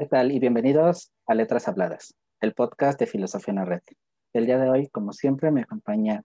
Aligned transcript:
¿Qué 0.00 0.06
tal? 0.06 0.32
Y 0.32 0.38
bienvenidos 0.38 1.12
a 1.26 1.34
Letras 1.34 1.68
Habladas, 1.68 2.14
el 2.40 2.54
podcast 2.54 2.98
de 2.98 3.06
Filosofía 3.06 3.52
en 3.52 3.56
la 3.56 3.66
Red. 3.66 3.82
El 4.32 4.46
día 4.46 4.56
de 4.56 4.70
hoy, 4.70 4.88
como 4.88 5.12
siempre, 5.12 5.50
me 5.50 5.60
acompaña 5.60 6.22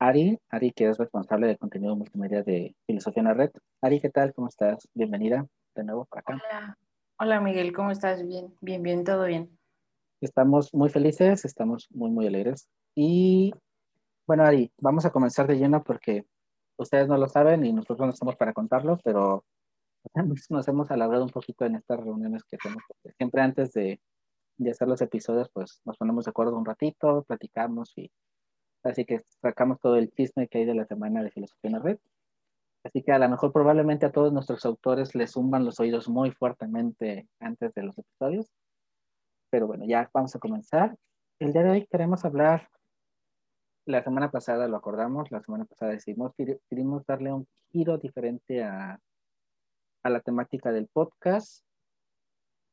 Ari, 0.00 0.40
Ari 0.50 0.72
que 0.72 0.88
es 0.88 0.98
responsable 0.98 1.46
de 1.46 1.56
contenido 1.56 1.94
multimedia 1.94 2.42
de 2.42 2.74
Filosofía 2.88 3.20
en 3.20 3.28
la 3.28 3.34
Red. 3.34 3.50
Ari, 3.82 4.00
¿qué 4.00 4.10
tal? 4.10 4.34
¿Cómo 4.34 4.48
estás? 4.48 4.88
Bienvenida 4.94 5.46
de 5.76 5.84
nuevo 5.84 6.06
por 6.06 6.18
acá. 6.18 6.34
Hola. 6.34 6.76
Hola 7.20 7.40
Miguel, 7.40 7.72
¿cómo 7.72 7.92
estás? 7.92 8.26
Bien, 8.26 8.52
bien, 8.60 8.82
bien, 8.82 9.04
todo 9.04 9.26
bien. 9.26 9.48
Estamos 10.20 10.74
muy 10.74 10.88
felices, 10.88 11.44
estamos 11.44 11.86
muy, 11.92 12.10
muy 12.10 12.26
alegres. 12.26 12.68
Y 12.96 13.54
bueno, 14.26 14.42
Ari, 14.42 14.72
vamos 14.78 15.04
a 15.04 15.10
comenzar 15.10 15.46
de 15.46 15.56
lleno 15.56 15.84
porque 15.84 16.24
ustedes 16.78 17.06
no 17.06 17.16
lo 17.16 17.28
saben 17.28 17.64
y 17.64 17.72
nosotros 17.72 18.08
no 18.08 18.12
estamos 18.12 18.34
para 18.34 18.52
contarlo, 18.52 18.98
pero 19.04 19.44
nos 20.50 20.68
hemos 20.68 20.90
alargado 20.90 21.24
un 21.24 21.30
poquito 21.30 21.64
en 21.64 21.76
estas 21.76 22.00
reuniones 22.00 22.44
que 22.44 22.56
tenemos. 22.58 22.84
Siempre 23.16 23.40
antes 23.42 23.72
de, 23.72 24.00
de, 24.58 24.70
hacer 24.70 24.88
los 24.88 25.00
episodios, 25.00 25.48
pues 25.52 25.80
nos 25.84 25.96
ponemos 25.96 26.24
de 26.24 26.30
acuerdo 26.30 26.56
un 26.56 26.64
ratito, 26.64 27.24
platicamos 27.24 27.92
y 27.96 28.10
así 28.82 29.04
que 29.04 29.20
sacamos 29.40 29.80
todo 29.80 29.96
el 29.96 30.10
chisme 30.12 30.48
que 30.48 30.58
hay 30.58 30.64
de 30.66 30.74
la 30.74 30.86
semana 30.86 31.22
de 31.22 31.30
filosofía 31.30 31.68
en 31.68 31.72
la 31.72 31.78
red. 31.78 31.98
Así 32.84 33.02
que 33.02 33.12
a 33.12 33.18
lo 33.18 33.28
mejor 33.30 33.50
probablemente 33.50 34.04
a 34.04 34.12
todos 34.12 34.32
nuestros 34.32 34.64
autores 34.66 35.14
les 35.14 35.32
zumban 35.32 35.64
los 35.64 35.80
oídos 35.80 36.08
muy 36.08 36.32
fuertemente 36.32 37.26
antes 37.40 37.72
de 37.72 37.82
los 37.82 37.96
episodios. 37.96 38.52
Pero 39.50 39.66
bueno, 39.66 39.86
ya 39.86 40.10
vamos 40.12 40.36
a 40.36 40.38
comenzar. 40.38 40.94
El 41.38 41.52
día 41.54 41.62
de 41.62 41.70
hoy 41.70 41.86
queremos 41.86 42.26
hablar, 42.26 42.68
la 43.86 44.02
semana 44.02 44.30
pasada 44.30 44.68
lo 44.68 44.76
acordamos, 44.76 45.30
la 45.30 45.40
semana 45.40 45.64
pasada 45.64 45.92
decidimos, 45.92 46.32
queríamos 46.68 47.06
darle 47.06 47.32
un 47.32 47.46
giro 47.70 47.96
diferente 47.96 48.62
a, 48.62 49.00
a 50.04 50.10
la 50.10 50.20
temática 50.20 50.70
del 50.70 50.86
podcast, 50.86 51.64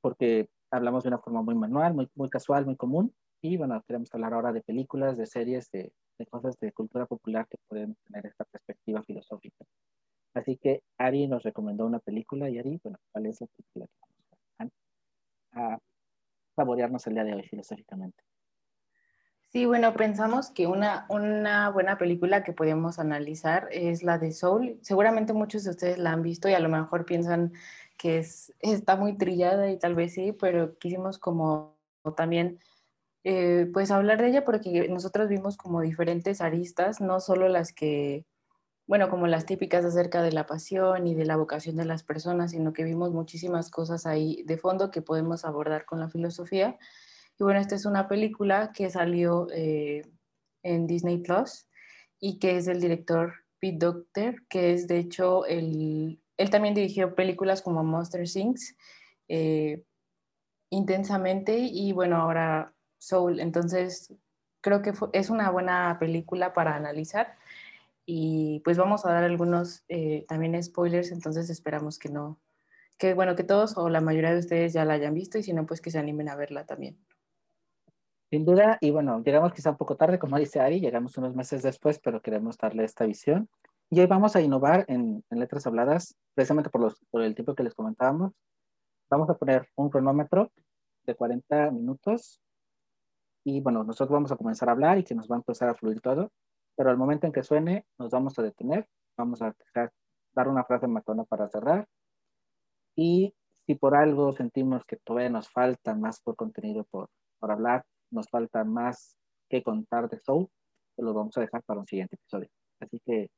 porque 0.02 0.50
hablamos 0.70 1.04
de 1.04 1.10
una 1.10 1.20
forma 1.20 1.42
muy 1.42 1.56
manual, 1.56 1.94
muy, 1.94 2.10
muy 2.16 2.30
casual, 2.30 2.66
muy 2.66 2.76
común. 2.76 3.16
Y 3.42 3.58
bueno, 3.58 3.82
queremos 3.88 4.14
hablar 4.14 4.34
ahora 4.34 4.52
de 4.52 4.62
películas, 4.62 5.18
de 5.18 5.26
series, 5.26 5.72
de, 5.72 5.92
de 6.20 6.26
cosas 6.28 6.60
de 6.60 6.72
cultura 6.72 7.06
popular 7.06 7.48
que 7.50 7.58
pueden 7.68 7.96
tener 8.06 8.26
esta 8.28 8.44
perspectiva 8.46 9.02
filosófica. 9.04 9.66
Así 10.34 10.58
que 10.58 10.84
Ari 10.98 11.28
nos 11.28 11.44
recomendó 11.44 11.86
una 11.86 12.00
película 12.00 12.50
y 12.50 12.60
Ari, 12.60 12.80
bueno, 12.84 13.00
¿cuál 13.12 13.26
es 13.26 13.42
la 13.42 13.48
película 13.48 13.88
que 13.88 13.94
vamos 14.60 14.72
a, 15.54 15.74
a 15.74 15.80
saborearnos 16.56 17.08
el 17.08 17.14
día 17.14 17.24
de 17.24 17.34
hoy 17.34 17.44
filosóficamente? 17.44 18.24
Sí, 19.52 19.66
bueno, 19.66 19.94
pensamos 19.94 20.50
que 20.50 20.66
una, 20.66 21.06
una 21.10 21.70
buena 21.72 21.98
película 21.98 22.42
que 22.42 22.54
podemos 22.54 23.00
analizar 23.00 23.68
es 23.72 24.02
la 24.02 24.18
de 24.18 24.32
Soul. 24.32 24.80
Seguramente 24.82 25.34
muchos 25.34 25.66
de 25.66 25.72
ustedes 25.72 25.98
la 25.98 26.14
han 26.14 26.22
visto 26.22 26.48
y 26.48 26.54
a 26.54 26.60
lo 26.62 26.70
mejor 26.70 27.06
piensan 27.06 27.52
que 27.98 28.20
es, 28.20 28.54
está 28.60 28.96
muy 28.96 29.18
trillada 29.18 29.70
y 29.70 29.78
tal 29.78 29.94
vez 29.94 30.14
sí, 30.14 30.32
pero 30.32 30.78
quisimos 30.78 31.18
como 31.20 31.78
también 32.16 32.60
eh, 33.26 33.70
pues 33.74 33.92
hablar 33.92 34.22
de 34.22 34.30
ella 34.30 34.46
porque 34.46 34.88
nosotros 34.88 35.28
vimos 35.28 35.58
como 35.58 35.82
diferentes 35.82 36.40
aristas, 36.40 37.02
no 37.02 37.20
solo 37.20 37.50
las 37.50 37.74
que, 37.74 38.26
bueno, 38.88 39.10
como 39.10 39.28
las 39.28 39.46
típicas 39.46 39.84
acerca 39.84 40.24
de 40.24 40.32
la 40.32 40.46
pasión 40.46 41.08
y 41.08 41.14
de 41.14 41.26
la 41.26 41.36
vocación 41.36 41.76
de 41.76 41.84
las 41.84 42.04
personas, 42.04 42.52
sino 42.52 42.72
que 42.72 42.86
vimos 42.86 43.12
muchísimas 43.12 43.70
cosas 43.70 44.06
ahí 44.06 44.44
de 44.44 44.58
fondo 44.58 44.92
que 44.92 45.02
podemos 45.02 45.44
abordar 45.44 45.84
con 45.84 46.00
la 46.00 46.08
filosofía. 46.08 46.78
Y 47.42 47.44
bueno, 47.44 47.60
esta 47.60 47.74
es 47.74 47.88
una 47.88 48.08
película 48.08 48.72
que 48.72 48.92
salió 48.92 49.48
eh, 49.52 50.04
en 50.62 50.86
Disney 50.86 51.18
Plus 51.18 51.66
y 52.20 52.38
que 52.38 52.58
es 52.58 52.68
del 52.68 52.80
director 52.80 53.34
Pete 53.60 53.80
Docter, 53.80 54.44
que 54.48 54.74
es 54.74 54.88
de 54.88 55.00
hecho 55.00 55.48
el, 55.48 56.22
él 56.38 56.50
también 56.52 56.76
dirigió 56.76 57.16
películas 57.16 57.64
como 57.64 57.84
Monster 57.84 58.30
Things 58.30 58.78
eh, 59.28 59.82
intensamente 60.70 61.58
y 61.58 61.94
bueno, 61.94 62.18
ahora 62.18 62.76
Soul. 63.00 63.40
Entonces, 63.40 64.14
creo 64.62 64.84
que 64.84 64.94
fue, 64.94 65.10
es 65.14 65.32
una 65.32 65.50
buena 65.50 65.98
película 66.00 66.54
para 66.54 66.76
analizar 66.76 67.40
y 68.06 68.60
pues 68.64 68.78
vamos 68.78 69.04
a 69.04 69.14
dar 69.14 69.24
algunos 69.24 69.84
eh, 69.90 70.26
también 70.28 70.62
spoilers, 70.62 71.12
entonces 71.12 71.50
esperamos 71.50 71.98
que 71.98 72.10
no, 72.10 72.40
que 73.00 73.16
bueno, 73.16 73.36
que 73.36 73.44
todos 73.44 73.78
o 73.78 73.90
la 73.90 74.00
mayoría 74.00 74.32
de 74.32 74.42
ustedes 74.42 74.74
ya 74.74 74.86
la 74.86 74.94
hayan 74.94 75.16
visto 75.16 75.40
y 75.40 75.44
si 75.44 75.54
no, 75.54 75.66
pues 75.66 75.82
que 75.82 75.90
se 75.90 75.98
animen 75.98 76.30
a 76.30 76.36
verla 76.36 76.68
también. 76.68 77.00
Sin 78.32 78.46
duda, 78.46 78.78
y 78.80 78.92
bueno, 78.92 79.22
llegamos 79.22 79.52
quizá 79.52 79.72
un 79.72 79.78
poco 79.78 79.98
tarde, 79.98 80.18
como 80.18 80.38
dice 80.38 80.62
Ari, 80.62 80.80
llegamos 80.80 81.18
unos 81.18 81.36
meses 81.36 81.64
después, 81.64 82.00
pero 82.00 82.22
queremos 82.22 82.58
darle 82.58 82.86
esta 82.86 83.06
visión. 83.06 83.50
Y 83.90 84.00
hoy 84.00 84.06
vamos 84.06 84.38
a 84.38 84.42
innovar 84.42 84.86
en, 84.88 85.22
en 85.30 85.40
letras 85.40 85.68
habladas, 85.68 86.16
precisamente 86.34 86.70
por, 86.70 86.80
los, 86.80 86.98
por 87.10 87.24
el 87.24 87.36
tiempo 87.36 87.56
que 87.56 87.64
les 87.64 87.76
comentábamos. 87.76 88.32
Vamos 89.10 89.30
a 89.30 89.34
poner 89.34 89.68
un 89.76 89.90
cronómetro 89.90 90.50
de 91.04 91.14
40 91.14 91.72
minutos 91.72 92.40
y 93.44 93.60
bueno, 93.60 93.84
nosotros 93.84 94.14
vamos 94.14 94.32
a 94.32 94.38
comenzar 94.38 94.70
a 94.70 94.72
hablar 94.72 94.98
y 94.98 95.04
que 95.04 95.14
nos 95.14 95.30
va 95.30 95.36
a 95.36 95.40
empezar 95.40 95.68
a 95.68 95.76
fluir 95.76 96.00
todo, 96.00 96.32
pero 96.78 96.90
al 96.90 96.98
momento 96.98 97.28
en 97.28 97.34
que 97.34 97.44
suene 97.44 97.86
nos 98.00 98.12
vamos 98.12 98.40
a 98.40 98.44
detener, 98.44 98.88
vamos 99.18 99.42
a 99.42 99.54
dejar, 99.60 99.92
dar 100.32 100.48
una 100.48 100.64
frase 100.64 100.88
matona 100.88 101.26
para 101.26 101.50
cerrar 101.50 101.86
y 102.96 103.36
si 103.66 103.76
por 103.76 103.94
algo 103.94 104.32
sentimos 104.32 104.86
que 104.86 104.96
todavía 104.96 105.30
nos 105.30 105.50
falta 105.50 105.96
más 105.96 106.22
por 106.22 106.38
contenido 106.38 106.86
por, 106.86 107.10
por 107.40 107.52
hablar, 107.52 107.84
nos 108.12 108.30
falta 108.30 108.64
más 108.64 109.18
que 109.50 109.64
contar 109.64 110.10
de 110.10 110.20
Soul, 110.20 110.48
pues 110.96 111.06
lo 111.06 111.14
vamos 111.14 111.38
a 111.38 111.42
dejar 111.42 111.64
para 111.64 111.80
un 111.80 111.88
siguiente 111.88 112.16
episodio. 112.16 112.50
Así 112.80 113.00
que 113.06 113.30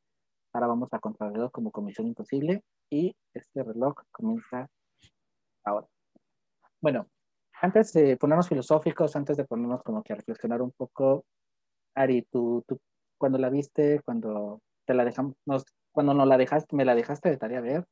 ahora 0.53 0.67
vamos 0.67 0.89
a 0.94 1.00
contrarreloj 1.00 1.51
como 1.51 1.72
Comisión 1.72 2.07
Imposible 2.07 2.63
y 2.89 3.16
este 3.33 3.63
reloj 3.63 3.95
comienza 4.12 4.67
ahora. 5.63 5.88
Bueno, 6.81 7.07
antes 7.62 7.94
de 7.94 8.17
ponernos 8.17 8.50
filosóficos, 8.50 9.16
antes 9.16 9.38
de 9.38 9.45
ponernos 9.45 9.83
como 9.83 10.03
que 10.03 10.13
a 10.13 10.17
reflexionar 10.17 10.62
un 10.62 10.72
poco, 10.72 11.25
Ari, 11.95 12.23
tú, 12.23 12.63
tú 12.67 12.79
cuando 13.17 13.38
la 13.38 13.50
viste, 13.50 14.01
cuando 14.03 14.62
te 14.85 14.94
la 14.94 15.06
dejamos, 15.06 15.35
nos, 15.45 15.63
cuando 15.91 16.13
no 16.13 16.25
la 16.25 16.38
dejaste, 16.38 16.75
me 16.75 16.85
la 16.85 16.95
dejaste 16.95 17.29
de 17.29 17.38
tarea 17.38 17.62
ver, 17.62 17.85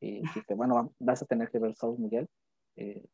y 0.00 0.20
dijiste, 0.20 0.54
bueno, 0.54 0.92
vas 0.98 1.22
a 1.22 1.26
tener 1.26 1.50
que 1.50 1.58
ver 1.58 1.74
Soul, 1.74 1.98
Miguel. 1.98 2.28
Eh, 2.76 3.04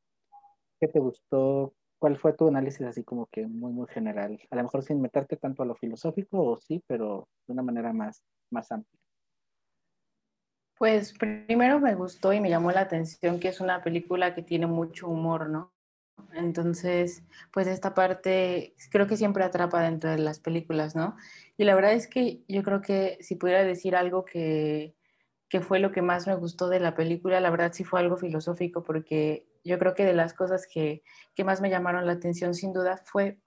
¿Qué 0.81 0.89
te 0.89 0.99
gustó? 0.99 1.73
¿Cuál 2.03 2.17
fue 2.17 2.33
tu 2.33 2.49
análisis 2.49 2.83
así 2.83 3.05
como 3.05 3.27
que 3.27 3.47
muy, 3.47 3.73
muy 3.73 3.87
general? 3.87 4.37
A 4.51 4.57
lo 4.57 4.65
mejor 4.65 4.83
sin 4.83 5.01
meterte 5.01 5.37
tanto 5.37 5.63
a 5.63 5.67
lo 5.67 5.77
filosófico, 5.77 6.43
o 6.43 6.59
sí, 6.59 6.83
pero 6.89 7.29
de 7.47 7.53
una 7.53 7.63
manera 7.63 7.93
más, 7.93 8.25
más 8.51 8.73
amplia. 8.73 8.99
Pues 10.77 11.17
primero 11.17 11.79
me 11.79 11.95
gustó 11.95 12.33
y 12.33 12.41
me 12.41 12.51
llamó 12.51 12.73
la 12.73 12.81
atención 12.81 13.39
que 13.39 13.47
es 13.47 13.61
una 13.61 13.85
película 13.85 14.35
que 14.35 14.43
tiene 14.43 14.67
mucho 14.67 15.07
humor, 15.07 15.49
¿no? 15.49 15.73
Entonces, 16.33 17.23
pues 17.53 17.69
esta 17.69 17.95
parte 17.95 18.75
creo 18.91 19.07
que 19.07 19.17
siempre 19.17 19.45
atrapa 19.45 19.81
dentro 19.81 20.11
de 20.11 20.19
las 20.19 20.41
películas, 20.41 20.97
¿no? 20.97 21.17
Y 21.57 21.63
la 21.63 21.77
verdad 21.77 21.93
es 21.93 22.09
que 22.09 22.43
yo 22.49 22.65
creo 22.65 22.81
que 22.81 23.17
si 23.21 23.37
pudiera 23.37 23.63
decir 23.63 23.95
algo 23.95 24.25
que, 24.25 24.97
que 25.49 25.61
fue 25.61 25.79
lo 25.79 25.93
que 25.93 26.03
más 26.03 26.27
me 26.27 26.35
gustó 26.35 26.69
de 26.69 26.81
la 26.81 26.97
película, 26.97 27.39
la 27.39 27.51
verdad 27.51 27.73
sí 27.73 27.85
fue 27.85 28.01
algo 28.01 28.17
filosófico, 28.17 28.83
porque 28.83 29.47
yo 29.65 29.79
creo 29.79 29.95
que 29.95 30.05
de 30.05 30.15
las 30.15 30.35
cosas 30.35 30.67
que, 30.67 31.03
que 31.35 31.45
más 31.45 31.61
me 31.61 31.71
llamaron 31.71 32.07
la 32.07 32.13
atención 32.13 32.55
sin 32.55 32.73
duda 32.73 33.03
fue 33.05 33.39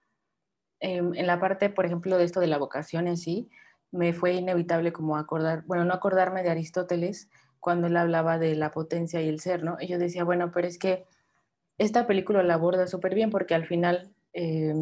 eh, 0.80 0.98
en 0.98 1.28
la 1.28 1.40
parte, 1.40 1.70
por 1.70 1.86
ejemplo, 1.86 2.18
de 2.18 2.26
esto 2.26 2.40
de 2.40 2.48
la 2.48 2.58
vocación 2.58 3.08
en 3.08 3.18
sí, 3.18 3.50
me 3.92 4.14
fue 4.14 4.34
inevitable 4.34 4.92
como 4.92 5.18
acordar, 5.18 5.64
bueno, 5.66 5.86
no 5.86 5.94
acordarme 5.94 6.44
de 6.44 6.50
Aristóteles 6.50 7.30
cuando 7.60 7.88
él 7.88 7.98
hablaba 7.98 8.38
de 8.38 8.56
la 8.56 8.72
potencia 8.72 9.22
y 9.22 9.30
el 9.30 9.40
ser, 9.40 9.64
¿no? 9.64 9.78
Y 9.80 9.88
yo 9.88 9.98
decía, 9.98 10.24
bueno, 10.24 10.52
pero 10.52 10.68
es 10.68 10.78
que 10.78 11.06
esta 11.78 12.08
película 12.08 12.44
la 12.44 12.56
aborda 12.56 12.88
súper 12.88 13.16
bien 13.16 13.32
porque 13.32 13.56
al 13.56 13.66
final 13.66 14.14
eh, 14.34 14.74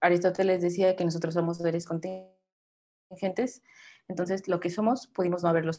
Aristóteles 0.00 0.62
decía 0.62 0.96
que 0.96 1.04
nosotros 1.04 1.34
somos 1.34 1.58
seres 1.58 1.86
contingentes, 1.86 3.62
entonces 4.08 4.48
lo 4.48 4.60
que 4.60 4.70
somos 4.70 5.06
pudimos 5.06 5.42
no 5.42 5.48
haberlo 5.48 5.72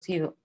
sido. 0.00 0.36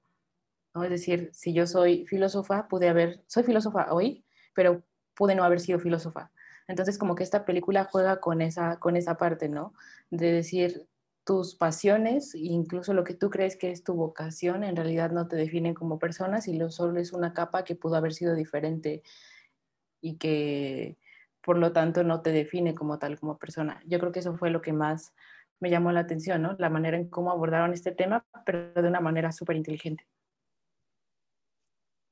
¿No? 0.74 0.84
Es 0.84 0.90
decir, 0.90 1.30
si 1.34 1.54
yo 1.54 1.68
soy 1.68 2.06
filósofa, 2.08 2.68
pude 2.68 2.90
haber, 2.90 3.22
soy 3.28 3.44
filósofa 3.44 3.94
hoy, 3.94 4.26
pero 4.54 4.84
pude 5.16 5.36
no 5.36 5.44
haber 5.44 5.60
sido 5.60 5.80
filósofa. 5.80 6.32
Entonces, 6.68 6.98
como 6.98 7.16
que 7.16 7.24
esta 7.24 7.46
película 7.46 7.86
juega 7.86 8.20
con 8.20 8.42
esa, 8.42 8.80
con 8.80 8.96
esa 8.96 9.18
parte, 9.18 9.50
¿no? 9.50 9.74
De 10.10 10.32
decir, 10.32 10.88
tus 11.24 11.56
pasiones, 11.56 12.36
incluso 12.36 12.94
lo 12.94 13.04
que 13.04 13.14
tú 13.14 13.30
crees 13.30 13.56
que 13.56 13.72
es 13.72 13.84
tu 13.84 13.94
vocación, 13.94 14.64
en 14.64 14.76
realidad 14.76 15.12
no 15.12 15.28
te 15.28 15.36
definen 15.36 15.74
como 15.74 16.00
persona, 16.00 16.42
sino 16.42 16.70
solo 16.70 17.00
es 17.00 17.14
una 17.14 17.34
capa 17.34 17.64
que 17.64 17.76
pudo 17.76 17.96
haber 17.96 18.14
sido 18.14 18.36
diferente 18.36 19.04
y 20.02 20.18
que 20.18 20.98
por 21.42 21.58
lo 21.58 21.72
tanto 21.74 22.04
no 22.04 22.22
te 22.22 22.32
define 22.32 22.76
como 22.76 23.00
tal, 23.00 23.20
como 23.20 23.38
persona. 23.38 23.82
Yo 23.86 24.00
creo 24.00 24.12
que 24.12 24.20
eso 24.20 24.36
fue 24.38 24.50
lo 24.50 24.62
que 24.62 24.74
más 24.74 25.14
me 25.60 25.70
llamó 25.70 25.92
la 25.92 26.02
atención, 26.02 26.42
¿no? 26.42 26.56
La 26.60 26.70
manera 26.70 26.98
en 26.98 27.10
cómo 27.10 27.32
abordaron 27.32 27.74
este 27.74 27.92
tema, 27.92 28.26
pero 28.46 28.74
de 28.74 28.88
una 28.88 29.00
manera 29.00 29.32
súper 29.32 29.56
inteligente. 29.56 30.06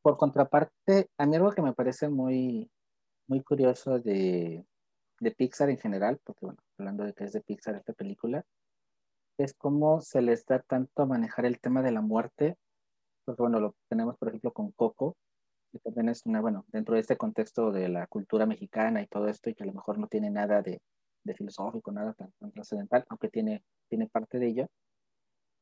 Por 0.02 0.18
contraparte, 0.18 1.10
a 1.18 1.26
mí 1.26 1.36
algo 1.36 1.52
que 1.52 1.62
me 1.62 1.74
parece 1.74 2.10
muy, 2.10 2.72
muy 3.28 3.42
curioso 3.42 4.00
de, 4.00 4.66
de 5.20 5.32
Pixar 5.32 5.70
en 5.70 5.78
general, 5.78 6.20
porque 6.24 6.46
bueno, 6.46 6.60
hablando 6.78 7.04
de 7.04 7.14
que 7.14 7.26
es 7.26 7.34
de 7.34 7.42
Pixar 7.42 7.76
esta 7.76 7.94
película, 7.94 8.44
es 9.38 9.54
cómo 9.54 10.02
se 10.02 10.22
les 10.22 10.46
da 10.46 10.60
tanto 10.60 11.04
a 11.04 11.06
manejar 11.06 11.46
el 11.46 11.60
tema 11.60 11.82
de 11.82 11.92
la 11.92 12.02
muerte, 12.02 12.58
porque 13.26 13.42
bueno, 13.42 13.60
lo 13.60 13.76
tenemos 13.90 14.18
por 14.18 14.30
ejemplo 14.30 14.52
con 14.52 14.72
Coco, 14.72 15.16
que 15.72 15.80
también 15.80 16.10
es 16.10 16.26
una, 16.26 16.42
bueno, 16.42 16.66
dentro 16.70 16.96
de 16.96 17.02
este 17.02 17.18
contexto 17.18 17.72
de 17.72 17.88
la 17.88 18.08
cultura 18.08 18.46
mexicana 18.46 19.02
y 19.02 19.08
todo 19.08 19.28
esto, 19.28 19.50
y 19.50 19.56
que 19.56 19.64
a 19.64 19.68
lo 19.68 19.74
mejor 19.74 19.98
no 20.00 20.08
tiene 20.08 20.30
nada 20.30 20.62
de, 20.62 20.82
de 21.24 21.34
filosófico, 21.34 21.92
nada 21.92 22.14
tan, 22.14 22.32
trascendental, 22.52 23.06
aunque 23.10 23.30
tiene, 23.30 23.64
tiene 23.90 24.08
parte 24.08 24.40
de 24.40 24.48
ello, 24.48 24.68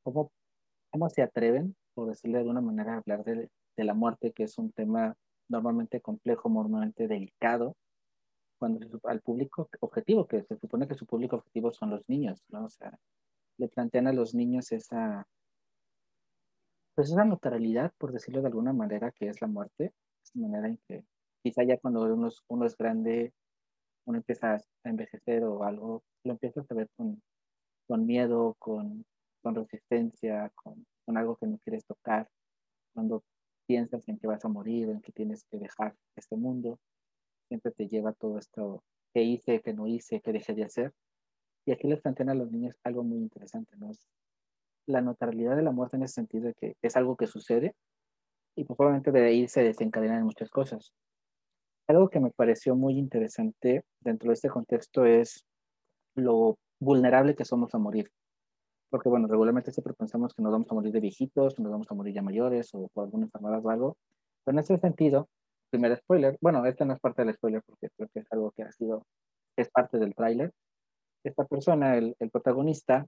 ¿cómo, 0.03 0.31
cómo 0.91 1.09
se 1.09 1.21
atreven, 1.21 1.75
por 1.93 2.07
decirlo 2.07 2.37
de 2.37 2.41
alguna 2.41 2.61
manera, 2.61 2.97
hablar 2.97 3.23
de, 3.23 3.49
de 3.79 3.85
la 3.85 3.93
muerte, 3.93 4.33
que 4.33 4.43
es 4.43 4.57
un 4.57 4.71
tema 4.73 5.15
normalmente 5.47 6.01
complejo, 6.01 6.49
normalmente 6.49 7.07
delicado, 7.07 7.77
cuando 8.59 8.85
al 9.05 9.21
público 9.21 9.69
objetivo, 9.79 10.27
que 10.27 10.43
se 10.43 10.57
supone 10.57 10.85
que 10.85 10.95
su 10.95 11.05
público 11.05 11.37
objetivo 11.37 11.71
son 11.71 11.91
los 11.91 12.07
niños, 12.09 12.43
¿no? 12.49 12.65
O 12.65 12.69
sea, 12.69 12.99
le 13.57 13.69
plantean 13.69 14.07
a 14.07 14.13
los 14.13 14.35
niños 14.35 14.73
esa, 14.73 15.25
pues 16.93 17.09
esa 17.09 17.23
neutralidad, 17.23 17.93
por 17.97 18.11
decirlo 18.11 18.41
de 18.41 18.47
alguna 18.47 18.73
manera, 18.73 19.11
que 19.11 19.29
es 19.29 19.39
la 19.39 19.47
muerte, 19.47 19.93
de 20.33 20.41
manera 20.41 20.67
en 20.67 20.77
que 20.85 21.05
quizá 21.41 21.63
ya 21.63 21.77
cuando 21.77 22.01
uno, 22.13 22.29
uno 22.49 22.65
es 22.65 22.75
grande, 22.75 23.33
uno 24.05 24.17
empieza 24.17 24.55
a 24.55 24.89
envejecer 24.89 25.45
o 25.45 25.63
algo, 25.63 26.03
lo 26.25 26.33
empieza 26.33 26.65
a 26.69 26.73
ver 26.73 26.89
con, 26.97 27.21
con 27.87 28.05
miedo, 28.05 28.55
con, 28.59 29.05
con 29.41 29.55
resistencia, 29.55 30.51
con, 30.55 30.85
con 31.05 31.15
algo 31.15 31.37
que 31.37 31.47
no 31.47 31.57
quieres 31.59 31.85
tocar, 31.85 32.29
cuando 32.93 33.23
piensas 33.69 34.09
en 34.09 34.17
que 34.17 34.25
vas 34.25 34.43
a 34.43 34.47
morir, 34.47 34.89
en 34.89 34.99
que 34.99 35.11
tienes 35.11 35.43
que 35.43 35.59
dejar 35.59 35.95
este 36.15 36.35
mundo, 36.35 36.79
siempre 37.47 37.71
te 37.71 37.87
lleva 37.87 38.13
todo 38.13 38.39
esto 38.39 38.83
que 39.13 39.21
hice, 39.21 39.61
que 39.61 39.73
no 39.73 39.85
hice, 39.85 40.21
que 40.21 40.33
dejé 40.33 40.55
de 40.55 40.63
hacer. 40.63 40.91
Y 41.67 41.71
aquí 41.71 41.87
les 41.87 42.01
plantean 42.01 42.29
a 42.29 42.33
los 42.33 42.51
niños 42.51 42.75
algo 42.83 43.03
muy 43.03 43.19
interesante, 43.19 43.77
¿no? 43.77 43.91
Es 43.91 44.07
la 44.87 45.01
neutralidad 45.01 45.55
de 45.55 45.61
la 45.61 45.71
muerte 45.71 45.97
en 45.97 46.03
ese 46.03 46.15
sentido 46.15 46.47
de 46.47 46.55
que 46.55 46.77
es 46.81 46.95
algo 46.97 47.15
que 47.15 47.27
sucede 47.27 47.75
y 48.55 48.63
probablemente 48.63 49.11
de 49.11 49.23
ahí 49.23 49.47
se 49.47 49.61
desencadenan 49.61 50.23
muchas 50.23 50.49
cosas. 50.49 50.91
Algo 51.87 52.09
que 52.09 52.19
me 52.19 52.31
pareció 52.31 52.75
muy 52.75 52.97
interesante 52.97 53.83
dentro 53.99 54.29
de 54.29 54.33
este 54.33 54.49
contexto 54.49 55.05
es 55.05 55.45
lo 56.15 56.57
vulnerable 56.79 57.35
que 57.35 57.45
somos 57.45 57.75
a 57.75 57.77
morir. 57.77 58.11
Porque, 58.89 59.09
bueno, 59.09 59.27
regularmente 59.27 59.71
siempre 59.71 59.93
pensamos 59.93 60.33
que 60.33 60.41
nos 60.41 60.51
vamos 60.51 60.67
a 60.71 60.73
morir 60.73 60.91
de 60.91 60.99
viejitos, 60.99 61.59
nos 61.59 61.71
vamos 61.71 61.91
a 61.91 61.93
morir 61.93 62.13
ya 62.13 62.21
mayores 62.21 62.73
o 62.73 62.87
por 62.89 63.05
alguna 63.05 63.25
enfermedad 63.25 63.63
o 63.63 63.69
algo. 63.69 63.97
Pero 64.43 64.55
en 64.55 64.59
ese 64.59 64.77
sentido, 64.77 65.29
primer 65.69 65.95
spoiler, 65.97 66.37
bueno, 66.41 66.65
este 66.65 66.85
no 66.85 66.93
es 66.93 66.99
parte 66.99 67.23
del 67.23 67.35
spoiler 67.35 67.61
porque 67.65 67.89
creo 67.95 68.09
que 68.13 68.19
es 68.21 68.31
algo 68.31 68.51
que 68.51 68.63
ha 68.63 68.71
sido, 68.71 69.05
es 69.55 69.69
parte 69.69 69.99
del 69.99 70.15
tráiler. 70.15 70.51
Esta 71.23 71.45
persona, 71.45 71.97
el, 71.97 72.15
el 72.19 72.31
protagonista, 72.31 73.05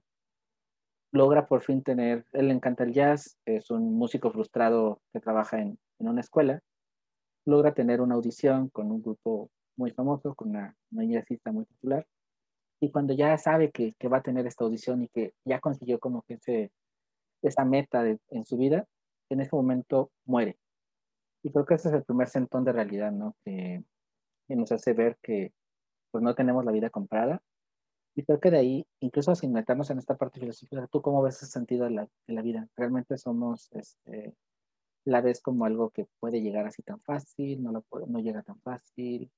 logra 1.12 1.46
por 1.46 1.62
fin 1.62 1.82
tener, 1.82 2.24
él 2.32 2.48
le 2.48 2.54
encanta 2.54 2.84
el 2.84 2.92
jazz, 2.92 3.36
es 3.44 3.70
un 3.70 3.94
músico 3.94 4.30
frustrado 4.30 5.00
que 5.12 5.20
trabaja 5.20 5.60
en, 5.60 5.78
en 5.98 6.08
una 6.08 6.20
escuela, 6.20 6.60
logra 7.44 7.74
tener 7.74 8.00
una 8.00 8.14
audición 8.14 8.68
con 8.70 8.90
un 8.90 9.02
grupo 9.02 9.50
muy 9.76 9.90
famoso, 9.90 10.34
con 10.34 10.50
una, 10.50 10.74
una 10.90 11.04
jazzista 11.04 11.52
muy 11.52 11.64
popular, 11.64 12.06
y 12.82 12.90
cuando 12.90 13.14
ya 13.14 13.38
sabe 13.38 13.70
que, 13.70 13.94
que, 13.96 14.08
va 14.08 14.18
a 14.18 14.22
tener 14.22 14.44
esta 14.44 14.64
audición 14.64 15.04
y 15.04 15.08
que 15.08 15.34
ya 15.44 15.60
consiguió 15.60 16.00
como 16.00 16.22
que 16.22 16.34
ese, 16.34 16.72
esa 17.40 17.64
meta 17.64 18.02
de, 18.02 18.18
en 18.30 18.44
su 18.44 18.56
vida, 18.56 18.88
en 19.30 19.40
ese 19.40 19.54
momento 19.54 20.10
muere. 20.24 20.58
Y 21.44 21.52
creo 21.52 21.64
que 21.64 21.74
ese 21.74 21.90
es 21.90 21.94
el 21.94 22.02
primer 22.02 22.28
sentón 22.28 22.64
de 22.64 22.72
realidad, 22.72 23.12
¿no? 23.12 23.36
Que, 23.44 23.84
que 24.48 24.56
nos 24.56 24.72
hace 24.72 24.94
ver 24.94 25.16
que 25.22 25.52
pues 26.10 26.24
no 26.24 26.34
tenemos 26.34 26.64
la 26.64 26.72
vida 26.72 26.90
comprada 26.90 27.40
y 28.16 28.24
creo 28.24 28.40
que 28.40 28.50
de 28.50 28.58
ahí, 28.58 28.86
incluso 28.98 29.32
sin 29.36 29.52
meternos 29.52 29.88
en 29.90 29.98
esta 29.98 30.16
parte 30.16 30.40
filosófica, 30.40 30.88
¿tú 30.88 31.02
cómo 31.02 31.22
ves 31.22 31.40
el 31.42 31.48
sentido 31.48 31.84
de 31.84 31.92
la, 31.92 32.08
de 32.26 32.34
la 32.34 32.42
vida? 32.42 32.68
¿Realmente 32.76 33.16
somos, 33.16 33.70
este, 33.74 34.34
la 35.04 35.20
ves 35.20 35.40
como 35.40 35.66
algo 35.66 35.90
que 35.90 36.08
puede 36.18 36.42
llegar 36.42 36.66
así 36.66 36.82
tan 36.82 37.00
fácil, 37.02 37.62
no, 37.62 37.70
lo 37.70 37.84
no 38.08 38.18
llega 38.18 38.42
tan 38.42 38.60
fácil? 38.60 39.30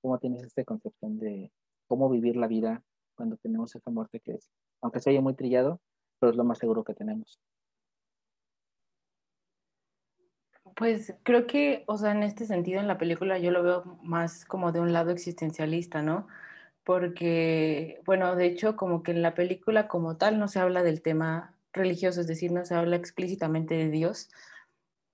¿Cómo 0.00 0.20
tienes 0.20 0.44
esta 0.44 0.62
concepción 0.64 1.18
de 1.18 1.50
cómo 1.88 2.08
vivir 2.08 2.36
la 2.36 2.46
vida 2.46 2.82
cuando 3.14 3.36
tenemos 3.36 3.74
esa 3.74 3.90
muerte 3.90 4.20
que 4.20 4.32
es, 4.32 4.50
aunque 4.80 5.00
se 5.00 5.10
haya 5.10 5.20
muy 5.20 5.34
trillado, 5.34 5.80
pero 6.18 6.30
es 6.30 6.36
lo 6.36 6.44
más 6.44 6.58
seguro 6.58 6.84
que 6.84 6.94
tenemos? 6.94 7.38
Pues 10.76 11.14
creo 11.22 11.46
que, 11.46 11.84
o 11.86 11.98
sea, 11.98 12.12
en 12.12 12.22
este 12.22 12.46
sentido 12.46 12.80
en 12.80 12.88
la 12.88 12.98
película 12.98 13.38
yo 13.38 13.50
lo 13.50 13.62
veo 13.62 13.98
más 14.02 14.44
como 14.44 14.72
de 14.72 14.80
un 14.80 14.92
lado 14.92 15.10
existencialista, 15.10 16.02
¿no? 16.02 16.26
porque, 16.84 18.00
bueno, 18.04 18.34
de 18.36 18.46
hecho, 18.46 18.76
como 18.76 19.02
que 19.02 19.12
en 19.12 19.22
la 19.22 19.34
película 19.34 19.88
como 19.88 20.16
tal 20.16 20.38
no 20.38 20.48
se 20.48 20.58
habla 20.58 20.82
del 20.82 21.02
tema 21.02 21.56
religioso, 21.72 22.20
es 22.20 22.26
decir, 22.26 22.52
no 22.52 22.64
se 22.64 22.74
habla 22.74 22.96
explícitamente 22.96 23.74
de 23.74 23.90
Dios, 23.90 24.30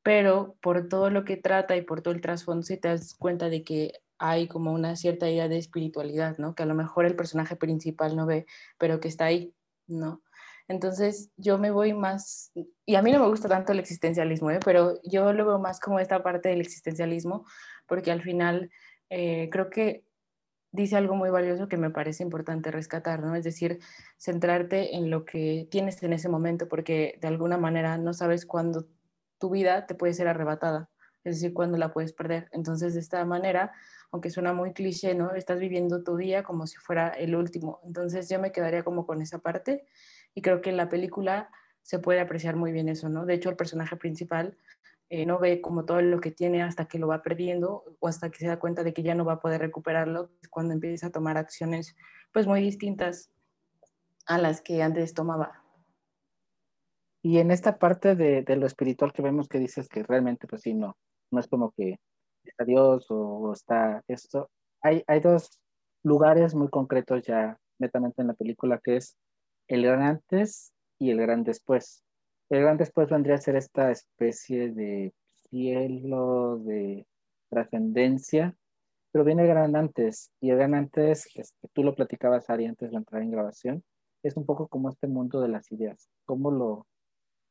pero 0.03 0.57
por 0.61 0.89
todo 0.89 1.11
lo 1.11 1.25
que 1.25 1.37
trata 1.37 1.77
y 1.77 1.83
por 1.83 2.03
todo 2.03 2.15
el 2.15 2.21
trasfondo 2.21 2.63
se 2.63 2.79
te 2.79 2.89
das 2.89 3.15
cuenta 3.15 3.49
de 3.51 3.65
que 3.65 3.93
hay 4.19 4.49
como 4.49 4.73
una 4.73 4.97
cierta 4.97 5.29
idea 5.29 5.49
de 5.49 5.59
espiritualidad, 5.59 6.39
¿no? 6.39 6.55
Que 6.55 6.65
a 6.65 6.67
lo 6.67 6.75
mejor 6.75 7.07
el 7.07 7.17
personaje 7.17 7.57
principal 7.57 8.17
no 8.17 8.27
ve, 8.27 8.47
pero 8.79 9.01
que 9.01 9.09
está 9.09 9.27
ahí, 9.27 9.55
¿no? 9.87 10.23
Entonces 10.69 11.31
yo 11.37 11.57
me 11.57 11.71
voy 11.71 11.95
más, 11.95 12.53
y 12.85 12.95
a 12.95 13.03
mí 13.03 13.11
no 13.11 13.21
me 13.21 13.29
gusta 13.29 13.49
tanto 13.49 13.73
el 13.73 13.79
existencialismo, 13.79 14.51
¿eh? 14.51 14.61
pero 14.63 15.01
yo 15.03 15.33
lo 15.33 15.47
veo 15.47 15.59
más 15.59 15.81
como 15.81 15.99
esta 15.99 16.23
parte 16.23 16.51
del 16.51 16.61
existencialismo, 16.61 17.47
porque 17.87 18.11
al 18.11 18.21
final 18.23 18.71
eh, 19.09 19.49
creo 19.51 19.71
que 19.71 20.05
dice 20.71 20.97
algo 20.97 21.15
muy 21.15 21.31
valioso 21.31 21.69
que 21.69 21.79
me 21.79 21.91
parece 21.91 22.23
importante 22.23 22.71
rescatar, 22.71 23.23
¿no? 23.23 23.35
Es 23.35 23.45
decir, 23.45 23.81
centrarte 24.19 24.97
en 24.97 25.11
lo 25.11 25.25
que 25.25 25.67
tienes 25.71 26.03
en 26.03 26.13
ese 26.13 26.29
momento, 26.29 26.69
porque 26.69 27.19
de 27.23 27.29
alguna 27.29 27.57
manera 27.57 27.97
no 27.97 28.13
sabes 28.13 28.45
cuándo 28.45 28.87
tu 29.39 29.49
vida 29.51 29.87
te 29.87 29.95
puede 29.95 30.13
ser 30.13 30.29
arrebatada, 30.29 30.91
es 31.29 31.37
decir, 31.37 31.55
cuándo 31.55 31.79
la 31.79 31.93
puedes 31.93 32.13
perder. 32.13 32.49
Entonces, 32.53 32.95
de 32.95 33.01
esta 33.01 33.25
manera, 33.25 33.73
aunque 34.11 34.31
suena 34.31 34.53
muy 34.53 34.73
cliché, 34.73 35.15
¿no? 35.15 35.35
Estás 35.35 35.59
viviendo 35.59 36.03
tu 36.03 36.17
día 36.17 36.43
como 36.43 36.67
si 36.67 36.77
fuera 36.77 37.09
el 37.09 37.37
último. 37.37 37.81
Entonces, 37.85 38.29
yo 38.29 38.41
me 38.41 38.53
quedaría 38.53 38.83
como 38.83 39.07
con 39.07 39.23
esa 39.23 39.39
parte 39.39 39.87
y 40.35 40.43
creo 40.43 40.61
que 40.61 40.71
en 40.71 40.77
la 40.77 40.89
película 40.89 41.51
se 41.83 41.99
puede 41.99 42.21
apreciar 42.21 42.57
muy 42.57 42.73
bien 42.73 42.89
eso, 42.89 43.09
¿no? 43.09 43.27
De 43.27 43.35
hecho, 43.35 43.51
el 43.51 43.57
personaje 43.57 43.97
principal 43.97 44.57
eh, 45.11 45.25
no 45.25 45.39
ve 45.39 45.63
como 45.63 45.87
todo 45.87 46.03
lo 46.03 46.21
que 46.21 46.31
tiene 46.31 46.63
hasta 46.63 46.85
que 46.85 46.99
lo 46.99 47.09
va 47.09 47.23
perdiendo 47.23 47.97
o 47.99 48.09
hasta 48.09 48.31
que 48.31 48.39
se 48.39 48.47
da 48.47 48.59
cuenta 48.59 48.83
de 48.83 48.93
que 48.93 49.03
ya 49.03 49.15
no 49.15 49.25
va 49.25 49.35
a 49.35 49.41
poder 49.41 49.63
recuperarlo 49.63 50.31
cuando 50.51 50.75
empieza 50.75 51.07
a 51.07 51.13
tomar 51.13 51.39
acciones 51.39 51.97
pues 52.31 52.47
muy 52.47 52.61
distintas 52.61 53.31
a 54.27 54.37
las 54.37 54.61
que 54.61 54.83
antes 54.83 55.15
tomaba. 55.15 55.65
Y 57.23 57.39
en 57.39 57.51
esta 57.51 57.79
parte 57.79 58.15
de, 58.15 58.43
de 58.43 58.57
lo 58.57 58.67
espiritual 58.67 59.15
que 59.15 59.23
vemos 59.23 59.49
que 59.49 59.59
dices 59.59 59.89
que 59.89 60.03
realmente 60.03 60.47
pues 60.47 60.63
sí, 60.63 60.75
no, 60.75 60.99
no 61.31 61.41
es 61.41 61.49
como 61.49 61.73
que 61.73 61.99
está 62.45 62.65
Dios 62.65 63.07
o, 63.11 63.53
está 63.53 64.03
esto, 64.09 64.51
hay, 64.81 65.03
hay 65.07 65.21
dos 65.21 65.61
lugares 66.03 66.55
muy 66.55 66.69
concretos 66.69 67.23
ya 67.23 67.59
netamente 67.79 68.23
en 68.23 68.29
la 68.29 68.35
película 68.35 68.81
que 68.83 68.97
es 68.97 69.17
el 69.69 69.83
gran 69.83 70.03
antes 70.03 70.73
y 70.99 71.11
el 71.11 71.21
gran 71.21 71.45
después. 71.45 72.03
El 72.51 72.63
gran 72.63 72.79
después 72.79 73.09
vendría 73.11 73.35
a 73.35 73.39
ser 73.39 73.57
esta 73.57 73.91
especie 73.91 74.73
de 74.73 75.13
cielo, 75.51 76.59
de 76.59 77.07
trascendencia, 77.51 78.57
pero 79.13 79.25
viene 79.25 79.43
el 79.43 79.49
gran 79.49 79.77
antes. 79.77 80.33
Y 80.41 80.51
el 80.51 80.57
gran 80.57 80.75
antes, 80.75 81.29
este, 81.35 81.69
tú 81.73 81.83
lo 81.83 81.95
platicabas, 81.95 82.49
Ari, 82.51 82.67
antes 82.67 82.91
de 82.91 82.97
entrar 82.97 83.23
en 83.23 83.31
grabación, 83.31 83.85
es 84.23 84.37
un 84.37 84.47
poco 84.47 84.69
como 84.69 84.89
este 84.89 85.07
mundo 85.07 85.41
de 85.41 85.49
las 85.49 85.71
ideas. 85.71 86.09
¿Cómo 86.25 86.51
lo, 86.51 86.87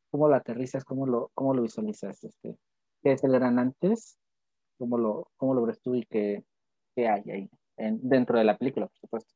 cómo 0.09 0.27
lo 0.27 0.35
aterrizas? 0.35 0.83
¿Cómo 0.83 1.05
lo, 1.05 1.31
cómo 1.33 1.53
lo 1.53 1.61
visualizas? 1.61 2.23
Este, 2.23 2.57
¿Qué 3.07 3.13
es 3.13 3.23
el 3.23 3.31
gran 3.31 3.57
antes? 3.57 4.19
¿Cómo 4.77 4.97
lo, 4.97 5.31
cómo 5.37 5.53
lo 5.53 5.73
tú 5.75 5.95
y 5.95 6.03
qué, 6.03 6.43
qué 6.93 7.07
hay 7.07 7.31
ahí 7.31 7.49
en, 7.77 8.01
dentro 8.03 8.37
de 8.37 8.43
la 8.43 8.57
película, 8.57 8.87
por 8.87 8.97
supuesto? 8.97 9.33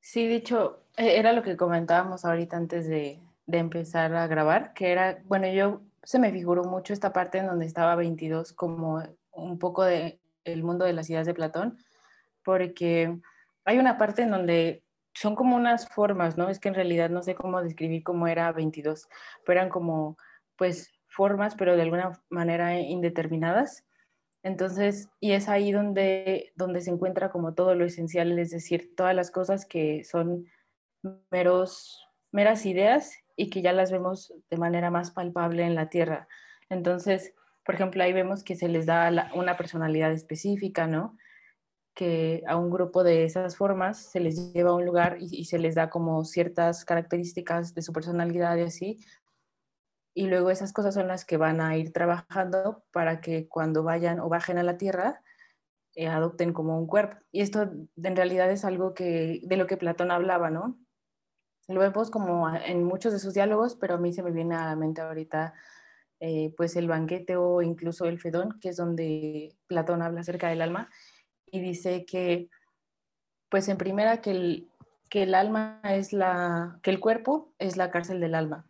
Sí, 0.00 0.28
dicho, 0.28 0.82
e-, 0.98 1.18
era 1.18 1.32
lo 1.32 1.42
que 1.42 1.56
comentábamos 1.56 2.26
ahorita 2.26 2.58
antes 2.58 2.86
de, 2.88 3.22
de 3.46 3.58
empezar 3.58 4.14
a 4.16 4.26
grabar, 4.26 4.74
que 4.74 4.92
era, 4.92 5.22
bueno, 5.24 5.50
yo 5.50 5.80
se 6.02 6.18
me 6.18 6.30
figuró 6.30 6.64
mucho 6.64 6.92
esta 6.92 7.14
parte 7.14 7.38
en 7.38 7.46
donde 7.46 7.64
estaba 7.64 7.94
22 7.94 8.52
como 8.52 9.02
un 9.30 9.58
poco 9.58 9.82
de 9.82 10.20
el 10.44 10.62
mundo 10.62 10.84
de 10.84 10.92
las 10.92 11.08
ideas 11.08 11.24
de 11.24 11.32
Platón, 11.32 11.78
porque 12.42 13.18
hay 13.64 13.78
una 13.78 13.96
parte 13.96 14.24
en 14.24 14.30
donde 14.30 14.84
son 15.14 15.34
como 15.36 15.56
unas 15.56 15.88
formas, 15.88 16.36
¿no? 16.36 16.50
Es 16.50 16.60
que 16.60 16.68
en 16.68 16.74
realidad 16.74 17.08
no 17.08 17.22
sé 17.22 17.34
cómo 17.34 17.62
describir 17.62 18.02
cómo 18.02 18.26
era 18.26 18.52
22, 18.52 19.08
pero 19.46 19.60
eran 19.60 19.70
como, 19.70 20.18
pues, 20.58 20.93
formas, 21.14 21.54
pero 21.54 21.76
de 21.76 21.82
alguna 21.82 22.12
manera 22.28 22.78
indeterminadas. 22.78 23.84
Entonces, 24.42 25.08
y 25.20 25.32
es 25.32 25.48
ahí 25.48 25.72
donde, 25.72 26.52
donde 26.56 26.80
se 26.80 26.90
encuentra 26.90 27.30
como 27.30 27.54
todo 27.54 27.74
lo 27.74 27.84
esencial, 27.84 28.38
es 28.38 28.50
decir, 28.50 28.94
todas 28.96 29.14
las 29.14 29.30
cosas 29.30 29.64
que 29.64 30.04
son 30.04 30.46
meros, 31.30 32.06
meras 32.30 32.66
ideas 32.66 33.14
y 33.36 33.48
que 33.48 33.62
ya 33.62 33.72
las 33.72 33.90
vemos 33.90 34.34
de 34.50 34.56
manera 34.56 34.90
más 34.90 35.10
palpable 35.10 35.64
en 35.64 35.74
la 35.74 35.88
Tierra. 35.88 36.28
Entonces, 36.68 37.34
por 37.64 37.74
ejemplo, 37.74 38.02
ahí 38.02 38.12
vemos 38.12 38.44
que 38.44 38.56
se 38.56 38.68
les 38.68 38.86
da 38.86 39.30
una 39.34 39.56
personalidad 39.56 40.12
específica, 40.12 40.86
¿no? 40.86 41.16
que 41.94 42.42
a 42.46 42.56
un 42.56 42.70
grupo 42.70 43.04
de 43.04 43.24
esas 43.24 43.56
formas 43.56 43.98
se 44.10 44.20
les 44.20 44.52
lleva 44.52 44.70
a 44.70 44.74
un 44.74 44.84
lugar 44.84 45.16
y, 45.20 45.44
se 45.44 45.58
les 45.58 45.76
da 45.76 45.90
como 45.90 46.24
ciertas 46.24 46.84
características 46.84 47.74
de 47.74 47.82
su 47.82 47.92
personalidad 47.92 48.56
y 48.56 48.62
así. 48.62 48.98
Y 50.14 50.28
luego 50.28 50.50
esas 50.50 50.72
cosas 50.72 50.94
son 50.94 51.08
las 51.08 51.24
que 51.24 51.36
van 51.36 51.60
a 51.60 51.76
ir 51.76 51.92
trabajando 51.92 52.84
para 52.92 53.20
que 53.20 53.48
cuando 53.48 53.82
vayan 53.82 54.20
o 54.20 54.28
bajen 54.28 54.58
a 54.58 54.62
la 54.62 54.78
Tierra 54.78 55.20
eh, 55.96 56.08
adopten 56.08 56.52
como 56.52 56.78
un 56.78 56.86
cuerpo. 56.86 57.16
Y 57.32 57.40
esto 57.40 57.62
en 57.62 58.16
realidad 58.16 58.50
es 58.50 58.64
algo 58.64 58.94
que, 58.94 59.40
de 59.42 59.56
lo 59.56 59.66
que 59.66 59.76
Platón 59.76 60.10
hablaba, 60.10 60.50
¿no? 60.50 60.78
Lo 61.68 61.80
vemos 61.80 62.10
como 62.10 62.48
en 62.54 62.84
muchos 62.84 63.12
de 63.12 63.18
sus 63.18 63.34
diálogos, 63.34 63.76
pero 63.76 63.94
a 63.94 63.98
mí 63.98 64.12
se 64.12 64.22
me 64.22 64.30
viene 64.30 64.54
a 64.54 64.66
la 64.66 64.76
mente 64.76 65.00
ahorita 65.00 65.54
eh, 66.20 66.54
pues 66.56 66.76
el 66.76 66.88
banquete 66.88 67.36
o 67.36 67.62
incluso 67.62 68.06
el 68.06 68.20
Fedón, 68.20 68.58
que 68.60 68.70
es 68.70 68.76
donde 68.76 69.56
Platón 69.66 70.02
habla 70.02 70.20
acerca 70.20 70.48
del 70.48 70.62
alma 70.62 70.90
y 71.46 71.60
dice 71.60 72.04
que, 72.04 72.48
pues 73.48 73.68
en 73.68 73.78
primera, 73.78 74.20
que 74.20 74.30
el, 74.30 74.68
que 75.08 75.22
el 75.24 75.34
alma 75.34 75.80
es 75.84 76.12
la, 76.12 76.80
que 76.82 76.90
el 76.90 77.00
cuerpo 77.00 77.52
es 77.58 77.76
la 77.76 77.90
cárcel 77.90 78.20
del 78.20 78.34
alma, 78.34 78.66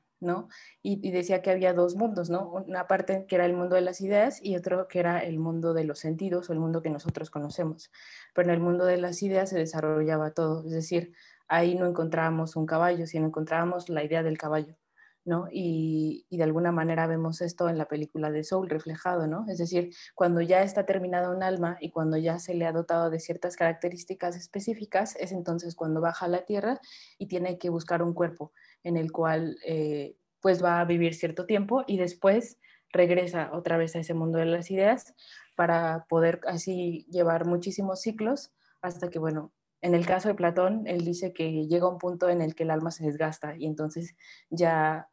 Y, 0.82 1.10
decía 1.10 1.42
que 1.42 1.50
había 1.50 1.72
dos 1.72 1.96
mundos, 1.96 2.30
¿no? 2.30 2.50
Una 2.50 2.86
parte 2.86 3.26
que 3.26 3.36
era 3.36 3.46
el 3.46 3.54
mundo 3.54 3.74
de 3.76 3.82
las 3.82 4.00
ideas 4.00 4.40
y 4.42 4.56
otro 4.56 4.88
que 4.88 5.00
era 5.00 5.20
el 5.20 5.38
mundo 5.38 5.74
de 5.74 5.84
los 5.84 5.98
sentidos 5.98 6.50
o 6.50 6.52
el 6.52 6.60
mundo 6.60 6.82
que 6.82 6.90
nosotros 6.90 7.30
conocemos. 7.30 7.90
Pero 8.34 8.48
en 8.48 8.54
el 8.54 8.60
mundo 8.60 8.84
de 8.86 8.98
las 8.98 9.22
ideas 9.22 9.50
se 9.50 9.58
desarrollaba 9.58 10.32
todo, 10.32 10.64
es 10.66 10.72
decir, 10.72 11.12
ahí 11.48 11.74
no 11.74 11.86
encontrábamos 11.86 12.56
un 12.56 12.66
caballo, 12.66 13.06
sino 13.06 13.26
encontrábamos 13.26 13.88
la 13.88 14.04
idea 14.04 14.22
del 14.22 14.38
caballo. 14.38 14.76
¿no? 15.24 15.48
Y, 15.50 16.26
de 16.30 16.42
alguna 16.42 16.72
manera 16.72 17.06
vemos 17.06 17.40
esto 17.40 17.68
en 17.68 17.78
la 17.78 17.86
película 17.86 18.30
de 18.30 18.44
Soul 18.44 18.68
reflejado, 18.68 19.26
¿no? 19.26 19.46
Es 19.48 19.58
decir, 19.58 19.94
cuando 20.14 20.40
ya 20.42 20.62
está 20.62 20.84
terminado 20.84 21.34
un 21.34 21.42
alma 21.42 21.78
y 21.80 21.90
cuando 21.90 22.16
ya 22.18 22.38
se 22.38 22.54
le 22.54 22.66
ha 22.66 22.72
dotado 22.72 23.10
de 23.10 23.20
ciertas 23.20 23.56
características 23.56 24.36
específicas, 24.36 25.16
es 25.16 25.32
entonces 25.32 25.74
cuando 25.74 26.00
baja 26.00 26.26
a 26.26 26.28
la 26.28 26.44
tierra 26.44 26.80
y 27.18 27.26
tiene 27.26 27.58
que 27.58 27.70
buscar 27.70 28.02
un 28.02 28.12
cuerpo 28.12 28.52
en 28.84 28.96
el 28.96 29.10
cual 29.10 29.58
eh, 29.66 30.16
pues 30.40 30.62
va 30.62 30.80
a 30.80 30.84
vivir 30.84 31.14
cierto 31.14 31.46
tiempo 31.46 31.82
y 31.86 31.96
después 31.96 32.58
regresa 32.90 33.50
otra 33.52 33.76
vez 33.76 33.96
a 33.96 34.00
ese 34.00 34.14
mundo 34.14 34.38
de 34.38 34.44
las 34.44 34.70
ideas 34.70 35.14
para 35.56 36.06
poder 36.08 36.40
así 36.46 37.06
llevar 37.10 37.46
muchísimos 37.46 38.00
ciclos 38.00 38.52
hasta 38.80 39.10
que, 39.10 39.18
bueno, 39.18 39.52
en 39.80 39.94
el 39.94 40.06
caso 40.06 40.28
de 40.28 40.34
Platón, 40.34 40.86
él 40.86 41.04
dice 41.04 41.32
que 41.32 41.66
llega 41.66 41.88
un 41.88 41.98
punto 41.98 42.28
en 42.28 42.40
el 42.40 42.54
que 42.54 42.62
el 42.62 42.70
alma 42.70 42.90
se 42.90 43.04
desgasta 43.04 43.56
y 43.56 43.66
entonces 43.66 44.14
ya 44.48 45.08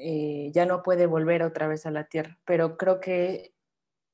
eh, 0.00 0.52
ya 0.54 0.64
no 0.64 0.84
puede 0.84 1.06
volver 1.06 1.42
otra 1.42 1.66
vez 1.66 1.84
a 1.84 1.90
la 1.90 2.04
Tierra. 2.04 2.38
Pero 2.44 2.76
creo 2.76 3.00
que 3.00 3.52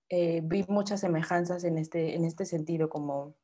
eh, 0.09 0.41
vi 0.43 0.65
muchas 0.69 1.01
semejanzas 1.01 1.63
en 1.65 1.79
este, 1.79 2.15
en 2.17 2.25
este 2.25 2.47
sentido, 2.47 2.89
como 2.89 3.37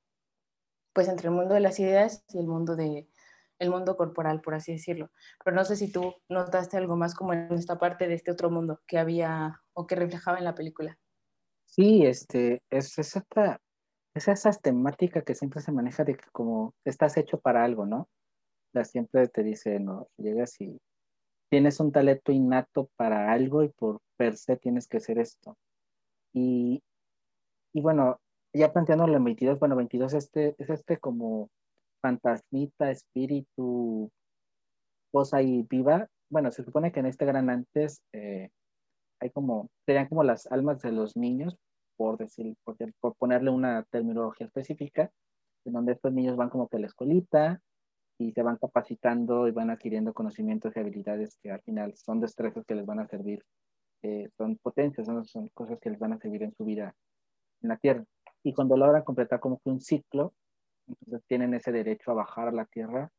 pues 0.93 1.09
entre 1.09 1.29
el 1.29 1.35
mundo 1.35 1.55
de 1.55 1.61
las 1.61 1.79
ideas 1.79 2.25
y 2.33 2.39
el 2.39 2.47
mundo 2.47 2.77
de 2.77 3.09
el 3.61 3.71
mundo 3.71 3.97
corporal, 3.97 4.41
por 4.41 4.55
así 4.55 4.73
decirlo. 4.73 5.11
Pero 5.45 5.55
no 5.55 5.65
sé 5.65 5.77
si 5.77 5.93
tú 5.93 6.15
notaste 6.29 6.77
algo 6.77 6.97
más 6.97 7.15
como 7.15 7.33
en 7.33 7.53
esta 7.53 7.79
parte 7.79 8.09
de 8.09 8.15
este 8.15 8.33
otro 8.33 8.51
mundo 8.51 8.81
que 8.87 8.99
había 8.99 9.63
o 9.75 9.87
que 9.87 9.95
reflejaba 9.95 10.39
en 10.39 10.45
la 10.45 10.55
película. 10.55 10.99
Sí, 11.67 12.05
este, 12.05 12.63
es, 12.71 12.99
es, 12.99 13.17
esta, 13.17 13.61
es 14.15 14.27
esa 14.27 14.51
temática 14.53 15.23
que 15.23 15.35
siempre 15.35 15.61
se 15.61 15.71
maneja 15.71 16.03
de 16.03 16.17
que 16.17 16.25
como 16.33 16.75
estás 16.85 17.17
hecho 17.17 17.39
para 17.39 17.63
algo, 17.63 17.87
¿no? 17.87 18.09
La 18.73 18.85
siempre 18.85 19.29
te 19.29 19.45
dice, 19.45 19.79
no, 19.79 20.09
llegas 20.17 20.61
y 20.61 20.81
tienes 21.51 21.79
un 21.81 21.93
talento 21.93 22.33
innato 22.33 22.89
para 22.97 23.31
algo 23.31 23.63
y 23.63 23.69
por 23.69 24.01
per 24.17 24.37
se 24.37 24.57
tienes 24.57 24.89
que 24.89 24.97
hacer 24.97 25.19
esto. 25.19 25.57
Y, 26.33 26.83
y 27.73 27.81
bueno, 27.83 28.21
ya 28.53 28.73
planteándolo 28.73 29.17
en 29.17 29.25
22, 29.25 29.59
bueno, 29.59 29.77
22 29.77 30.15
este, 30.15 30.55
es 30.59 30.71
este 30.71 30.99
como 30.99 31.51
fantasmita, 32.01 32.91
espíritu, 32.91 34.11
cosa 35.13 35.43
y 35.43 35.63
viva. 35.63 36.09
Bueno, 36.29 36.51
se 36.51 36.65
supone 36.65 36.93
que 36.93 37.01
en 37.01 37.07
este 37.07 37.25
gran 37.27 37.51
antes 37.51 38.03
eh, 38.13 38.51
hay 39.21 39.31
como, 39.31 39.69
serían 39.87 40.09
como 40.09 40.25
las 40.25 40.47
almas 40.47 40.81
de 40.83 40.93
los 40.93 41.17
niños, 41.17 41.57
por 41.97 42.19
decir, 42.19 42.57
por, 42.65 42.77
por 43.01 43.15
ponerle 43.17 43.51
una 43.51 43.85
terminología 43.91 44.47
específica, 44.47 45.11
en 45.65 45.73
donde 45.73 45.93
estos 45.93 46.13
niños 46.13 46.37
van 46.37 46.49
como 46.49 46.69
que 46.69 46.79
a 46.79 46.81
la 46.81 46.87
escuelita, 46.87 47.61
y 48.21 48.33
se 48.33 48.43
van 48.43 48.57
capacitando 48.57 49.49
y 49.49 49.51
van 49.51 49.71
adquiriendo 49.71 50.13
conocimientos 50.13 50.77
y 50.77 50.81
habilidades 50.81 51.39
que 51.43 51.51
al 51.51 51.63
final 51.63 51.95
son 51.97 52.21
destrezas 52.21 52.67
que 52.67 52.75
les 52.75 52.85
van 52.85 53.01
a 53.01 53.09
servir, 53.09 53.43
eh, 54.03 54.29
son 54.37 54.57
potencias, 54.59 55.07
son, 55.07 55.25
son, 55.25 55.49
cosas 55.49 55.79
que 55.81 55.91
les 55.91 55.99
van 55.99 56.13
a 56.13 56.19
servir 56.19 56.43
en 56.43 56.55
su 56.55 56.65
vida 56.65 56.95
en 57.63 57.69
la 57.71 57.79
Tierra. 57.79 58.05
Y 58.43 58.53
cuando 58.53 58.77
logran 58.77 59.05
completar 59.05 59.41
como 59.41 59.59
que 59.59 59.71
un 59.71 59.81
ciclo, 59.81 60.35
entonces 60.87 61.27
tienen 61.27 61.55
ese 61.55 61.73
derecho 61.73 62.11
a 62.11 62.15
bajar 62.15 62.49
a 62.49 62.53
la 62.53 62.67
Tierra, 62.67 63.11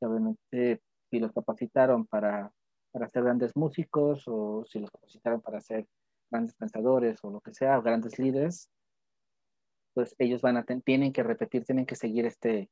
obviamente 0.00 0.82
si 1.10 1.18
los 1.18 1.32
capacitaron 1.32 2.06
para, 2.06 2.52
para 2.92 3.08
ser 3.08 3.24
grandes 3.24 3.56
músicos 3.56 4.24
o 4.26 4.64
si 4.66 4.80
los 4.80 4.90
capacitaron 4.90 5.40
para 5.40 5.60
ser 5.60 5.86
grandes 6.30 6.54
pensadores 6.54 7.18
o 7.22 7.30
lo 7.30 7.40
que 7.40 7.54
sea, 7.54 7.80
grandes 7.80 8.18
líderes, 8.18 8.68
pues 9.94 10.14
ellos 10.18 10.42
van 10.42 10.56
a 10.56 10.64
tienen 10.64 11.12
que 11.12 11.22
repetir, 11.22 11.64
tienen 11.64 11.86
que 11.86 11.94
seguir 11.94 12.26
este, 12.26 12.68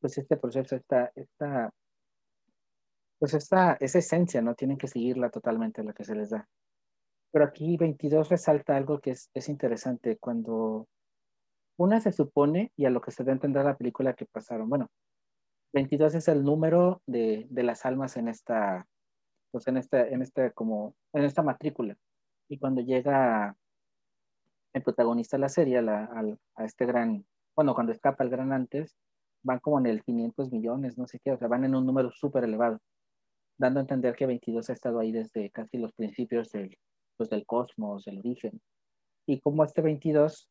pues 0.00 0.16
este 0.16 0.36
proceso, 0.36 0.76
esta, 0.76 1.12
esta, 1.14 1.70
pues 3.18 3.34
esta, 3.34 3.76
esa 3.80 3.98
esencia, 3.98 4.40
¿no? 4.40 4.54
Tienen 4.54 4.78
que 4.78 4.88
seguirla 4.88 5.30
totalmente 5.30 5.84
la 5.84 5.92
que 5.92 6.04
se 6.04 6.14
les 6.14 6.30
da. 6.30 6.48
Pero 7.30 7.44
aquí 7.44 7.76
22 7.76 8.30
resalta 8.30 8.76
algo 8.76 9.00
que 9.00 9.10
es, 9.10 9.30
es 9.34 9.48
interesante, 9.50 10.16
cuando 10.16 10.88
una 11.78 12.00
se 12.00 12.12
supone, 12.12 12.72
y 12.76 12.84
a 12.84 12.90
lo 12.90 13.00
que 13.00 13.12
se 13.12 13.24
da 13.24 13.30
a 13.32 13.34
entender 13.34 13.64
la 13.64 13.76
película 13.76 14.14
que 14.14 14.26
pasaron, 14.26 14.68
bueno, 14.68 14.90
22 15.72 16.14
es 16.16 16.28
el 16.28 16.42
número 16.42 17.02
de, 17.06 17.46
de 17.50 17.62
las 17.62 17.86
almas 17.86 18.16
en 18.16 18.28
esta, 18.28 18.86
pues 19.50 19.66
en 19.68 19.76
esta, 19.76 20.06
en 20.06 20.22
este, 20.22 20.52
como, 20.52 20.94
en 21.12 21.24
esta 21.24 21.42
matrícula. 21.42 21.96
Y 22.48 22.58
cuando 22.58 22.80
llega 22.80 23.56
el 24.72 24.82
protagonista 24.82 25.36
de 25.36 25.40
la 25.42 25.48
serie 25.48 25.78
a, 25.78 26.10
a 26.56 26.64
este 26.64 26.84
gran, 26.84 27.24
bueno, 27.54 27.74
cuando 27.74 27.92
escapa 27.92 28.24
el 28.24 28.30
gran 28.30 28.52
antes, 28.52 28.96
van 29.42 29.60
como 29.60 29.78
en 29.78 29.86
el 29.86 30.02
500 30.02 30.50
millones, 30.50 30.98
no 30.98 31.06
sé 31.06 31.20
qué, 31.22 31.30
o 31.32 31.38
sea, 31.38 31.48
van 31.48 31.64
en 31.64 31.76
un 31.76 31.86
número 31.86 32.10
súper 32.10 32.42
elevado, 32.44 32.80
dando 33.56 33.78
a 33.78 33.82
entender 33.82 34.16
que 34.16 34.26
22 34.26 34.68
ha 34.68 34.72
estado 34.72 34.98
ahí 34.98 35.12
desde 35.12 35.50
casi 35.50 35.78
los 35.78 35.92
principios 35.92 36.50
del, 36.50 36.76
pues, 37.16 37.30
del 37.30 37.46
cosmos, 37.46 38.04
del 38.04 38.18
origen. 38.18 38.60
Y 39.26 39.40
como 39.40 39.62
este 39.62 39.82
22 39.82 40.48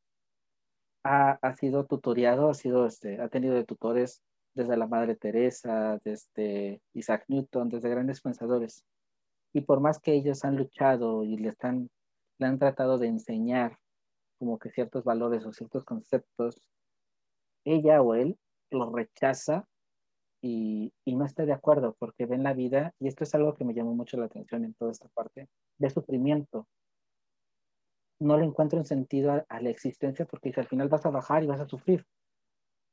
ha, 1.07 1.55
sido 1.55 1.85
tutoriado, 1.85 2.49
ha, 2.49 2.53
sido, 2.53 2.85
este, 2.85 3.21
ha 3.21 3.29
tenido 3.29 3.55
de 3.55 3.63
tutores 3.63 4.21
desde 4.53 4.75
la 4.75 4.87
Madre 4.87 5.15
Teresa, 5.15 5.99
desde 6.03 6.81
Isaac 6.93 7.25
Newton, 7.27 7.69
desde 7.69 7.89
grandes 7.89 8.21
pensadores. 8.21 8.83
Y 9.53 9.61
por 9.61 9.79
más 9.79 9.99
que 9.99 10.13
ellos 10.13 10.43
han 10.43 10.57
luchado 10.57 11.23
y 11.23 11.37
le, 11.37 11.49
están, 11.49 11.89
le 12.39 12.47
han 12.47 12.59
tratado 12.59 12.97
de 12.97 13.07
enseñar 13.07 13.77
como 14.37 14.59
que 14.59 14.69
ciertos 14.69 15.03
valores 15.03 15.45
o 15.45 15.53
ciertos 15.53 15.85
conceptos, 15.85 16.55
ella 17.63 18.01
o 18.01 18.13
él 18.13 18.37
lo 18.69 18.91
rechaza 18.91 19.67
y, 20.41 20.93
y, 21.05 21.15
no 21.15 21.25
está 21.25 21.45
de 21.45 21.53
acuerdo 21.53 21.95
porque 21.97 22.27
ven 22.27 22.43
la 22.43 22.53
vida, 22.53 22.93
y 22.99 23.07
esto 23.07 23.23
es 23.23 23.33
algo 23.33 23.55
que 23.55 23.65
me 23.65 23.73
llamó 23.73 23.95
mucho 23.95 24.17
la 24.17 24.25
atención 24.25 24.63
en 24.65 24.75
toda 24.75 24.91
esta 24.91 25.07
parte, 25.09 25.49
de 25.79 25.89
sufrimiento. 25.89 26.67
No 28.19 28.37
le 28.37 28.45
encuentro 28.45 28.79
un 28.79 28.85
sentido 28.85 29.45
a, 29.47 29.61
la 29.61 29.69
existencia 29.69 30.25
porque 30.25 30.51
al 30.55 30.67
final 30.67 30.89
vas 30.89 31.05
a 31.05 31.09
bajar 31.09 31.43
y 31.43 31.47
vas 31.47 31.59
a 31.59 31.67
sufrir. 31.67 32.05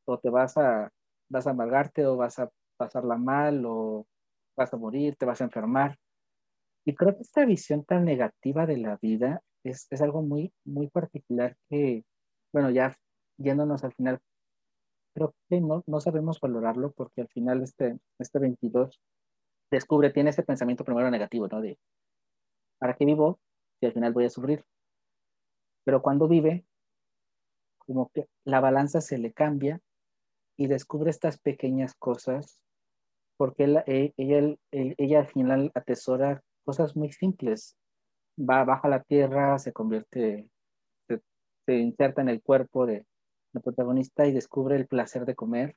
O 0.07 0.19
te 0.19 0.31
vas 0.31 0.57
a, 0.59 0.91
vas 1.31 1.47
a 1.47 1.51
amargarte 1.51 2.07
o 2.07 2.17
vas 2.17 2.39
a 2.39 2.51
pasarla 2.77 3.17
mal 3.17 3.65
o 3.67 4.07
vas 4.57 4.73
a 4.73 4.77
morir, 4.77 5.17
te 5.17 5.27
vas 5.27 5.41
a 5.41 5.45
enfermar. 5.45 5.99
Y 6.85 6.95
creo 6.95 7.17
que 7.17 7.23
esta 7.23 7.45
visión 7.47 7.85
tan 7.85 8.05
negativa 8.05 8.67
de 8.67 8.77
la 8.77 8.99
vida 9.01 9.43
es, 9.65 9.87
es 9.91 10.03
algo 10.03 10.23
muy, 10.23 10.53
muy 10.65 10.89
particular 10.89 11.57
que, 11.71 12.05
bueno, 12.53 12.71
ya 12.71 12.95
yéndonos 13.39 13.83
al 13.85 13.95
final 13.95 14.21
creo 15.15 15.35
que 15.49 15.61
no, 15.61 15.83
no 15.87 16.01
sabemos 16.01 16.41
valorarlo 16.41 16.93
porque 16.93 17.23
al 17.23 17.29
final 17.29 17.63
este, 17.63 17.99
este 18.19 18.39
22 18.39 19.01
descubre, 19.71 20.11
tiene 20.11 20.31
ese 20.31 20.43
pensamiento 20.43 20.85
primero 20.85 21.11
negativo, 21.11 21.49
¿no? 21.49 21.61
De, 21.61 21.79
¿para 22.79 22.95
qué 22.95 23.05
vivo 23.05 23.39
si 23.81 23.87
al 23.87 23.93
final 23.93 24.13
voy 24.13 24.27
a 24.27 24.31
sufrir? 24.31 24.65
Pero 25.85 26.03
cuando 26.03 26.29
vive, 26.29 26.65
como 27.79 28.11
que 28.11 28.29
la 28.45 28.61
balanza 28.61 29.01
se 29.01 29.19
le 29.19 29.33
cambia 29.33 29.81
y 30.57 30.67
descubre 30.67 31.11
estas 31.11 31.39
pequeñas 31.39 31.95
cosas, 31.95 32.61
porque 33.37 33.65
e, 33.87 34.13
ella, 34.17 35.19
al 35.19 35.27
final 35.27 35.73
atesora 35.75 36.43
cosas 36.65 36.97
muy 36.97 37.13
simples. 37.13 37.77
Va, 38.39 38.65
baja 38.65 38.89
la 38.89 39.03
tierra, 39.03 39.59
se 39.59 39.73
convierte, 39.73 40.49
se, 41.09 41.21
se 41.67 41.75
inserta 41.77 42.23
en 42.23 42.29
el 42.29 42.43
cuerpo 42.43 42.87
de 42.87 43.07
la 43.53 43.61
protagonista 43.61 44.27
y 44.27 44.33
descubre 44.33 44.77
el 44.77 44.87
placer 44.87 45.25
de 45.25 45.35
comer, 45.35 45.77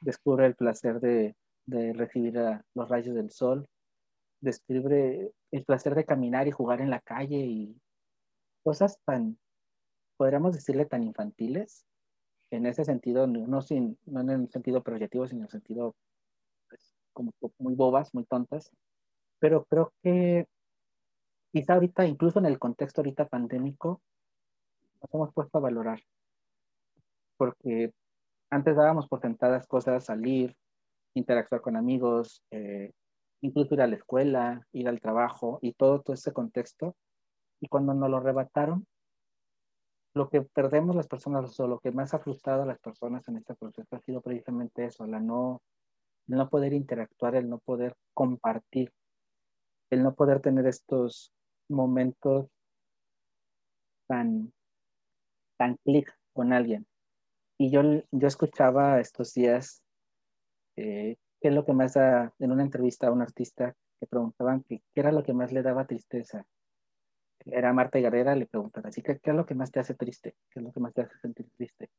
descubre 0.00 0.46
el 0.46 0.54
placer 0.54 1.00
de, 1.00 1.34
recibir 1.66 2.34
los 2.74 2.88
rayos 2.88 3.14
del 3.14 3.30
sol, 3.30 3.66
descubre 4.40 5.32
el 5.50 5.64
placer 5.64 5.94
de 5.94 6.04
caminar 6.04 6.46
y 6.46 6.52
jugar 6.52 6.80
en 6.80 6.90
la 6.90 7.00
calle 7.00 7.38
y 7.38 7.76
cosas 8.66 8.98
tan, 9.04 9.38
podríamos 10.16 10.52
decirle, 10.52 10.86
tan 10.86 11.04
infantiles, 11.04 11.86
en 12.50 12.66
ese 12.66 12.84
sentido, 12.84 13.28
no, 13.28 13.62
sin, 13.62 13.96
no 14.06 14.22
en 14.22 14.30
el 14.30 14.50
sentido 14.50 14.82
proyectivo, 14.82 15.28
sino 15.28 15.42
en 15.42 15.44
el 15.44 15.50
sentido 15.50 15.94
pues, 16.68 16.92
como 17.12 17.32
muy 17.58 17.76
bobas, 17.76 18.12
muy 18.12 18.24
tontas, 18.24 18.72
pero 19.38 19.64
creo 19.66 19.92
que 20.02 20.48
quizá 21.52 21.74
ahorita, 21.74 22.06
incluso 22.06 22.40
en 22.40 22.46
el 22.46 22.58
contexto 22.58 23.02
ahorita 23.02 23.28
pandémico, 23.28 24.02
nos 25.00 25.14
hemos 25.14 25.32
puesto 25.32 25.58
a 25.58 25.60
valorar, 25.60 26.00
porque 27.36 27.92
antes 28.50 28.74
dábamos 28.74 29.06
por 29.06 29.20
sentadas 29.20 29.68
cosas, 29.68 30.06
salir, 30.06 30.56
interactuar 31.14 31.60
con 31.60 31.76
amigos, 31.76 32.42
eh, 32.50 32.90
incluso 33.42 33.74
ir 33.74 33.82
a 33.82 33.86
la 33.86 33.94
escuela, 33.94 34.66
ir 34.72 34.88
al 34.88 35.00
trabajo 35.00 35.60
y 35.62 35.72
todo, 35.72 36.02
todo 36.02 36.14
ese 36.14 36.32
contexto. 36.32 36.96
Y 37.60 37.68
cuando 37.68 37.94
nos 37.94 38.10
lo 38.10 38.18
arrebataron, 38.18 38.86
lo 40.16 40.30
que 40.30 40.42
perdemos 40.42 40.96
las 40.96 41.08
personas 41.08 41.58
o 41.60 41.68
lo 41.68 41.78
que 41.78 41.92
más 41.92 42.14
ha 42.14 42.18
frustrado 42.18 42.62
a 42.62 42.66
las 42.66 42.78
personas 42.78 43.28
en 43.28 43.36
este 43.36 43.54
proceso 43.54 43.96
ha 43.96 44.00
sido 44.00 44.22
precisamente 44.22 44.86
eso, 44.86 45.06
la 45.06 45.20
no, 45.20 45.60
el 46.28 46.36
no 46.36 46.48
poder 46.48 46.72
interactuar, 46.72 47.36
el 47.36 47.50
no 47.50 47.58
poder 47.58 47.94
compartir, 48.14 48.92
el 49.90 50.02
no 50.02 50.14
poder 50.14 50.40
tener 50.40 50.66
estos 50.66 51.34
momentos 51.68 52.46
tan, 54.08 54.52
tan 55.58 55.76
clic 55.84 56.10
con 56.32 56.54
alguien. 56.54 56.86
Y 57.58 57.70
yo, 57.70 57.82
yo 58.10 58.26
escuchaba 58.26 59.00
estos 59.00 59.34
días, 59.34 59.82
eh, 60.76 61.16
qué 61.40 61.48
es 61.48 61.54
lo 61.54 61.66
que 61.66 61.74
más 61.74 61.94
da, 61.94 62.32
en 62.38 62.52
una 62.52 62.62
entrevista 62.62 63.08
a 63.08 63.12
un 63.12 63.20
artista 63.20 63.74
que 64.00 64.06
preguntaban 64.06 64.62
que, 64.62 64.82
qué 64.94 65.00
era 65.00 65.12
lo 65.12 65.22
que 65.22 65.34
más 65.34 65.52
le 65.52 65.62
daba 65.62 65.86
tristeza 65.86 66.46
era 67.46 67.72
Marta 67.72 67.98
Guerrera, 67.98 68.34
le 68.34 68.46
preguntan 68.46 68.86
así, 68.86 69.02
¿qué, 69.02 69.18
¿qué 69.18 69.30
es 69.30 69.36
lo 69.36 69.46
que 69.46 69.54
más 69.54 69.70
te 69.70 69.80
hace 69.80 69.94
triste? 69.94 70.34
¿Qué 70.50 70.60
es 70.60 70.64
lo 70.64 70.72
que 70.72 70.80
más 70.80 70.92
te 70.92 71.02
hace 71.02 71.18
sentir 71.18 71.48
triste? 71.56 71.90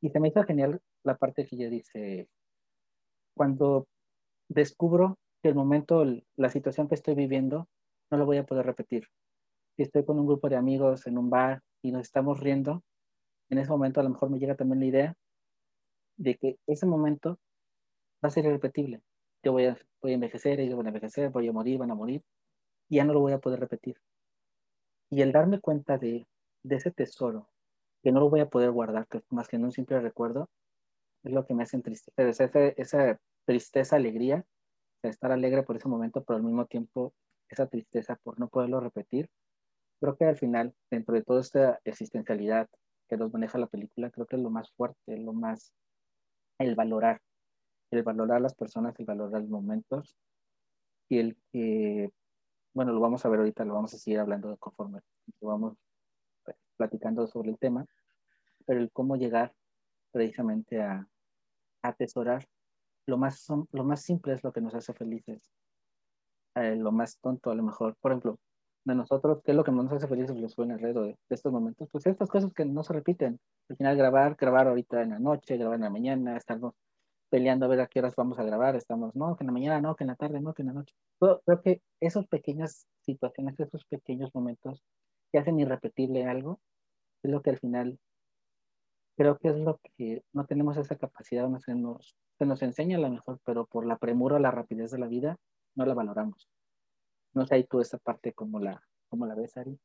Y 0.00 0.10
se 0.10 0.20
me 0.20 0.28
hizo 0.28 0.42
genial 0.44 0.80
la 1.04 1.16
parte 1.16 1.46
que 1.46 1.56
ella 1.56 1.68
dice, 1.68 2.28
cuando 3.34 3.86
descubro 4.48 5.18
que 5.42 5.48
el 5.48 5.54
momento, 5.54 6.04
la 6.36 6.50
situación 6.50 6.88
que 6.88 6.94
estoy 6.94 7.14
viviendo, 7.14 7.68
no 8.10 8.18
lo 8.18 8.26
voy 8.26 8.38
a 8.38 8.44
poder 8.44 8.66
repetir. 8.66 9.06
Si 9.76 9.82
estoy 9.82 10.04
con 10.04 10.18
un 10.18 10.26
grupo 10.26 10.48
de 10.48 10.56
amigos 10.56 11.06
en 11.06 11.18
un 11.18 11.30
bar 11.30 11.62
y 11.82 11.92
nos 11.92 12.02
estamos 12.02 12.40
riendo, 12.40 12.82
en 13.48 13.58
ese 13.58 13.70
momento 13.70 14.00
a 14.00 14.02
lo 14.02 14.10
mejor 14.10 14.30
me 14.30 14.38
llega 14.38 14.54
también 14.54 14.80
la 14.80 14.86
idea 14.86 15.14
de 16.16 16.36
que 16.36 16.58
ese 16.66 16.86
momento 16.86 17.38
va 18.24 18.28
a 18.28 18.30
ser 18.30 18.44
irrepetible. 18.44 19.02
Yo 19.42 19.52
voy 19.52 19.66
a, 19.66 19.76
voy 20.00 20.12
a 20.12 20.14
envejecer, 20.14 20.60
ellos 20.60 20.76
van 20.76 20.86
a 20.86 20.90
envejecer, 20.90 21.30
voy 21.30 21.48
a 21.48 21.52
morir, 21.52 21.78
van 21.78 21.90
a 21.90 21.94
morir, 21.94 22.22
ya 22.88 23.04
no 23.04 23.12
lo 23.12 23.20
voy 23.20 23.32
a 23.32 23.38
poder 23.38 23.60
repetir. 23.60 23.96
Y 25.12 25.20
el 25.20 25.30
darme 25.30 25.60
cuenta 25.60 25.98
de, 25.98 26.26
ese 26.64 26.90
tesoro, 26.90 27.50
que 28.02 28.12
no 28.12 28.20
lo 28.20 28.30
voy 28.30 28.40
a 28.40 28.48
poder 28.48 28.70
guardar, 28.70 29.06
que 29.08 29.22
más 29.28 29.46
que 29.46 29.56
en 29.56 29.64
un 29.64 29.70
simple 29.70 30.00
recuerdo, 30.00 30.48
es 31.22 31.32
lo 31.32 31.44
que 31.44 31.52
me 31.52 31.64
hace 31.64 31.76
entristecer. 31.76 32.28
Esa, 32.28 32.44
esa 32.46 33.20
tristeza, 33.44 33.96
alegría, 33.96 34.46
de 35.02 35.10
estar 35.10 35.30
alegre 35.30 35.64
por 35.64 35.76
ese 35.76 35.86
momento, 35.86 36.24
pero 36.24 36.38
al 36.38 36.42
mismo 36.42 36.64
tiempo 36.64 37.12
esa 37.50 37.66
tristeza 37.66 38.16
por 38.22 38.40
no 38.40 38.48
poderlo 38.48 38.80
repetir. 38.80 39.28
Creo 40.00 40.16
que 40.16 40.24
al 40.24 40.38
final, 40.38 40.74
dentro 40.90 41.14
de 41.14 41.22
toda 41.22 41.42
esta 41.42 41.78
existencialidad 41.84 42.70
que 43.06 43.18
nos 43.18 43.30
maneja 43.34 43.58
la 43.58 43.66
película, 43.66 44.08
creo 44.08 44.24
que 44.24 44.36
es 44.36 44.42
lo 44.42 44.48
más 44.48 44.70
fuerte, 44.72 45.18
lo 45.18 45.34
más, 45.34 45.74
el 46.58 46.74
valorar, 46.74 47.20
el 47.90 48.02
valorar 48.02 48.38
a 48.38 48.40
las 48.40 48.54
personas, 48.54 48.98
el 48.98 49.04
valorar 49.04 49.42
los 49.42 49.50
momentos 49.50 50.16
y 51.10 51.18
el 51.18 51.36
que 51.52 52.10
bueno, 52.74 52.92
lo 52.92 53.00
vamos 53.00 53.24
a 53.24 53.28
ver 53.28 53.40
ahorita, 53.40 53.64
lo 53.64 53.74
vamos 53.74 53.94
a 53.94 53.98
seguir 53.98 54.20
hablando 54.20 54.56
conforme 54.58 55.00
vamos 55.40 55.76
pues, 56.44 56.56
platicando 56.76 57.26
sobre 57.26 57.50
el 57.50 57.58
tema, 57.58 57.86
pero 58.66 58.80
el 58.80 58.90
cómo 58.92 59.16
llegar 59.16 59.52
precisamente 60.10 60.80
a, 60.80 61.06
atesorar 61.82 62.46
lo 63.06 63.18
más, 63.18 63.48
lo 63.72 63.84
más 63.84 64.02
simple 64.02 64.34
es 64.34 64.44
lo 64.44 64.52
que 64.52 64.60
nos 64.60 64.74
hace 64.74 64.92
felices. 64.92 65.50
Eh, 66.54 66.76
lo 66.76 66.92
más 66.92 67.18
tonto 67.18 67.50
a 67.50 67.54
lo 67.56 67.62
mejor, 67.64 67.96
por 68.00 68.12
ejemplo, 68.12 68.38
de 68.84 68.94
nosotros, 68.94 69.42
¿qué 69.44 69.50
es 69.52 69.56
lo 69.56 69.64
que 69.64 69.72
nos 69.72 69.90
hace 69.90 70.06
felices 70.06 70.36
los 70.36 70.54
jóvenes 70.54 70.76
alrededor 70.76 71.06
de, 71.06 71.10
de, 71.12 71.34
estos 71.34 71.52
momentos? 71.52 71.88
Pues 71.90 72.06
estas 72.06 72.28
cosas 72.28 72.52
que 72.52 72.64
no 72.64 72.84
se 72.84 72.92
repiten. 72.92 73.40
Al 73.68 73.76
final 73.76 73.96
grabar, 73.96 74.36
grabar 74.36 74.68
ahorita 74.68 75.02
en 75.02 75.10
la 75.10 75.18
noche, 75.18 75.56
grabar 75.56 75.76
en 75.76 75.82
la 75.82 75.90
mañana, 75.90 76.36
estarnos 76.36 76.74
peleando 77.32 77.64
a 77.64 77.68
ver 77.70 77.80
a 77.80 77.86
qué 77.86 77.98
horas 77.98 78.14
vamos 78.14 78.38
a 78.38 78.44
grabar, 78.44 78.76
estamos, 78.76 79.16
no, 79.16 79.36
que 79.36 79.44
en 79.44 79.46
la 79.46 79.52
mañana, 79.54 79.80
no, 79.80 79.96
que 79.96 80.04
en 80.04 80.08
la 80.08 80.16
tarde, 80.16 80.38
no, 80.38 80.52
que 80.52 80.60
en 80.60 80.68
la 80.68 80.74
noche. 80.74 80.94
creo 81.18 81.62
que 81.62 81.80
esas 81.98 82.26
pequeñas 82.26 82.86
situaciones, 83.00 83.58
esos 83.58 83.86
pequeños 83.86 84.30
momentos 84.34 84.82
que 85.32 85.38
hacen 85.38 85.58
irrepetible 85.58 86.26
algo, 86.26 86.60
es 87.22 87.30
lo 87.30 87.40
que 87.40 87.48
al 87.48 87.58
final 87.58 87.98
creo 89.16 89.38
que 89.38 89.48
es 89.48 89.56
lo 89.56 89.80
que 89.96 90.22
no 90.34 90.44
tenemos 90.44 90.76
esa 90.76 90.96
capacidad, 90.96 91.48
no 91.48 91.58
se 91.58 91.74
nos, 91.74 92.14
se 92.38 92.44
nos 92.44 92.60
enseña 92.60 92.98
a 92.98 93.00
lo 93.00 93.08
mejor, 93.08 93.40
pero 93.46 93.64
por 93.64 93.86
la 93.86 93.96
premura 93.96 94.36
o 94.36 94.38
la 94.38 94.50
rapidez 94.50 94.90
de 94.90 94.98
la 94.98 95.06
vida 95.06 95.38
no 95.74 95.86
la 95.86 95.94
valoramos. 95.94 96.50
No 97.32 97.46
sé 97.46 97.54
ahí 97.54 97.64
tú 97.64 97.80
esa 97.80 97.96
parte 97.96 98.34
como 98.34 98.60
la, 98.60 98.82
como 99.08 99.24
la 99.24 99.34
ves, 99.34 99.56
Ari. 99.56 99.78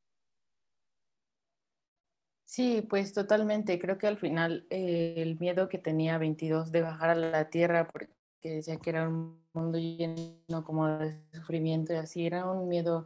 Sí, 2.49 2.81
pues 2.89 3.11
totalmente. 3.13 3.77
Creo 3.77 3.97
que 3.97 4.07
al 4.07 4.17
final 4.17 4.65
eh, 4.69 5.15
el 5.17 5.37
miedo 5.37 5.67
que 5.67 5.77
tenía 5.79 6.17
22 6.17 6.71
de 6.71 6.81
bajar 6.81 7.09
a 7.09 7.15
la 7.15 7.49
tierra, 7.49 7.89
porque 7.89 8.09
decía 8.41 8.77
que 8.77 8.89
era 8.89 9.09
un 9.09 9.43
mundo 9.51 9.77
lleno 9.77 10.63
como 10.63 10.87
de 10.87 11.21
sufrimiento 11.33 11.91
y 11.91 11.97
así, 11.97 12.25
era 12.25 12.49
un 12.49 12.69
miedo 12.69 13.05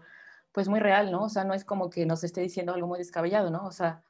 pues 0.51 0.69
muy 0.69 0.79
real, 0.79 1.11
¿no? 1.11 1.23
O 1.23 1.29
sea, 1.29 1.43
no 1.43 1.55
es 1.55 1.65
como 1.65 1.89
que 1.89 2.05
nos 2.05 2.23
esté 2.23 2.41
diciendo 2.41 2.71
algo 2.71 2.85
muy 2.87 2.99
descabellado, 2.99 3.49
¿no? 3.49 3.65
O 3.65 3.71
sea, 3.71 4.03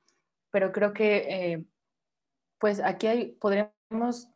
pero 0.52 0.74
creo 0.74 0.92
que 0.94 1.54
eh, 1.54 1.66
pues 2.60 2.80
aquí 2.82 3.38
podríamos 3.40 4.30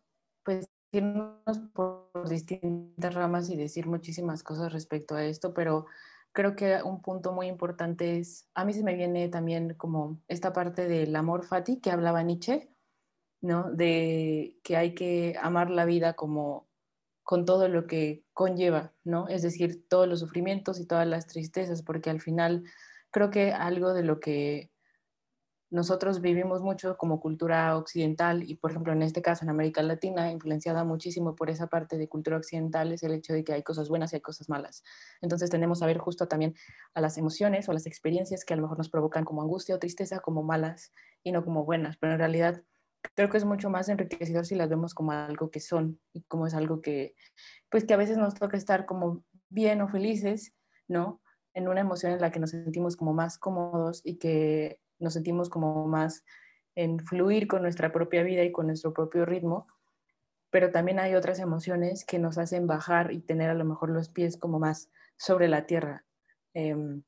pues 0.43 0.67
irnos 0.91 1.59
por 1.73 2.29
distintas 2.29 3.13
ramas 3.13 3.49
y 3.49 3.57
decir 3.57 3.87
muchísimas 3.87 4.43
cosas 4.43 4.73
respecto 4.73 5.15
a 5.15 5.25
esto, 5.25 5.53
pero 5.53 5.85
creo 6.35 6.55
que 6.55 6.83
un 6.83 7.01
punto 7.01 7.31
muy 7.31 7.47
importante 7.47 8.19
es, 8.19 8.49
a 8.53 8.65
mí 8.65 8.73
se 8.73 8.83
me 8.83 8.93
viene 8.93 9.29
también 9.29 9.73
como 9.73 10.21
esta 10.27 10.51
parte 10.51 10.87
del 10.87 11.15
amor 11.15 11.45
fati 11.45 11.79
que 11.79 11.91
hablaba 11.91 12.21
Nietzsche, 12.23 12.69
¿no? 13.41 13.71
De 13.71 14.59
que 14.61 14.75
hay 14.75 14.93
que 14.93 15.37
amar 15.41 15.71
la 15.71 15.85
vida 15.85 16.13
como 16.13 16.67
con 17.23 17.45
todo 17.45 17.69
lo 17.69 17.87
que 17.87 18.25
conlleva, 18.33 18.93
¿no? 19.05 19.29
Es 19.29 19.43
decir, 19.43 19.87
todos 19.87 20.09
los 20.09 20.19
sufrimientos 20.19 20.79
y 20.79 20.85
todas 20.85 21.07
las 21.07 21.25
tristezas, 21.25 21.81
porque 21.81 22.09
al 22.09 22.19
final 22.19 22.65
creo 23.11 23.31
que 23.31 23.53
algo 23.53 23.93
de 23.93 24.03
lo 24.03 24.19
que 24.19 24.71
nosotros 25.71 26.21
vivimos 26.21 26.61
mucho 26.61 26.95
como 26.97 27.19
cultura 27.19 27.75
occidental 27.77 28.43
y, 28.43 28.55
por 28.55 28.71
ejemplo, 28.71 28.93
en 28.93 29.01
este 29.01 29.21
caso 29.21 29.43
en 29.43 29.49
América 29.49 29.81
Latina, 29.81 30.31
influenciada 30.31 30.83
muchísimo 30.83 31.35
por 31.35 31.49
esa 31.49 31.67
parte 31.67 31.97
de 31.97 32.07
cultura 32.07 32.37
occidental, 32.37 32.93
es 32.93 33.03
el 33.03 33.13
hecho 33.13 33.33
de 33.33 33.43
que 33.43 33.53
hay 33.53 33.63
cosas 33.63 33.89
buenas 33.89 34.13
y 34.13 34.17
hay 34.17 34.21
cosas 34.21 34.47
malas. 34.47 34.83
Entonces 35.21 35.49
tenemos 35.49 35.81
a 35.81 35.87
ver 35.87 35.97
justo 35.97 36.27
también 36.27 36.55
a 36.93 37.01
las 37.01 37.17
emociones 37.17 37.67
o 37.67 37.73
las 37.73 37.87
experiencias 37.87 38.45
que 38.45 38.53
a 38.53 38.57
lo 38.57 38.63
mejor 38.63 38.77
nos 38.77 38.89
provocan 38.89 39.25
como 39.25 39.41
angustia 39.41 39.75
o 39.75 39.79
tristeza 39.79 40.19
como 40.19 40.43
malas 40.43 40.93
y 41.23 41.31
no 41.31 41.43
como 41.43 41.65
buenas, 41.65 41.97
pero 41.97 42.13
en 42.13 42.19
realidad 42.19 42.63
creo 43.15 43.29
que 43.29 43.37
es 43.37 43.45
mucho 43.45 43.69
más 43.69 43.89
enriquecedor 43.89 44.45
si 44.45 44.55
las 44.55 44.69
vemos 44.69 44.93
como 44.93 45.11
algo 45.11 45.51
que 45.51 45.59
son 45.59 45.99
y 46.13 46.23
como 46.23 46.47
es 46.47 46.53
algo 46.53 46.81
que, 46.81 47.15
pues 47.69 47.85
que 47.85 47.93
a 47.93 47.97
veces 47.97 48.17
nos 48.17 48.35
toca 48.35 48.57
estar 48.57 48.85
como 48.85 49.23
bien 49.49 49.81
o 49.81 49.87
felices, 49.87 50.53
¿no? 50.87 51.21
En 51.53 51.67
una 51.67 51.81
emoción 51.81 52.11
en 52.11 52.21
la 52.21 52.31
que 52.31 52.39
nos 52.39 52.51
sentimos 52.51 52.95
como 52.97 53.13
más 53.13 53.37
cómodos 53.37 54.01
y 54.03 54.17
que 54.17 54.79
nos 54.99 55.13
sentimos 55.13 55.49
como 55.49 55.87
más 55.87 56.23
en 56.75 56.99
fluir 56.99 57.47
con 57.47 57.61
nuestra 57.61 57.91
propia 57.91 58.23
vida 58.23 58.43
y 58.43 58.51
con 58.51 58.67
nuestro 58.67 58.93
propio 58.93 59.25
ritmo, 59.25 59.67
pero 60.51 60.71
también 60.71 60.99
hay 60.99 61.15
otras 61.15 61.39
emociones 61.39 62.05
que 62.05 62.19
nos 62.19 62.37
hacen 62.37 62.67
bajar 62.67 63.11
y 63.11 63.21
tener 63.21 63.49
a 63.49 63.55
lo 63.55 63.65
mejor 63.65 63.89
los 63.89 64.09
pies 64.09 64.37
como 64.37 64.59
más 64.59 64.89
sobre 65.17 65.47
la 65.47 65.65
tierra, 65.65 66.05
em, 66.53 67.03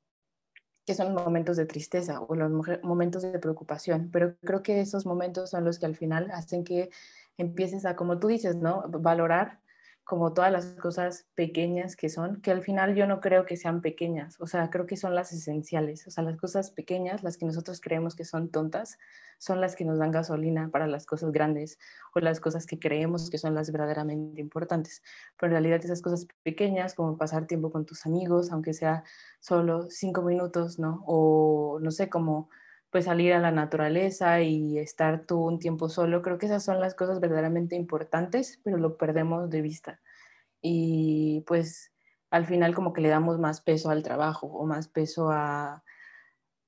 que 0.85 0.93
son 0.93 1.13
momentos 1.13 1.57
de 1.57 1.65
tristeza 1.65 2.21
o 2.21 2.35
los 2.35 2.51
momentos 2.83 3.21
de 3.23 3.39
preocupación, 3.39 4.09
pero 4.11 4.37
creo 4.43 4.63
que 4.63 4.79
esos 4.79 5.05
momentos 5.05 5.49
son 5.49 5.65
los 5.65 5.79
que 5.79 5.85
al 5.85 5.95
final 5.95 6.31
hacen 6.31 6.63
que 6.63 6.89
empieces 7.37 7.85
a, 7.85 7.95
como 7.95 8.19
tú 8.19 8.27
dices, 8.27 8.55
¿no? 8.55 8.83
Valorar 8.87 9.59
como 10.07 10.33
todas 10.33 10.53
las 10.53 10.65
cosas 10.75 11.27
pequeñas 11.35 11.97
que 11.97 12.07
son, 12.07 12.39
que 12.41 12.51
al 12.51 12.61
final 12.61 12.95
yo 12.95 13.07
no 13.07 13.19
creo 13.19 13.45
que 13.45 13.57
sean 13.57 13.81
pequeñas, 13.81 14.37
o 14.39 14.47
sea, 14.47 14.69
creo 14.69 14.85
que 14.85 14.95
son 14.95 15.13
las 15.13 15.33
esenciales, 15.33 16.07
o 16.07 16.11
sea, 16.11 16.23
las 16.23 16.37
cosas 16.37 16.71
pequeñas, 16.71 17.23
las 17.23 17.35
que 17.35 17.45
nosotros 17.45 17.81
creemos 17.81 18.15
que 18.15 18.23
son 18.23 18.49
tontas, 18.49 18.97
son 19.37 19.59
las 19.59 19.75
que 19.75 19.83
nos 19.83 19.99
dan 19.99 20.11
gasolina 20.11 20.69
para 20.71 20.87
las 20.87 21.05
cosas 21.05 21.33
grandes 21.33 21.77
o 22.15 22.21
las 22.21 22.39
cosas 22.39 22.65
que 22.65 22.79
creemos 22.79 23.29
que 23.29 23.37
son 23.37 23.53
las 23.53 23.69
verdaderamente 23.69 24.39
importantes. 24.39 25.03
Pero 25.37 25.49
en 25.49 25.51
realidad 25.61 25.83
esas 25.83 26.01
cosas 26.01 26.25
pequeñas, 26.41 26.95
como 26.95 27.17
pasar 27.17 27.45
tiempo 27.45 27.69
con 27.69 27.85
tus 27.85 28.05
amigos, 28.05 28.53
aunque 28.53 28.73
sea 28.73 29.03
solo 29.41 29.89
cinco 29.89 30.21
minutos, 30.21 30.79
¿no? 30.79 31.03
O 31.05 31.79
no 31.81 31.91
sé, 31.91 32.09
como 32.09 32.49
pues 32.89 33.05
salir 33.05 33.33
a 33.33 33.39
la 33.39 33.51
naturaleza 33.51 34.41
y 34.41 34.77
estar 34.79 35.25
tú 35.25 35.39
un 35.43 35.59
tiempo 35.59 35.89
solo, 35.89 36.21
creo 36.21 36.37
que 36.37 36.45
esas 36.45 36.63
son 36.63 36.79
las 36.79 36.95
cosas 36.95 37.19
verdaderamente 37.19 37.75
importantes, 37.75 38.59
pero 38.63 38.77
lo 38.77 38.97
perdemos 38.97 39.49
de 39.49 39.61
vista. 39.61 40.01
Y 40.61 41.43
pues 41.47 41.91
al 42.31 42.45
final 42.45 42.75
como 42.75 42.93
que 42.93 43.01
le 43.01 43.09
damos 43.09 43.39
más 43.39 43.61
peso 43.61 43.89
al 43.89 44.03
trabajo 44.03 44.47
o 44.47 44.65
más 44.65 44.87
peso 44.87 45.31
a, 45.31 45.83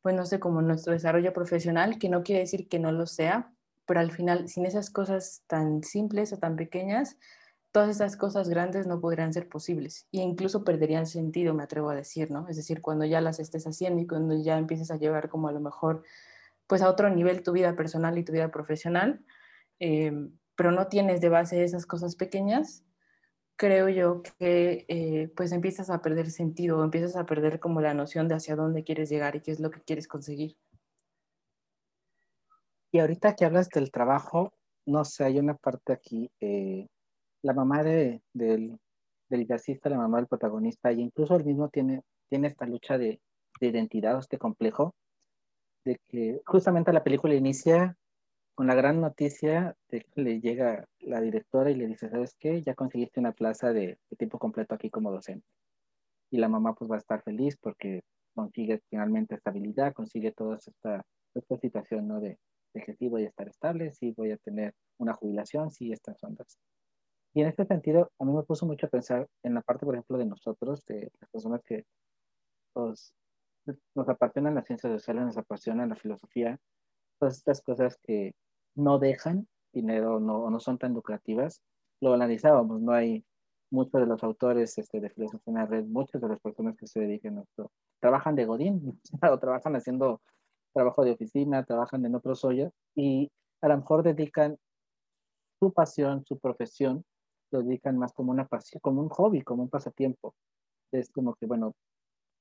pues 0.02 0.16
no 0.16 0.26
sé, 0.26 0.40
como 0.40 0.62
nuestro 0.62 0.94
desarrollo 0.94 1.34
profesional, 1.34 2.00
que 2.00 2.10
no 2.10 2.24
quiere 2.24 2.42
decir 2.42 2.68
que 2.70 2.80
no 2.80 2.92
lo 2.92 3.06
sea, 3.06 3.52
pero 3.86 4.00
al 4.00 4.12
final 4.12 4.48
sin 4.50 4.66
esas 4.66 4.90
cosas 4.90 5.44
tan 5.48 5.84
simples 5.84 6.32
o 6.34 6.38
tan 6.38 6.56
pequeñas, 6.56 7.18
todas 7.72 7.90
esas 7.90 8.18
cosas 8.18 8.50
grandes 8.50 8.88
no 8.88 9.00
podrían 9.00 9.34
ser 9.34 9.48
posibles 9.48 10.08
e 10.12 10.20
incluso 10.20 10.64
perderían 10.64 11.06
sentido, 11.06 11.54
me 11.54 11.64
atrevo 11.64 11.90
a 11.90 11.96
decir, 11.96 12.32
¿no? 12.32 12.48
Es 12.48 12.58
decir, 12.58 12.82
cuando 12.82 13.06
ya 13.06 13.22
las 13.22 13.40
estés 13.40 13.66
haciendo 13.68 14.02
y 14.02 14.08
cuando 14.08 14.36
ya 14.42 14.58
empieces 14.58 14.92
a 14.92 14.98
llevar 14.98 15.30
como 15.30 15.48
a 15.48 15.52
lo 15.52 15.60
mejor 15.60 16.04
pues 16.68 16.82
a 16.82 16.90
otro 16.90 17.10
nivel 17.10 17.44
tu 17.44 17.52
vida 17.52 17.76
personal 17.76 18.18
y 18.18 18.24
tu 18.24 18.32
vida 18.32 18.52
profesional, 18.52 19.24
eh, 19.80 20.12
pero 20.56 20.72
no 20.72 20.88
tienes 20.88 21.22
de 21.22 21.30
base 21.30 21.64
esas 21.64 21.86
cosas 21.86 22.16
pequeñas, 22.16 22.84
creo 23.56 23.90
yo 23.90 24.22
que 24.22 24.86
eh, 24.88 25.34
pues 25.36 25.52
empiezas 25.52 25.90
a 25.90 26.02
perder 26.02 26.32
sentido, 26.32 26.84
empiezas 26.84 27.16
a 27.16 27.26
perder 27.26 27.60
como 27.60 27.82
la 27.82 27.94
noción 27.94 28.28
de 28.28 28.36
hacia 28.36 28.56
dónde 28.56 28.84
quieres 28.84 29.10
llegar 29.10 29.36
y 29.36 29.42
qué 29.42 29.52
es 29.52 29.60
lo 29.60 29.72
que 29.72 29.82
quieres 29.82 30.08
conseguir. 30.08 30.58
Y 32.92 33.00
ahorita 33.00 33.36
que 33.36 33.46
hablas 33.46 33.70
del 33.70 33.92
trabajo, 33.92 34.54
no 34.86 35.06
sé, 35.06 35.24
hay 35.24 35.40
una 35.40 35.56
parte 35.56 35.94
aquí 35.94 36.32
eh, 36.40 36.88
la 37.42 37.54
mamá 37.54 37.84
de, 37.84 38.22
del, 38.34 38.80
del 39.30 39.48
jazzista, 39.48 39.90
la 39.90 39.98
mamá 39.98 40.18
del 40.18 40.28
protagonista, 40.28 40.92
y 40.92 41.02
incluso 41.02 41.36
él 41.36 41.46
mismo 41.46 41.70
tiene, 41.70 42.02
tiene 42.30 42.48
esta 42.48 42.66
lucha 42.66 42.98
de, 42.98 43.22
de 43.60 43.68
identidad, 43.68 44.18
este 44.20 44.38
complejo, 44.38 44.96
de 45.86 46.00
que 46.08 46.42
justamente 46.46 46.94
la 46.94 47.04
película 47.04 47.34
inicia 47.34 47.98
con 48.56 48.68
la 48.68 48.76
gran 48.76 49.00
noticia 49.00 49.76
de 49.88 50.02
que 50.02 50.22
le 50.22 50.42
llega 50.42 50.86
la 51.00 51.22
directora 51.22 51.72
y 51.72 51.76
le 51.76 51.88
dice, 51.88 52.10
¿sabes 52.10 52.36
qué? 52.38 52.62
Ya 52.62 52.76
conseguiste 52.76 53.22
una 53.22 53.32
plaza 53.32 53.72
de, 53.72 53.98
de 54.10 54.18
tiempo 54.18 54.38
completo 54.38 54.76
aquí 54.76 54.90
como 54.90 55.12
docente. 55.12 55.48
Y 56.30 56.38
la 56.38 56.50
mamá 56.50 56.74
pues 56.74 56.92
va 56.92 56.96
a 56.96 57.00
estar 57.00 57.24
feliz 57.24 57.56
porque 57.56 58.04
consigue 58.36 58.82
finalmente 58.90 59.36
estabilidad, 59.36 59.94
consigue 59.94 60.34
toda 60.34 60.58
esta, 60.58 61.06
esta 61.34 61.58
situación, 61.58 62.08
¿no? 62.08 62.20
De, 62.20 62.38
de 62.74 62.82
que 62.82 62.94
sí 62.96 63.08
voy 63.08 63.24
a 63.24 63.30
estar 63.30 63.48
estable, 63.48 63.92
sí 63.92 64.14
voy 64.16 64.32
a 64.32 64.38
tener 64.38 64.74
una 64.98 65.14
jubilación, 65.14 65.72
sí 65.72 65.92
estas 65.92 66.22
ondas. 66.24 66.60
Y 67.34 67.42
en 67.42 67.48
este 67.48 67.66
sentido, 67.66 68.12
a 68.20 68.26
mí 68.26 68.34
me 68.34 68.44
puso 68.44 68.66
mucho 68.66 68.88
a 68.88 68.90
pensar 68.90 69.28
en 69.44 69.54
la 69.54 69.62
parte, 69.62 69.86
por 69.86 69.96
ejemplo, 69.96 70.18
de 70.18 70.26
nosotros, 70.26 70.84
de 70.86 71.12
las 71.20 71.30
personas 71.30 71.62
que 71.64 71.86
nos, 72.76 73.14
nos 73.96 74.10
apasionan 74.10 74.56
las 74.56 74.66
ciencias 74.66 74.92
sociales, 74.94 75.26
nos 75.26 75.38
apasionan 75.38 75.90
la 75.90 75.96
filosofía, 75.96 76.60
todas 77.20 77.38
estas 77.38 77.62
cosas 77.62 77.98
que 78.02 78.34
no 78.76 78.98
dejan 78.98 79.48
dinero, 79.74 80.20
no, 80.20 80.50
no 80.50 80.60
son 80.60 80.78
tan 80.78 80.94
lucrativas, 80.94 81.62
lo 82.02 82.14
analizábamos, 82.14 82.82
no 82.82 82.94
hay 82.94 83.24
muchos 83.72 84.02
de 84.02 84.08
los 84.08 84.24
autores 84.24 84.78
este, 84.78 85.00
de 85.00 85.10
filosofía 85.10 85.44
en 85.46 85.54
la 85.56 85.66
red, 85.66 85.86
muchas 85.86 86.22
de 86.22 86.30
las 86.30 86.40
personas 86.40 86.76
que 86.78 86.88
se 86.88 87.02
dedican 87.02 87.38
a 87.38 87.42
esto, 87.42 87.72
trabajan 88.00 88.36
de 88.36 88.46
Godín, 88.46 89.00
o 89.32 89.40
trabajan 89.40 89.76
haciendo 89.76 90.22
trabajo 90.74 91.04
de 91.04 91.12
oficina, 91.12 91.64
trabajan 91.64 92.06
en 92.06 92.16
otros 92.16 92.44
hoyos 92.44 92.72
y 92.96 93.32
a 93.62 93.68
lo 93.68 93.78
mejor 93.78 94.04
dedican 94.04 94.58
su 95.60 95.74
pasión, 95.74 96.24
su 96.26 96.40
profesión 96.40 97.04
lo 97.52 97.64
dedican 97.64 97.98
más 97.98 98.14
como 98.14 98.32
una 98.32 98.48
pasión, 98.48 98.80
como 98.82 99.02
un 99.02 99.10
hobby, 99.10 99.42
como 99.42 99.64
un 99.64 99.70
pasatiempo. 99.70 100.36
Es 100.92 101.10
como 101.12 101.36
que, 101.36 101.46
bueno, 101.46 101.74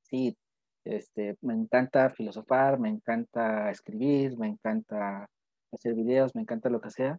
sí, 0.02 0.36
este, 0.84 1.36
me 1.42 1.54
encanta 1.54 2.10
filosofar, 2.10 2.78
me 2.78 2.88
encanta 2.88 3.70
escribir, 3.70 4.38
me 4.38 4.48
encanta 4.48 5.28
hacer 5.72 5.94
videos, 5.94 6.34
me 6.34 6.42
encanta 6.42 6.70
lo 6.70 6.80
que 6.80 6.90
sea, 6.90 7.18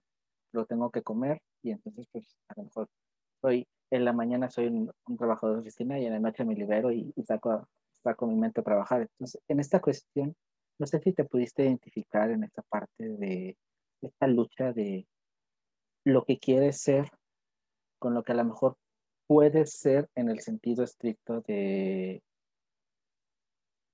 lo 0.53 0.65
tengo 0.65 0.89
que 0.89 1.03
comer 1.03 1.39
y 1.61 1.71
entonces 1.71 2.07
pues 2.11 2.35
a 2.47 2.53
lo 2.57 2.63
mejor 2.63 2.87
soy, 3.41 3.67
en 3.91 4.05
la 4.05 4.13
mañana 4.13 4.49
soy 4.49 4.67
un, 4.67 4.91
trabajador 5.17 5.57
de 5.57 5.61
oficina 5.61 5.99
y 5.99 6.05
en 6.05 6.13
la 6.13 6.19
noche 6.19 6.45
me 6.45 6.55
libero 6.55 6.91
y, 6.91 7.13
y 7.15 7.23
saco, 7.23 7.67
saco 8.03 8.27
mi 8.27 8.35
mente 8.35 8.61
a 8.61 8.63
trabajar. 8.63 9.01
Entonces, 9.01 9.41
en 9.47 9.59
esta 9.59 9.79
cuestión, 9.79 10.35
no 10.79 10.87
sé 10.87 10.99
si 10.99 11.13
te 11.13 11.25
pudiste 11.25 11.63
identificar 11.63 12.31
en 12.31 12.43
esta 12.43 12.61
parte 12.63 13.09
de 13.09 13.57
esta 14.01 14.27
lucha 14.27 14.73
de 14.73 15.05
lo 16.05 16.23
que 16.23 16.39
quieres 16.39 16.81
ser 16.81 17.09
con 17.99 18.13
lo 18.13 18.23
que 18.23 18.31
a 18.31 18.35
lo 18.35 18.45
mejor 18.45 18.77
puede 19.27 19.65
ser 19.67 20.09
en 20.15 20.29
el 20.29 20.39
sentido 20.39 20.83
estricto 20.83 21.41
de, 21.41 22.23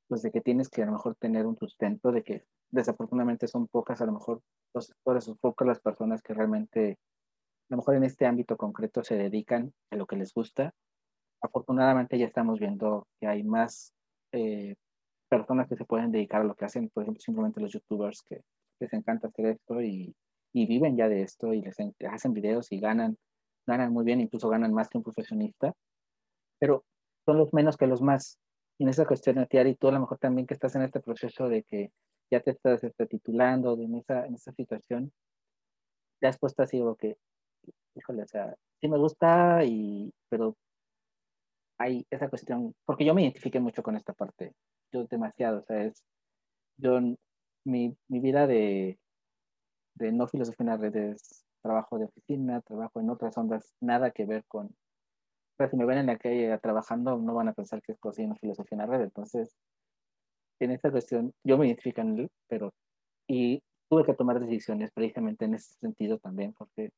pues 0.08 0.22
de 0.22 0.32
que 0.32 0.41
tienes 0.41 0.70
que 0.70 0.84
a 0.84 0.86
lo 0.86 0.94
mejor 0.94 1.15
tener 1.15 1.46
un 1.46 1.58
sustento, 1.58 2.12
de 2.12 2.24
que 2.24 2.46
desafortunadamente 2.72 3.48
son 3.48 3.68
pocas 3.68 4.02
a 4.02 4.06
lo 4.06 4.13
mejor 4.13 4.41
los 4.74 4.86
sectores 4.86 5.28
o 5.28 5.36
pocas 5.36 5.68
las 5.68 5.80
personas 5.80 6.22
que 6.22 6.34
realmente 6.34 6.98
a 7.70 7.74
lo 7.74 7.78
mejor 7.78 7.96
en 7.96 8.04
este 8.04 8.26
ámbito 8.26 8.58
concreto 8.58 9.04
se 9.04 9.15
dedican 9.15 9.74
a 9.89 9.96
lo 9.96 10.06
que 10.06 10.15
les 10.15 10.34
gusta. 10.34 10.74
Afortunadamente 11.41 12.18
ya 12.18 12.26
estamos 12.26 12.60
viendo 12.60 13.08
que 13.20 13.28
hay 13.28 13.44
más 13.44 13.94
eh, 14.32 14.76
personas 15.28 15.68
que 15.68 15.76
se 15.76 15.86
pueden 15.86 16.12
dedicar 16.12 16.41
a 16.41 16.46
lo 16.46 16.56
que 16.56 16.65
hacen, 16.65 16.89
por 16.89 17.04
ejemplo, 17.04 17.22
simplemente 17.22 17.60
los 17.60 17.74
youtubers 17.74 18.22
que 18.24 18.44
les 18.80 18.94
encanta 18.94 19.28
hacer 19.28 19.48
esto 19.48 19.82
y, 19.82 20.15
y 20.54 20.65
viven 20.65 20.96
ya 20.96 21.10
de 21.10 21.24
esto 21.24 21.54
y 21.54 21.62
les 21.62 21.76
hacen 22.10 22.34
videos 22.34 22.72
y 22.72 22.80
ganan 22.80 23.18
ganan 23.65 23.91
muy 23.91 24.06
bien, 24.06 24.21
incluso 24.21 24.49
ganan 24.49 24.73
más 24.73 24.89
que 24.89 24.97
un 24.97 25.04
profesionista, 25.04 25.73
pero 26.60 26.86
son 27.25 27.38
los 27.38 27.54
menos 27.54 27.78
que 27.78 27.88
los 27.88 28.01
más. 28.01 28.39
Y 28.78 28.84
en 28.84 28.89
esa 28.89 29.06
cuestión, 29.06 29.47
y 29.49 29.75
tú 29.75 29.88
a 29.88 29.91
lo 29.91 29.99
mejor 29.99 30.17
también 30.17 30.47
que 30.47 30.54
estás 30.54 30.75
en 30.75 30.84
este 30.84 30.99
proceso 30.99 31.47
de 31.49 31.63
que 31.63 31.91
ya 32.32 32.41
te 32.41 32.51
estás 32.51 32.84
este, 32.84 33.06
titulando, 33.08 33.75
de 33.75 33.86
en, 33.86 33.95
esa, 33.95 34.25
en 34.25 34.36
esa 34.36 34.51
situación, 34.51 35.12
te 36.19 36.28
has 36.28 36.38
puesto 36.38 36.63
así, 36.63 36.82
o 36.82 36.95
que, 36.95 37.17
híjole, 37.95 38.23
o 38.23 38.28
sea, 38.28 38.56
sí 38.82 38.88
me 38.88 38.97
gusta, 38.97 39.63
y, 39.63 40.13
pero 40.30 40.56
hay 41.78 42.06
esa 42.10 42.30
cuestión, 42.30 42.73
porque 42.86 43.06
yo 43.06 43.13
me 43.13 43.21
identifiqué 43.23 43.60
mucho 43.60 43.84
con 43.84 43.95
esta 43.95 44.13
parte, 44.13 44.54
yo 44.91 45.06
demasiado, 45.06 45.60
o 45.60 45.63
sea, 45.63 45.84
es, 45.84 46.04
yo, 46.78 46.99
mi, 47.63 47.97
mi 48.08 48.19
vida 48.19 48.47
de, 48.47 48.99
de 49.95 50.12
no 50.12 50.28
filosofía 50.28 50.63
en 50.65 50.67
las 50.67 50.80
redes 50.80 51.44
trabajo 51.65 51.97
de 51.97 52.06
oficina, 52.06 52.62
trabajo 52.62 52.99
en 52.99 53.10
otras 53.10 53.36
ondas, 53.38 53.73
nada 53.82 54.12
que 54.12 54.25
ver 54.25 54.45
con... 54.47 54.69
Pero 55.58 55.71
si 55.71 55.78
me 55.78 55.86
ven 55.86 55.97
en 55.97 56.06
la 56.06 56.17
calle 56.17 56.56
trabajando, 56.60 57.17
no 57.17 57.34
van 57.34 57.47
a 57.47 57.54
pensar 57.54 57.82
que 57.82 57.93
es 57.93 57.99
cocina 57.99 58.36
filosofía 58.36 58.75
en 58.75 58.80
la 58.80 58.86
red. 58.86 59.01
Entonces, 59.01 59.56
en 60.60 60.71
esta 60.71 60.91
cuestión, 60.91 61.34
yo 61.43 61.58
me 61.58 61.65
identifico 61.65 62.01
en 62.01 62.19
él, 62.19 62.30
pero... 62.47 62.71
Y 63.28 63.63
tuve 63.89 64.06
que 64.06 64.13
tomar 64.13 64.39
decisiones 64.39 64.91
precisamente 64.91 65.45
en 65.45 65.56
ese 65.56 65.73
sentido 65.80 66.19
también, 66.19 66.54
porque, 66.54 66.91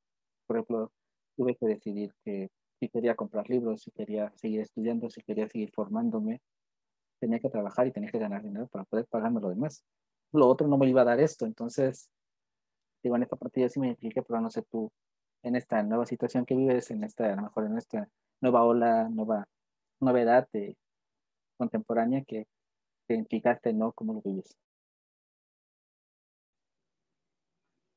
por 0.47 0.57
ejemplo, 0.57 0.91
tuve 1.37 1.55
que 1.55 1.65
decidir 1.65 2.11
que 2.25 2.49
si 2.79 2.89
quería 2.89 3.15
comprar 3.15 3.49
libros, 3.49 3.83
si 3.83 3.91
quería 3.91 4.33
seguir 4.35 4.61
estudiando, 4.61 5.09
si 5.09 5.21
quería 5.21 5.47
seguir 5.47 5.71
formándome, 5.73 6.41
tenía 7.21 7.39
que 7.39 7.49
trabajar 7.49 7.87
y 7.87 7.93
tenía 7.93 8.11
que 8.11 8.19
ganar 8.19 8.43
dinero 8.43 8.67
para 8.67 8.83
poder 8.83 9.05
pagarme 9.07 9.39
lo 9.39 9.49
demás. 9.49 9.85
Lo 10.33 10.47
otro 10.47 10.67
no 10.67 10.77
me 10.77 10.89
iba 10.89 11.03
a 11.03 11.05
dar 11.05 11.21
esto, 11.21 11.45
entonces 11.45 12.09
digo, 13.03 13.15
en 13.15 13.23
esta 13.23 13.35
partida 13.35 13.69
sí 13.69 13.79
me 13.79 13.87
identifique, 13.87 14.21
pero 14.21 14.41
no 14.41 14.49
sé 14.49 14.61
tú, 14.63 14.91
en 15.43 15.55
esta 15.55 15.83
nueva 15.83 16.05
situación 16.05 16.45
que 16.45 16.55
vives, 16.55 16.91
en 16.91 17.03
esta, 17.03 17.31
a 17.31 17.35
lo 17.35 17.43
mejor 17.43 17.65
en 17.65 17.77
esta 17.77 18.09
nueva 18.41 18.63
ola, 18.63 19.09
nueva 19.09 19.47
novedad 19.99 20.47
de, 20.53 20.77
contemporánea 21.57 22.23
que 22.23 22.47
te 23.07 23.15
identificaste, 23.15 23.73
¿no? 23.73 23.91
¿Cómo 23.91 24.13
lo 24.13 24.21
vives? 24.21 24.55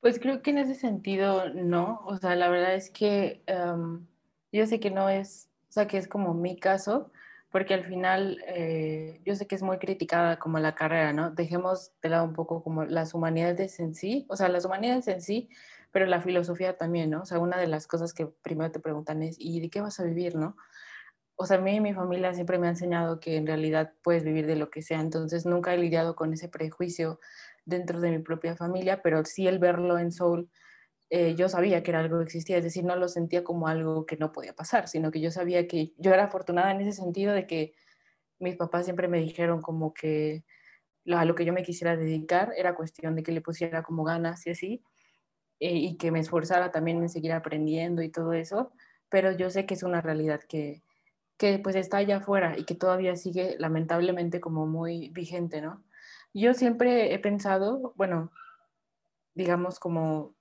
Pues 0.00 0.18
creo 0.18 0.40
que 0.40 0.50
en 0.50 0.58
ese 0.58 0.74
sentido 0.74 1.50
no, 1.50 2.00
o 2.06 2.16
sea, 2.16 2.34
la 2.34 2.48
verdad 2.48 2.74
es 2.74 2.90
que 2.90 3.42
um, 3.48 4.06
yo 4.50 4.66
sé 4.66 4.80
que 4.80 4.90
no 4.90 5.10
es, 5.10 5.50
o 5.68 5.72
sea, 5.72 5.86
que 5.86 5.98
es 5.98 6.08
como 6.08 6.32
mi 6.32 6.58
caso, 6.58 7.12
porque 7.50 7.74
al 7.74 7.84
final 7.84 8.38
eh, 8.46 9.20
yo 9.24 9.34
sé 9.34 9.46
que 9.46 9.56
es 9.56 9.62
muy 9.62 9.78
criticada 9.78 10.38
como 10.38 10.58
la 10.58 10.74
carrera, 10.74 11.12
¿no? 11.12 11.30
Dejemos 11.30 11.92
de 12.00 12.08
lado 12.08 12.24
un 12.24 12.32
poco 12.32 12.62
como 12.62 12.84
las 12.84 13.12
humanidades 13.12 13.80
en 13.80 13.94
sí, 13.94 14.24
o 14.28 14.36
sea, 14.36 14.48
las 14.48 14.64
humanidades 14.64 15.08
en 15.08 15.20
sí, 15.20 15.48
pero 15.90 16.06
la 16.06 16.20
filosofía 16.20 16.76
también, 16.76 17.10
¿no? 17.10 17.22
O 17.22 17.26
sea, 17.26 17.40
una 17.40 17.58
de 17.58 17.66
las 17.66 17.88
cosas 17.88 18.14
que 18.14 18.26
primero 18.26 18.70
te 18.70 18.78
preguntan 18.78 19.22
es, 19.22 19.36
¿y 19.38 19.60
de 19.60 19.68
qué 19.68 19.80
vas 19.80 19.98
a 19.98 20.04
vivir, 20.04 20.36
no? 20.36 20.56
O 21.34 21.46
sea, 21.46 21.56
a 21.58 21.60
mí 21.60 21.74
y 21.74 21.80
mi 21.80 21.92
familia 21.92 22.32
siempre 22.34 22.58
me 22.58 22.68
ha 22.68 22.70
enseñado 22.70 23.18
que 23.18 23.36
en 23.36 23.46
realidad 23.46 23.94
puedes 24.02 24.22
vivir 24.22 24.46
de 24.46 24.56
lo 24.56 24.70
que 24.70 24.82
sea, 24.82 25.00
entonces 25.00 25.44
nunca 25.44 25.74
he 25.74 25.78
lidiado 25.78 26.14
con 26.14 26.32
ese 26.32 26.48
prejuicio 26.48 27.18
dentro 27.64 28.00
de 28.00 28.10
mi 28.10 28.18
propia 28.20 28.56
familia, 28.56 29.02
pero 29.02 29.24
sí 29.24 29.48
el 29.48 29.58
verlo 29.58 29.98
en 29.98 30.12
Soul 30.12 30.48
eh, 31.10 31.34
yo 31.34 31.48
sabía 31.48 31.82
que 31.82 31.90
era 31.90 32.00
algo 32.00 32.18
que 32.18 32.24
existía, 32.24 32.56
es 32.58 32.64
decir, 32.64 32.84
no 32.84 32.94
lo 32.94 33.08
sentía 33.08 33.42
como 33.42 33.66
algo 33.66 34.06
que 34.06 34.16
no 34.16 34.30
podía 34.30 34.54
pasar, 34.54 34.86
sino 34.86 35.10
que 35.10 35.20
yo 35.20 35.32
sabía 35.32 35.66
que 35.66 35.92
yo 35.98 36.14
era 36.14 36.24
afortunada 36.24 36.70
en 36.70 36.80
ese 36.82 36.92
sentido 36.92 37.34
de 37.34 37.48
que 37.48 37.74
mis 38.38 38.56
papás 38.56 38.84
siempre 38.84 39.08
me 39.08 39.18
dijeron 39.18 39.60
como 39.60 39.92
que 39.92 40.44
a 41.12 41.24
lo 41.24 41.34
que 41.34 41.44
yo 41.44 41.52
me 41.52 41.64
quisiera 41.64 41.96
dedicar 41.96 42.52
era 42.56 42.76
cuestión 42.76 43.16
de 43.16 43.24
que 43.24 43.32
le 43.32 43.40
pusiera 43.40 43.82
como 43.82 44.04
ganas 44.04 44.46
y 44.46 44.50
así, 44.50 44.84
eh, 45.58 45.74
y 45.74 45.96
que 45.96 46.12
me 46.12 46.20
esforzara 46.20 46.70
también 46.70 46.98
en 47.02 47.08
seguir 47.08 47.32
aprendiendo 47.32 48.02
y 48.02 48.10
todo 48.10 48.32
eso, 48.32 48.72
pero 49.08 49.32
yo 49.32 49.50
sé 49.50 49.66
que 49.66 49.74
es 49.74 49.82
una 49.82 50.00
realidad 50.00 50.40
que, 50.48 50.84
que 51.36 51.58
pues 51.58 51.74
está 51.74 51.96
allá 51.98 52.18
afuera 52.18 52.54
y 52.56 52.64
que 52.64 52.76
todavía 52.76 53.16
sigue 53.16 53.56
lamentablemente 53.58 54.40
como 54.40 54.66
muy 54.66 55.08
vigente, 55.10 55.60
¿no? 55.60 55.82
Yo 56.32 56.54
siempre 56.54 57.12
he 57.12 57.18
pensado, 57.18 57.94
bueno, 57.96 58.30
digamos 59.34 59.80
como 59.80 60.36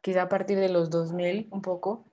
quizá 0.00 0.22
a 0.22 0.28
partir 0.28 0.58
de 0.58 0.68
los 0.68 0.90
2000 0.90 1.48
un 1.50 1.62
poco, 1.62 2.06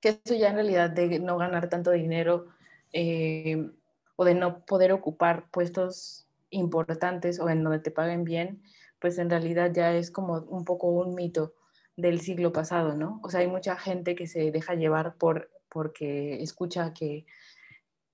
que 0.00 0.20
eso 0.24 0.34
ya 0.34 0.48
en 0.48 0.56
realidad 0.56 0.90
de 0.90 1.18
no 1.18 1.38
ganar 1.38 1.68
tanto 1.68 1.90
dinero 1.90 2.46
eh, 2.92 3.70
o 4.16 4.24
de 4.24 4.34
no 4.34 4.64
poder 4.64 4.92
ocupar 4.92 5.50
puestos 5.50 6.26
importantes 6.50 7.40
o 7.40 7.48
en 7.48 7.64
donde 7.64 7.80
te 7.80 7.90
paguen 7.90 8.24
bien, 8.24 8.62
pues 9.00 9.18
en 9.18 9.30
realidad 9.30 9.72
ya 9.74 9.94
es 9.94 10.10
como 10.10 10.38
un 10.42 10.64
poco 10.64 10.88
un 10.88 11.14
mito 11.14 11.54
del 11.96 12.20
siglo 12.20 12.52
pasado, 12.52 12.94
¿no? 12.94 13.20
O 13.22 13.30
sea, 13.30 13.40
hay 13.40 13.48
mucha 13.48 13.76
gente 13.76 14.14
que 14.14 14.26
se 14.26 14.50
deja 14.50 14.74
llevar 14.74 15.16
por 15.16 15.50
porque 15.68 16.40
escucha 16.40 16.92
que, 16.94 17.26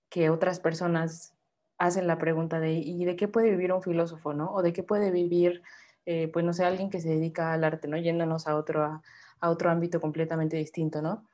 que 0.09 0.31
otras 0.31 0.61
personas 0.61 1.35
hacen 1.77 2.07
la 2.07 2.19
pregunta 2.19 2.59
de 2.59 2.73
¿y 2.73 3.05
de 3.05 3.17
qué 3.17 3.29
puede 3.29 3.51
vivir 3.51 3.73
un 3.73 3.83
filósofo, 3.83 4.33
no? 4.33 4.51
O 4.53 4.63
de 4.63 4.73
qué 4.73 4.83
puede 4.83 5.11
vivir 5.11 5.63
eh, 6.07 6.29
pues 6.33 6.45
no 6.45 6.53
sé, 6.53 6.65
alguien 6.65 6.91
que 6.91 7.01
se 7.01 7.09
dedica 7.09 7.53
al 7.53 7.65
arte, 7.65 7.89
¿no? 7.89 7.97
Yéndonos 7.97 8.47
a 8.47 8.57
otro, 8.57 8.85
a, 8.85 9.51
otro 9.51 9.71
ámbito 9.71 10.01
completamente 10.01 10.57
distinto, 10.57 11.03
¿no? 11.03 11.29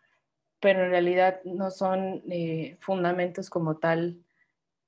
Pero 0.61 0.85
en 0.85 0.91
realidad 0.91 1.41
no 1.45 1.71
son 1.71 2.23
eh, 2.31 2.79
fundamentos 2.81 3.51
como 3.51 3.79
tal 3.79 4.19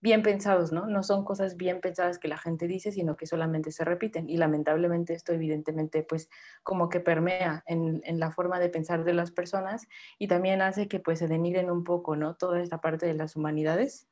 bien 0.01 0.23
pensados, 0.23 0.73
¿no? 0.73 0.87
No 0.87 1.03
son 1.03 1.25
cosas 1.25 1.57
bien 1.57 1.81
pensadas 1.81 2.19
que 2.19 2.29
la 2.29 2.39
gente 2.39 2.67
dice, 2.69 2.93
sino 2.93 3.17
que 3.17 3.27
solamente 3.27 3.73
se 3.73 3.85
repiten. 3.85 4.29
Y 4.31 4.37
lamentablemente 4.37 5.13
esto 5.15 5.33
evidentemente 5.33 6.03
pues 6.03 6.29
como 6.63 6.89
que 6.89 7.01
permea 7.01 7.65
en, 7.67 8.01
en, 8.05 8.21
la 8.21 8.31
forma 8.31 8.61
de 8.61 8.69
pensar 8.69 9.05
de 9.05 9.15
las 9.15 9.33
personas 9.33 9.89
y 10.19 10.29
también 10.29 10.63
hace 10.63 10.89
que 10.89 11.01
pues 11.01 11.19
se 11.19 11.27
denigren 11.27 11.71
un 11.71 11.85
poco, 11.85 12.17
¿no? 12.17 12.37
Toda 12.37 12.61
esta 12.61 12.81
parte 12.81 13.07
de 13.07 13.15
las 13.15 13.37
humanidades. 13.37 14.09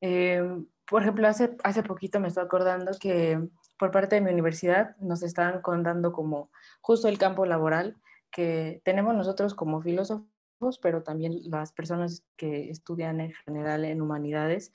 Eh, 0.00 0.42
por 0.86 1.02
ejemplo, 1.02 1.26
hace, 1.26 1.56
hace 1.64 1.82
poquito 1.82 2.20
me 2.20 2.28
estoy 2.28 2.44
acordando 2.44 2.92
que 3.00 3.40
por 3.78 3.90
parte 3.90 4.16
de 4.16 4.20
mi 4.20 4.32
universidad 4.32 4.96
nos 4.98 5.22
estaban 5.22 5.60
contando 5.60 6.12
como 6.12 6.50
justo 6.80 7.08
el 7.08 7.18
campo 7.18 7.46
laboral 7.46 7.96
que 8.30 8.80
tenemos 8.84 9.14
nosotros 9.14 9.54
como 9.54 9.82
filósofos, 9.82 10.78
pero 10.80 11.02
también 11.02 11.40
las 11.44 11.72
personas 11.72 12.24
que 12.36 12.70
estudian 12.70 13.20
en 13.20 13.32
general 13.44 13.84
en 13.84 14.02
humanidades. 14.02 14.72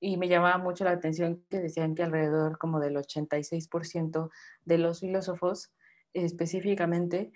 Y 0.00 0.16
me 0.18 0.28
llamaba 0.28 0.58
mucho 0.58 0.84
la 0.84 0.90
atención 0.90 1.42
que 1.48 1.60
decían 1.60 1.94
que 1.94 2.02
alrededor 2.02 2.58
como 2.58 2.80
del 2.80 2.96
86% 2.96 4.30
de 4.64 4.78
los 4.78 5.00
filósofos 5.00 5.72
específicamente 6.12 7.32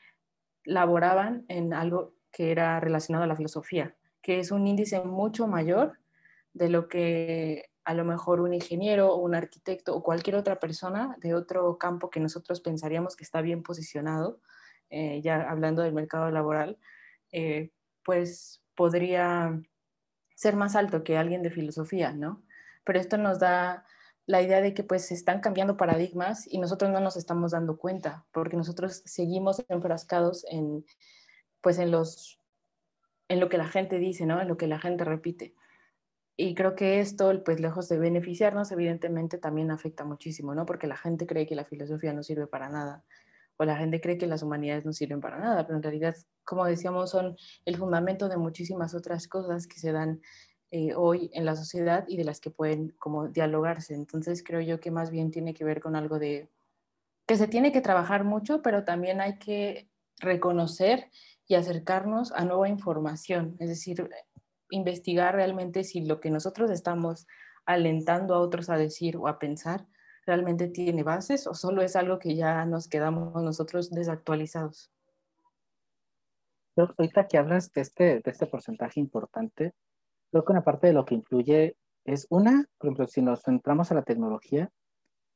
laboraban 0.65 1.45
en 1.49 1.73
algo 1.73 2.15
que 2.31 2.51
era 2.51 2.79
relacionado 2.79 3.25
a 3.25 3.29
la 3.29 3.37
filosofía, 3.37 3.97
que 4.23 4.39
es 4.39 4.51
un 4.51 4.67
índice 4.67 5.01
mucho 5.01 5.47
mayor 5.47 5.99
de 6.53 6.69
lo 6.69 6.89
que 6.89 7.68
a 7.89 7.95
lo 7.95 8.05
mejor 8.05 8.43
un 8.43 8.53
ingeniero 8.53 9.15
o 9.15 9.17
un 9.17 9.35
arquitecto 9.35 9.97
o 9.97 10.03
cualquier 10.03 10.37
otra 10.37 10.61
persona 10.61 11.17
de 11.21 11.33
otro 11.35 11.79
campo 11.79 12.11
que 12.11 12.21
nosotros 12.21 12.61
pensaríamos 12.61 13.17
que 13.17 13.25
está 13.25 13.41
bien 13.41 13.63
posicionado, 13.63 14.43
eh, 14.91 15.23
ya 15.23 15.49
hablando 15.49 15.81
del 15.81 15.95
mercado 15.95 16.31
laboral, 16.31 16.79
eh, 17.33 17.71
pues 18.05 18.63
podría 18.75 19.59
ser 20.35 20.55
más 20.55 20.77
alto 20.77 21.03
que 21.03 21.17
alguien 21.17 21.43
de 21.43 21.51
filosofía, 21.51 22.13
¿no? 22.13 22.43
Pero 22.85 23.01
esto 23.01 23.17
nos 23.17 23.39
da 23.39 23.87
la 24.27 24.43
idea 24.43 24.61
de 24.61 24.75
que 24.75 24.85
pues 24.85 25.07
se 25.07 25.15
están 25.15 25.41
cambiando 25.41 25.79
paradigmas 25.79 26.47
y 26.47 26.59
nosotros 26.59 26.91
no 26.91 27.01
nos 27.01 27.17
estamos 27.17 27.53
dando 27.53 27.79
cuenta, 27.79 28.27
porque 28.33 28.59
nosotros 28.59 29.01
seguimos 29.07 29.65
enfrascados 29.71 30.45
en, 30.51 30.85
pues 31.63 31.79
en 31.79 31.91
los, 31.91 32.39
en 33.29 33.41
lo 33.41 33.49
que 33.49 33.57
la 33.57 33.67
gente 33.67 33.99
dice, 33.99 34.27
¿no? 34.27 34.43
En 34.43 34.49
lo 34.49 34.59
que 34.59 34.67
la 34.67 34.79
gente 34.79 35.05
repite. 35.05 35.55
Y 36.41 36.55
creo 36.55 36.77
que 36.77 37.01
esto, 37.01 37.43
pues 37.45 37.59
lejos 37.59 37.89
de 37.89 37.99
beneficiarnos, 37.99 38.71
evidentemente 38.71 39.39
también 39.39 39.73
afecta 39.73 40.05
muchísimo, 40.05 40.55
¿no? 40.55 40.67
Porque 40.67 40.87
la 40.87 40.97
gente 40.97 41.27
cree 41.27 41.49
que 41.49 41.57
la 41.57 41.65
filosofía 41.65 42.13
no 42.13 42.23
sirve 42.23 42.47
para 42.47 42.69
nada, 42.69 43.05
o 43.57 43.65
la 43.65 43.77
gente 43.77 44.01
cree 44.01 44.19
que 44.19 44.29
las 44.29 44.45
humanidades 44.45 44.87
no 44.87 44.93
sirven 44.93 45.21
para 45.21 45.41
nada, 45.41 45.67
pero 45.67 45.79
en 45.79 45.83
realidad, 45.83 46.15
como 46.45 46.65
decíamos, 46.65 47.11
son 47.11 47.37
el 47.65 47.77
fundamento 47.77 48.29
de 48.29 48.37
muchísimas 48.37 48.95
otras 48.95 49.27
cosas 49.27 49.67
que 49.67 49.81
se 49.81 49.91
dan 49.91 50.21
eh, 50.71 50.95
hoy 50.95 51.29
en 51.35 51.45
la 51.45 51.57
sociedad 51.57 52.05
y 52.07 52.17
de 52.17 52.23
las 52.23 52.39
que 52.39 52.53
pueden 52.53 52.95
como 53.01 53.27
dialogarse. 53.27 53.95
Entonces 53.95 54.45
creo 54.45 54.61
yo 54.61 54.79
que 54.79 54.93
más 54.93 55.11
bien 55.11 55.33
tiene 55.33 55.55
que 55.55 55.65
ver 55.65 55.81
con 55.81 55.97
algo 55.97 56.21
de 56.21 56.49
que 57.27 57.37
se 57.37 57.49
tiene 57.49 57.73
que 57.73 57.81
trabajar 57.81 58.23
mucho, 58.23 58.63
pero 58.63 58.85
también 58.85 59.21
hay 59.21 59.39
que 59.41 59.91
reconocer 60.21 61.11
y 61.49 61.57
acercarnos 61.57 62.31
a 62.31 62.45
nueva 62.45 62.69
información, 62.69 63.57
es 63.59 63.71
decir, 63.71 64.09
investigar 64.71 65.35
realmente 65.35 65.85
si 65.85 66.05
lo 66.05 66.21
que 66.21 66.31
nosotros 66.31 66.71
estamos 66.71 67.27
alentando 67.65 68.35
a 68.35 68.41
otros 68.41 68.71
a 68.71 68.77
decir 68.77 69.17
o 69.17 69.29
a 69.29 69.39
pensar 69.39 69.87
realmente 70.27 70.69
tiene 70.69 71.03
bases 71.03 71.47
o 71.47 71.55
solo 71.55 71.83
es 71.83 71.97
algo 71.97 72.19
que 72.19 72.35
ya 72.35 72.65
nos 72.65 72.89
quedamos 72.89 73.43
nosotros 73.43 73.91
desactualizados. 73.91 74.91
Ahorita 76.77 77.27
que 77.27 77.39
hablas 77.39 77.73
de 77.73 77.81
este, 77.81 78.05
de 78.21 78.31
este 78.31 78.47
porcentaje 78.47 79.01
importante, 79.01 79.73
creo 80.31 80.45
que 80.45 80.53
una 80.53 80.65
parte 80.65 80.87
de 80.87 80.93
lo 80.93 81.05
que 81.05 81.15
influye 81.15 81.77
es 82.05 82.27
una, 82.31 82.67
por 82.79 82.89
ejemplo, 82.89 83.07
si 83.07 83.23
nos 83.23 83.43
centramos 83.43 83.91
a 83.91 83.95
la 83.95 84.03
tecnología, 84.03 84.71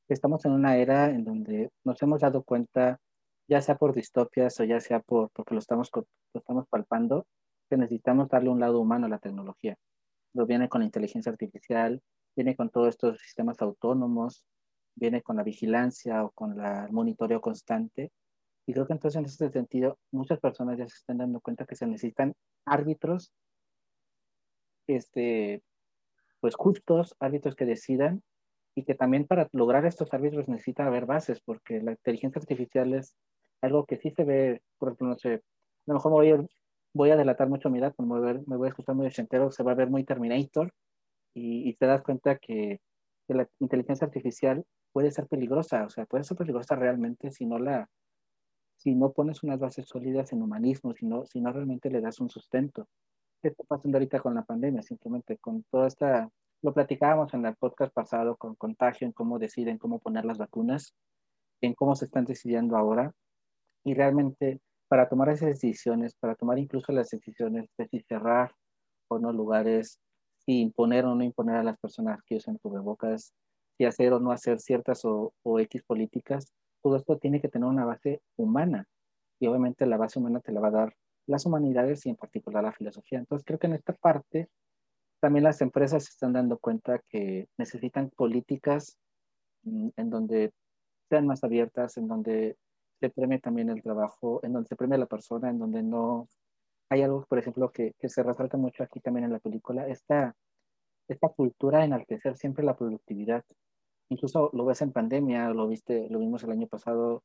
estamos 0.09 0.45
en 0.45 0.53
una 0.53 0.77
era 0.77 1.11
en 1.11 1.25
donde 1.25 1.71
nos 1.85 2.01
hemos 2.03 2.21
dado 2.21 2.43
cuenta, 2.43 3.01
ya 3.49 3.61
sea 3.61 3.77
por 3.77 3.95
distopias 3.95 4.59
o 4.61 4.65
ya 4.65 4.81
sea 4.81 5.01
por, 5.01 5.31
porque 5.31 5.55
lo 5.55 5.61
estamos, 5.61 5.91
lo 5.95 6.07
estamos 6.35 6.67
palpando, 6.69 7.27
necesitamos 7.77 8.29
darle 8.29 8.51
un 8.51 8.61
lado 8.61 8.81
humano 8.81 9.07
a 9.07 9.09
la 9.09 9.19
tecnología. 9.19 9.77
Lo 10.35 10.47
viene 10.47 10.69
con 10.69 10.81
la 10.81 10.87
inteligencia 10.87 11.31
artificial, 11.31 12.01
viene 12.35 12.57
con 12.57 12.71
todos 12.71 12.89
estos 12.89 13.21
sistemas 13.21 13.61
autónomos, 13.61 14.45
viene 14.95 15.23
con 15.23 15.37
la 15.37 15.43
vigilancia 15.43 16.25
o 16.25 16.31
con 16.31 16.57
la, 16.57 16.87
el 16.87 16.93
monitoreo 16.93 17.41
constante. 17.41 18.13
Y 18.67 18.73
creo 18.73 18.87
que 18.87 18.93
entonces 18.93 19.19
en 19.19 19.25
ese 19.25 19.51
sentido 19.51 19.99
muchas 20.11 20.41
personas 20.41 20.79
ya 20.79 20.87
se 20.87 20.97
están 20.97 21.19
dando 21.19 21.41
cuenta 21.41 21.67
que 21.67 21.77
se 21.77 21.87
necesitan 21.87 22.35
árbitros, 22.65 23.33
este, 24.87 25.63
pues 26.41 26.55
justos, 26.55 27.15
árbitros 27.21 27.57
que 27.57 27.67
decidan 27.67 28.23
y 28.75 28.85
que 28.85 28.95
también 28.95 29.27
para 29.27 29.49
lograr 29.53 29.85
estos 29.85 30.13
árbitros 30.15 30.49
necesita 30.49 30.87
haber 30.87 31.07
bases 31.07 31.41
porque 31.41 31.81
la 31.81 31.93
inteligencia 31.93 32.41
artificial 32.41 32.95
es 32.95 33.17
algo 33.61 33.85
que 33.85 33.97
sí 33.97 34.11
se 34.11 34.25
ve, 34.25 34.63
por 34.79 34.89
ejemplo, 34.89 35.09
no 35.09 35.19
sé, 35.19 35.35
a 35.35 35.41
lo 35.87 35.95
mejor 35.95 36.13
me 36.13 36.17
voy 36.17 36.49
voy 36.95 37.11
a 37.11 37.17
delatar 37.17 37.49
mucho 37.49 37.71
mi 37.71 37.79
edad, 37.79 37.95
me 37.99 38.07
voy 38.07 38.31
a, 38.31 38.35
me 38.47 38.57
voy 38.57 38.67
a 38.67 38.71
escuchar 38.71 38.95
muy 38.95 39.07
ochentero, 39.07 39.51
se 39.51 39.63
va 39.63 39.73
a 39.73 39.77
ver 39.77 39.91
muy 39.91 40.05
Terminator 40.05 40.73
y, 41.35 41.75
te 41.75 41.87
das 41.87 42.03
cuenta 42.03 42.37
que, 42.39 42.81
la 43.29 43.49
inteligencia 43.61 44.07
artificial 44.07 44.63
puede 44.93 45.11
ser 45.11 45.27
peligrosa, 45.27 45.85
o 45.85 45.91
sea, 45.91 46.05
puede 46.05 46.23
ser 46.25 46.37
peligrosa 46.37 46.77
realmente 46.77 47.31
si 47.31 47.47
no 47.47 47.59
la 47.59 47.89
si 48.77 48.95
no 48.95 49.13
pones 49.13 49.43
unas 49.43 49.59
bases 49.59 49.87
sólidas 49.87 50.33
en 50.33 50.43
humanismo, 50.43 50.93
si 50.93 51.07
no, 51.07 51.25
si 51.25 51.41
no 51.41 51.53
realmente 51.53 51.89
le 51.89 52.01
das 52.01 52.21
un 52.21 52.29
sustento. 52.29 52.89
¿Qué 53.41 53.49
está 53.49 53.63
pasando 53.63 53.97
ahorita 53.97 54.21
con 54.21 54.35
la 54.35 54.43
pandemia? 54.43 54.83
Simplemente 54.83 55.39
con 55.39 55.63
toda 55.71 55.87
esta, 55.87 56.29
lo 56.63 56.75
platicábamos 56.75 57.33
en 57.33 57.47
el 57.47 57.55
podcast 57.55 57.95
pasado 57.95 58.37
con 58.37 58.57
contagio, 58.57 59.07
en 59.07 59.13
cómo 59.13 59.39
deciden 59.39 59.79
cómo 59.79 60.01
poner 60.01 60.25
las 60.25 60.37
vacunas, 60.37 60.97
en 61.61 61.75
cómo 61.75 61.95
se 61.95 62.07
están 62.07 62.25
decidiendo 62.25 62.77
ahora, 62.77 63.13
y 63.85 63.95
realmente 63.95 64.61
para 64.93 65.09
tomar 65.09 65.31
esas 65.31 65.49
decisiones, 65.49 66.15
para 66.17 66.35
tomar 66.35 66.59
incluso 66.59 66.93
las 66.93 67.09
decisiones 67.09 67.67
de 67.79 67.89
si 67.89 68.01
cerrar 68.01 68.55
o 69.09 69.19
no 69.19 69.33
lugares, 69.33 69.99
si 70.45 70.61
imponer 70.61 71.07
o 71.07 71.15
no 71.15 71.25
imponer 71.25 71.57
a 71.57 71.63
las 71.63 71.79
personas 71.79 72.23
que 72.27 72.37
usan 72.37 72.59
cubrebocas, 72.59 73.33
si 73.79 73.87
hacer 73.87 74.13
o 74.13 74.21
no 74.21 74.33
hacer 74.33 74.61
ciertas 74.61 75.07
o, 75.07 75.33
o 75.45 75.61
X 75.61 75.83
políticas, 75.85 76.53
todo 76.83 76.97
esto 76.97 77.17
tiene 77.17 77.41
que 77.41 77.49
tener 77.49 77.67
una 77.67 77.87
base 77.87 78.21
humana. 78.37 78.85
Y 79.41 79.47
obviamente 79.47 79.87
la 79.87 79.97
base 79.97 80.19
humana 80.19 80.41
te 80.41 80.53
la 80.53 80.61
va 80.61 80.69
a 80.69 80.73
dar 80.73 80.95
las 81.27 81.47
humanidades 81.47 82.05
y 82.05 82.11
en 82.11 82.17
particular 82.17 82.63
la 82.63 82.73
filosofía. 82.73 83.19
Entonces 83.19 83.47
creo 83.47 83.59
que 83.59 83.69
en 83.69 83.73
esta 83.73 83.95
parte 83.95 84.51
también 85.21 85.45
las 85.45 85.63
empresas 85.63 86.05
se 86.05 86.11
están 86.11 86.35
dando 86.35 86.59
cuenta 86.59 87.01
que 87.09 87.49
necesitan 87.57 88.11
políticas 88.11 88.99
mm, 89.63 89.89
en 89.97 90.11
donde 90.11 90.53
sean 91.09 91.27
más 91.27 91.43
abiertas, 91.45 91.97
en 91.97 92.09
donde 92.09 92.59
se 93.03 93.11
premia 93.11 93.41
también 93.41 93.69
el 93.69 93.83
trabajo, 93.83 94.39
en 94.45 94.53
donde 94.53 94.69
se 94.69 94.77
premia 94.77 94.97
la 94.97 95.07
persona, 95.07 95.51
en 95.51 95.59
donde 95.59 95.83
no 95.83 96.29
hay 96.89 97.03
algo, 97.03 97.27
por 97.27 97.39
ejemplo, 97.41 97.73
que, 97.73 97.95
que 97.99 98.09
se 98.09 98.23
resalta 98.23 98.57
mucho 98.57 98.85
aquí 98.85 99.01
también 99.01 99.25
en 99.25 99.33
la 99.33 99.41
película, 99.41 99.89
esta, 99.89 100.37
esta 101.09 101.29
cultura 101.31 101.81
de 101.81 101.87
enaltecer 101.87 102.37
siempre 102.37 102.65
la 102.65 102.77
productividad. 102.77 103.45
Incluso 104.09 104.51
lo 104.53 104.65
ves 104.67 104.83
en 104.83 104.93
pandemia, 104.93 105.51
lo 105.51 105.67
viste, 105.67 106.09
lo 106.11 106.21
vimos 106.21 106.45
el 106.45 106.53
año 106.53 106.69
pasado, 106.69 107.25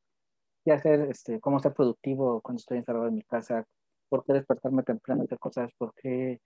qué 0.66 0.72
hacer, 0.72 1.02
este, 1.12 1.40
cómo 1.40 1.60
ser 1.60 1.74
productivo 1.74 2.42
cuando 2.42 2.60
estoy 2.60 2.80
encerrado 2.80 3.08
en 3.08 3.16
mi 3.16 3.24
casa, 3.24 3.64
por 4.10 4.26
qué 4.26 4.34
despertarme 4.34 4.82
temprano, 4.82 5.24
hacer 5.24 5.38
cosas, 5.38 5.72
por 5.78 5.94
qué, 5.94 6.42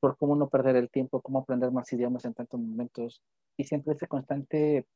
por 0.00 0.16
cómo 0.16 0.34
no 0.34 0.48
perder 0.48 0.74
el 0.74 0.90
tiempo, 0.90 1.20
cómo 1.22 1.38
aprender 1.38 1.70
más 1.70 1.92
idiomas 1.92 2.24
en 2.24 2.34
tantos 2.34 2.58
momentos. 2.58 3.22
Y 3.56 3.62
siempre 3.62 3.94
ese 3.94 4.08
constante 4.08 4.86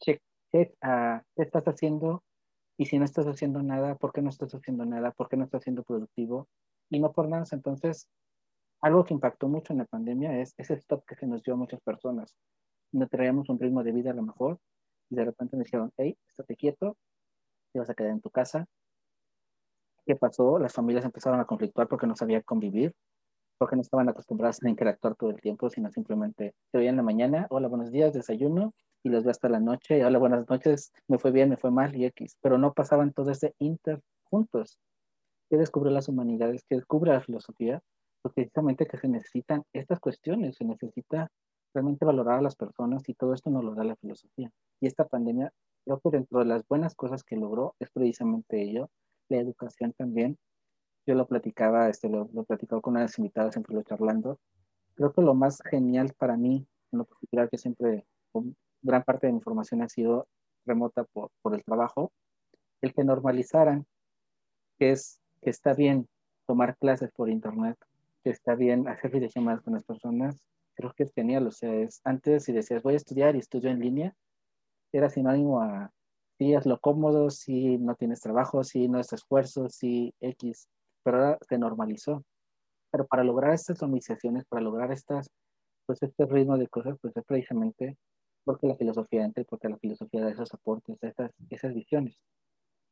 check, 0.00 0.22
check 0.52 0.74
a 0.80 1.22
qué 1.36 1.42
estás 1.42 1.64
haciendo 1.68 2.22
y 2.80 2.86
si 2.86 2.98
no 2.98 3.04
estás 3.04 3.26
haciendo 3.26 3.62
nada, 3.62 3.94
¿por 3.96 4.10
qué 4.10 4.22
no 4.22 4.30
estás 4.30 4.54
haciendo 4.54 4.86
nada? 4.86 5.10
¿Por 5.10 5.28
qué 5.28 5.36
no 5.36 5.44
estás 5.44 5.64
siendo 5.64 5.82
productivo? 5.82 6.48
Y 6.88 6.98
no 6.98 7.12
por 7.12 7.28
nada. 7.28 7.44
Entonces, 7.52 8.08
algo 8.80 9.04
que 9.04 9.12
impactó 9.12 9.48
mucho 9.48 9.74
en 9.74 9.80
la 9.80 9.84
pandemia 9.84 10.40
es 10.40 10.54
ese 10.56 10.72
stop 10.76 11.04
que 11.04 11.14
se 11.14 11.26
nos 11.26 11.42
dio 11.42 11.52
a 11.52 11.56
muchas 11.58 11.82
personas. 11.82 12.34
No 12.90 13.06
traíamos 13.06 13.50
un 13.50 13.58
ritmo 13.58 13.84
de 13.84 13.92
vida 13.92 14.12
a 14.12 14.14
lo 14.14 14.22
mejor 14.22 14.60
y 15.10 15.16
de 15.16 15.26
repente 15.26 15.58
me 15.58 15.64
dijeron, 15.64 15.92
hey, 15.98 16.16
estate 16.26 16.56
quieto, 16.56 16.96
te 17.74 17.80
vas 17.80 17.90
a 17.90 17.94
quedar 17.94 18.12
en 18.12 18.22
tu 18.22 18.30
casa. 18.30 18.64
¿Qué 20.06 20.16
pasó? 20.16 20.58
Las 20.58 20.72
familias 20.72 21.04
empezaron 21.04 21.38
a 21.38 21.44
conflictuar 21.44 21.86
porque 21.86 22.06
no 22.06 22.16
sabían 22.16 22.40
convivir, 22.46 22.94
porque 23.58 23.76
no 23.76 23.82
estaban 23.82 24.08
acostumbradas 24.08 24.62
a 24.62 24.70
interactuar 24.70 25.16
todo 25.16 25.28
el 25.28 25.40
tiempo, 25.42 25.68
sino 25.68 25.90
simplemente 25.90 26.54
se 26.72 26.78
veían 26.78 26.94
en 26.94 26.96
la 26.96 27.02
mañana, 27.02 27.46
hola, 27.50 27.68
buenos 27.68 27.92
días, 27.92 28.14
desayuno, 28.14 28.72
y 29.02 29.08
los 29.08 29.24
veo 29.24 29.30
hasta 29.30 29.48
la 29.48 29.60
noche, 29.60 30.04
hola, 30.04 30.18
buenas 30.18 30.48
noches, 30.48 30.92
me 31.08 31.18
fue 31.18 31.30
bien, 31.30 31.48
me 31.48 31.56
fue 31.56 31.70
mal 31.70 31.96
y 31.96 32.04
X, 32.06 32.36
pero 32.40 32.58
no 32.58 32.72
pasaban 32.72 33.12
todo 33.12 33.30
ese 33.30 33.54
inter 33.58 34.00
juntos. 34.24 34.78
¿Qué 35.48 35.56
descubre 35.56 35.90
las 35.90 36.08
humanidades? 36.08 36.64
¿Qué 36.68 36.76
descubre 36.76 37.12
la 37.12 37.20
filosofía? 37.20 37.82
Pues 38.22 38.34
precisamente 38.34 38.86
que 38.86 38.98
se 38.98 39.08
necesitan 39.08 39.64
estas 39.72 40.00
cuestiones, 40.00 40.56
se 40.56 40.64
necesita 40.64 41.30
realmente 41.72 42.04
valorar 42.04 42.38
a 42.38 42.42
las 42.42 42.56
personas 42.56 43.08
y 43.08 43.14
todo 43.14 43.34
esto 43.34 43.50
nos 43.50 43.64
lo 43.64 43.74
da 43.74 43.84
la 43.84 43.96
filosofía. 43.96 44.50
Y 44.80 44.86
esta 44.86 45.06
pandemia, 45.06 45.52
creo 45.84 46.00
que 46.00 46.10
dentro 46.10 46.40
de 46.40 46.44
las 46.44 46.66
buenas 46.68 46.94
cosas 46.94 47.24
que 47.24 47.36
logró 47.36 47.74
es 47.80 47.90
precisamente 47.90 48.62
ello, 48.62 48.90
la 49.28 49.38
educación 49.38 49.92
también. 49.94 50.36
Yo 51.06 51.14
lo 51.14 51.26
platicaba, 51.26 51.88
este, 51.88 52.08
lo, 52.08 52.28
lo 52.32 52.44
platicaba 52.44 52.82
con 52.82 52.96
unas 52.96 53.18
invitadas, 53.18 53.54
siempre 53.54 53.74
lo 53.74 53.82
charlando. 53.82 54.38
Creo 54.94 55.12
que 55.12 55.22
lo 55.22 55.34
más 55.34 55.60
genial 55.62 56.12
para 56.18 56.36
mí, 56.36 56.66
en 56.92 56.98
lo 56.98 57.04
particular 57.06 57.48
que 57.48 57.56
siempre 57.56 58.04
gran 58.82 59.02
parte 59.02 59.26
de 59.26 59.32
mi 59.32 59.40
formación 59.40 59.82
ha 59.82 59.88
sido 59.88 60.26
remota 60.66 61.04
por, 61.04 61.30
por 61.42 61.54
el 61.54 61.64
trabajo, 61.64 62.12
el 62.80 62.94
que 62.94 63.04
normalizaran 63.04 63.86
que, 64.78 64.92
es, 64.92 65.20
que 65.42 65.50
está 65.50 65.74
bien 65.74 66.08
tomar 66.46 66.76
clases 66.78 67.10
por 67.12 67.28
internet, 67.28 67.76
que 68.24 68.30
está 68.30 68.54
bien 68.54 68.88
hacer 68.88 69.10
videollamadas 69.10 69.62
con 69.62 69.74
las 69.74 69.84
personas, 69.84 70.42
creo 70.74 70.92
que 70.94 71.04
es 71.04 71.12
genial. 71.12 71.46
O 71.46 71.50
sea, 71.50 71.74
es, 71.74 72.00
antes 72.04 72.44
si 72.44 72.52
decías 72.52 72.82
voy 72.82 72.94
a 72.94 72.96
estudiar 72.96 73.36
y 73.36 73.38
estudio 73.38 73.70
en 73.70 73.80
línea, 73.80 74.14
era 74.92 75.08
sinónimo 75.08 75.60
a 75.60 75.90
si 76.38 76.54
es 76.54 76.64
lo 76.64 76.80
cómodo, 76.80 77.28
si 77.30 77.76
no 77.78 77.94
tienes 77.94 78.20
trabajo, 78.20 78.64
si 78.64 78.88
no 78.88 78.98
es 78.98 79.12
esfuerzo, 79.12 79.68
si 79.68 80.14
X, 80.20 80.68
pero 81.02 81.18
ahora 81.18 81.38
se 81.46 81.58
normalizó. 81.58 82.24
Pero 82.90 83.06
para 83.06 83.24
lograr 83.24 83.52
estas 83.52 83.80
normalizaciones, 83.82 84.46
para 84.46 84.62
lograr 84.62 84.90
estas, 84.90 85.28
pues 85.86 86.02
este 86.02 86.24
ritmo 86.24 86.56
de 86.56 86.66
cosas, 86.66 86.96
pues 87.00 87.14
es 87.14 87.24
precisamente 87.24 87.96
porque 88.44 88.66
la 88.66 88.76
filosofía 88.76 89.24
entra 89.24 89.44
porque 89.44 89.68
la 89.68 89.78
filosofía 89.78 90.22
da 90.22 90.30
esos 90.30 90.52
aportes, 90.54 91.02
esas, 91.02 91.30
esas 91.50 91.74
visiones. 91.74 92.18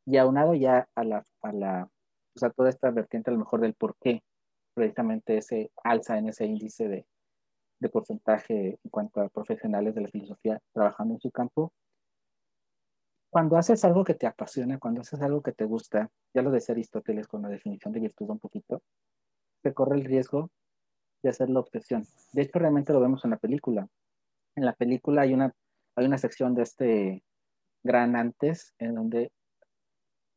Y 0.07 0.17
aunado 0.17 0.55
ya 0.55 0.89
a 0.95 1.05
la, 1.05 1.25
a 1.43 1.53
la, 1.53 1.91
o 2.35 2.39
sea, 2.39 2.51
toda 2.51 2.71
esta 2.71 2.91
vertiente 2.91 3.31
a 3.31 3.35
lo 3.35 3.41
mejor 3.41 3.61
del 3.61 3.75
por 3.75 3.97
qué 4.01 4.23
precisamente 4.75 5.39
ese 5.39 5.73
alza 5.83 6.19
en 6.19 6.29
ese 6.29 6.47
índice 6.47 6.89
de, 6.89 7.07
de 7.81 7.89
porcentaje 7.89 8.79
en 8.83 8.91
cuanto 8.91 9.21
a 9.21 9.29
profesionales 9.29 9.95
de 9.95 10.03
la 10.03 10.09
filosofía 10.09 10.61
trabajando 10.73 11.15
en 11.15 11.21
su 11.21 11.31
campo. 11.31 11.73
Cuando 13.31 13.57
haces 13.57 13.85
algo 13.85 14.05
que 14.05 14.15
te 14.15 14.27
apasiona, 14.27 14.79
cuando 14.79 15.03
haces 15.03 15.21
algo 15.21 15.43
que 15.43 15.53
te 15.53 15.65
gusta, 15.65 16.11
ya 16.33 16.43
lo 16.43 16.51
decía 16.51 16.73
Aristóteles 16.73 17.27
con 17.27 17.43
la 17.43 17.49
definición 17.49 17.93
de 17.93 18.01
virtud 18.01 18.31
un 18.31 18.39
poquito, 18.39 18.83
se 19.63 19.75
corre 19.75 19.97
el 19.97 20.05
riesgo 20.05 20.51
de 21.23 21.31
hacer 21.31 21.51
la 21.51 21.61
obsesión. 21.61 22.05
De 22.33 22.43
hecho, 22.43 22.59
realmente 22.59 22.93
lo 22.93 23.01
vemos 23.01 23.25
en 23.25 23.33
la 23.33 23.37
película 23.37 23.89
en 24.59 24.67
la 24.67 24.75
película 24.75 25.23
hay 25.23 25.33
una, 25.33 25.53
hay 25.97 26.07
una 26.07 26.19
sección 26.19 26.55
de 26.55 26.63
este 26.63 27.25
gran 27.83 28.17
antes 28.17 28.75
en 28.79 28.95
donde 28.95 29.31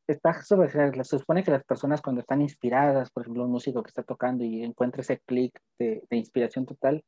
está 0.07 0.41
sobre, 0.43 0.69
se 0.69 1.19
supone 1.19 1.43
que 1.43 1.51
las 1.51 1.63
personas 1.63 2.01
cuando 2.01 2.21
están 2.21 2.41
inspiradas, 2.41 3.11
por 3.11 3.23
ejemplo, 3.23 3.45
un 3.45 3.51
músico 3.51 3.81
que 3.83 3.89
está 3.89 4.03
tocando 4.03 4.43
y 4.43 4.63
encuentra 4.63 5.01
ese 5.01 5.19
clic 5.19 5.59
de, 5.79 6.03
inspiración 6.11 6.65
total, 6.65 7.03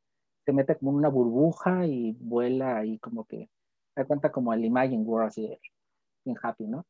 se 0.45 0.54
mete 0.54 0.76
como 0.78 0.91
en 0.91 0.97
una 0.97 1.10
burbuja 1.10 1.86
y 1.86 2.13
vuela 2.19 2.86
y 2.86 2.99
como 2.99 3.26
que 3.26 3.49
da 3.95 4.06
cuenta 4.06 4.32
como 4.32 4.54
el 4.54 4.65
Imagine 4.65 5.04
World 5.04 5.28
así 5.28 5.58
en 6.26 6.36
Happy, 6.41 6.65
¿no? 6.65 6.86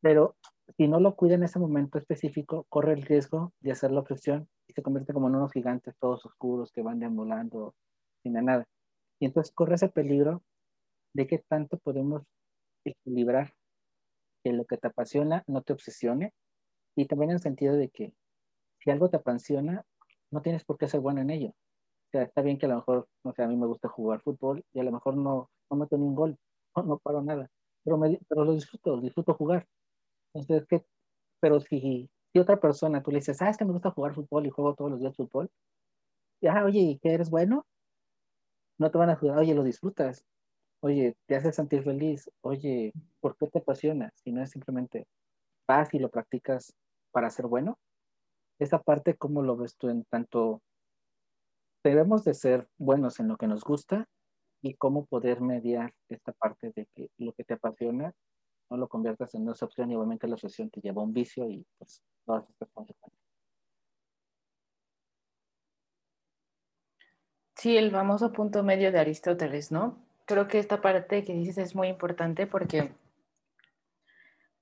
Pero 0.00 0.36
si 0.76 0.88
no 0.88 1.00
lo 1.00 1.14
cuida 1.14 1.34
en 1.34 1.44
ese 1.44 1.58
momento 1.58 1.98
específico, 1.98 2.66
corre 2.68 2.92
el 2.92 3.02
riesgo 3.02 3.52
de 3.60 3.72
hacer 3.72 3.92
la 3.92 4.00
obsesión 4.00 4.48
y 4.66 4.72
se 4.72 4.82
convierte 4.82 5.12
como 5.12 5.28
en 5.28 5.36
unos 5.36 5.52
gigantes 5.52 5.94
todos 5.98 6.24
oscuros 6.26 6.72
que 6.72 6.82
van 6.82 6.98
deambulando 6.98 7.74
sin 8.22 8.34
nada. 8.34 8.66
Y 9.20 9.26
entonces 9.26 9.52
corre 9.54 9.76
ese 9.76 9.88
peligro 9.88 10.42
de 11.14 11.26
que 11.26 11.38
tanto 11.38 11.78
podemos 11.78 12.22
equilibrar 12.84 13.54
que 14.44 14.52
lo 14.52 14.64
que 14.64 14.78
te 14.78 14.88
apasiona 14.88 15.44
no 15.46 15.62
te 15.62 15.72
obsesione 15.72 16.32
y 16.96 17.06
también 17.06 17.30
en 17.30 17.36
el 17.36 17.42
sentido 17.42 17.76
de 17.76 17.90
que 17.90 18.14
si 18.80 18.90
algo 18.90 19.10
te 19.10 19.16
apasiona, 19.18 19.84
no 20.32 20.42
tienes 20.42 20.64
por 20.64 20.78
qué 20.78 20.88
ser 20.88 21.00
bueno 21.00 21.20
en 21.20 21.30
ello. 21.30 21.50
O 21.50 21.78
sea, 22.12 22.22
está 22.22 22.42
bien 22.42 22.58
que 22.58 22.66
a 22.66 22.70
lo 22.70 22.76
mejor, 22.76 23.08
no 23.24 23.32
sé, 23.32 23.42
a 23.42 23.48
mí 23.48 23.56
me 23.56 23.66
gusta 23.66 23.88
jugar 23.88 24.20
fútbol 24.22 24.64
y 24.72 24.80
a 24.80 24.84
lo 24.84 24.92
mejor 24.92 25.16
no, 25.16 25.50
no 25.70 25.76
meto 25.76 25.98
ni 25.98 26.04
un 26.06 26.14
gol, 26.14 26.38
no, 26.76 26.82
no 26.84 26.98
paro 26.98 27.22
nada, 27.22 27.50
pero, 27.84 27.98
me, 27.98 28.18
pero 28.28 28.44
lo 28.44 28.52
disfruto, 28.54 29.00
disfruto 29.00 29.34
jugar. 29.34 29.66
Entonces, 30.34 30.66
¿qué? 30.68 30.84
Pero 31.40 31.60
si, 31.60 32.10
si 32.32 32.38
otra 32.40 32.60
persona 32.60 33.02
tú 33.02 33.10
le 33.12 33.18
dices, 33.18 33.40
ah, 33.42 33.50
es 33.50 33.56
que 33.58 33.64
me 33.64 33.72
gusta 33.72 33.90
jugar 33.92 34.14
fútbol 34.14 34.46
y 34.46 34.50
juego 34.50 34.74
todos 34.74 34.90
los 34.92 35.00
días 35.00 35.16
fútbol, 35.16 35.50
ya, 36.42 36.64
oye, 36.64 36.80
¿y 36.80 36.98
qué 36.98 37.12
eres 37.14 37.30
bueno? 37.30 37.66
No 38.78 38.90
te 38.90 38.98
van 38.98 39.10
a 39.10 39.16
juzgar, 39.16 39.38
oye, 39.38 39.54
lo 39.54 39.64
disfrutas, 39.64 40.24
oye, 40.82 41.16
te 41.26 41.36
hace 41.36 41.52
sentir 41.52 41.82
feliz, 41.84 42.30
oye, 42.42 42.92
¿por 43.20 43.36
qué 43.36 43.48
te 43.48 43.60
apasiona? 43.60 44.12
Si 44.16 44.32
no 44.32 44.42
es 44.42 44.50
simplemente 44.50 45.06
vas 45.68 45.94
y 45.94 45.98
lo 46.00 46.10
practicas 46.10 46.74
para 47.12 47.30
ser 47.30 47.46
bueno. 47.48 47.78
Esa 48.60 48.80
parte, 48.82 49.16
¿cómo 49.16 49.42
lo 49.42 49.56
ves 49.56 49.76
tú 49.76 49.88
en 49.90 50.04
tanto? 50.06 50.62
Debemos 51.82 52.22
de 52.24 52.34
ser 52.34 52.68
buenos 52.76 53.18
en 53.18 53.28
lo 53.28 53.38
que 53.38 53.46
nos 53.46 53.64
gusta 53.64 54.06
y 54.62 54.74
cómo 54.74 55.06
poder 55.06 55.40
mediar 55.40 55.94
esta 56.08 56.32
parte 56.32 56.72
de 56.74 56.86
que 56.94 57.10
lo 57.18 57.32
que 57.32 57.44
te 57.44 57.54
apasiona 57.54 58.12
no 58.70 58.76
lo 58.78 58.88
conviertas 58.88 59.34
en 59.34 59.42
una 59.42 59.52
opción 59.60 59.90
y 59.90 59.96
obviamente 59.96 60.28
la 60.28 60.34
obsesión 60.34 60.70
te 60.70 60.80
lleva 60.80 61.02
a 61.02 61.04
un 61.06 61.14
vicio 61.14 61.48
y 61.50 61.66
pues 61.78 62.02
todas 62.26 62.48
estas 62.50 62.70
consecuencias. 62.72 63.22
Sí, 67.66 67.76
el 67.76 67.90
famoso 67.90 68.32
punto 68.32 68.62
medio 68.62 68.92
de 68.92 69.00
Aristóteles, 69.00 69.72
¿no? 69.72 69.98
Creo 70.24 70.46
que 70.46 70.60
esta 70.60 70.80
parte 70.80 71.24
que 71.24 71.32
dices 71.34 71.58
es 71.58 71.74
muy 71.74 71.88
importante 71.88 72.46
porque 72.46 72.92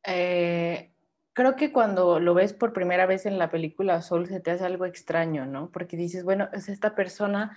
eh, 0.05 0.90
creo 1.35 1.55
que 1.55 1.71
cuando 1.71 2.19
lo 2.19 2.33
ves 2.33 2.55
por 2.55 2.73
primera 2.73 3.05
vez 3.05 3.27
en 3.27 3.38
la 3.38 3.51
película 3.51 4.01
Soul 4.01 4.27
se 4.27 4.40
te 4.40 4.53
hace 4.53 4.64
algo 4.64 4.87
extraño, 4.87 5.45
¿no? 5.45 5.71
Porque 5.71 5.99
dices, 5.99 6.25
bueno, 6.25 6.49
es 6.55 6.71
esta 6.71 6.95
persona 6.95 7.55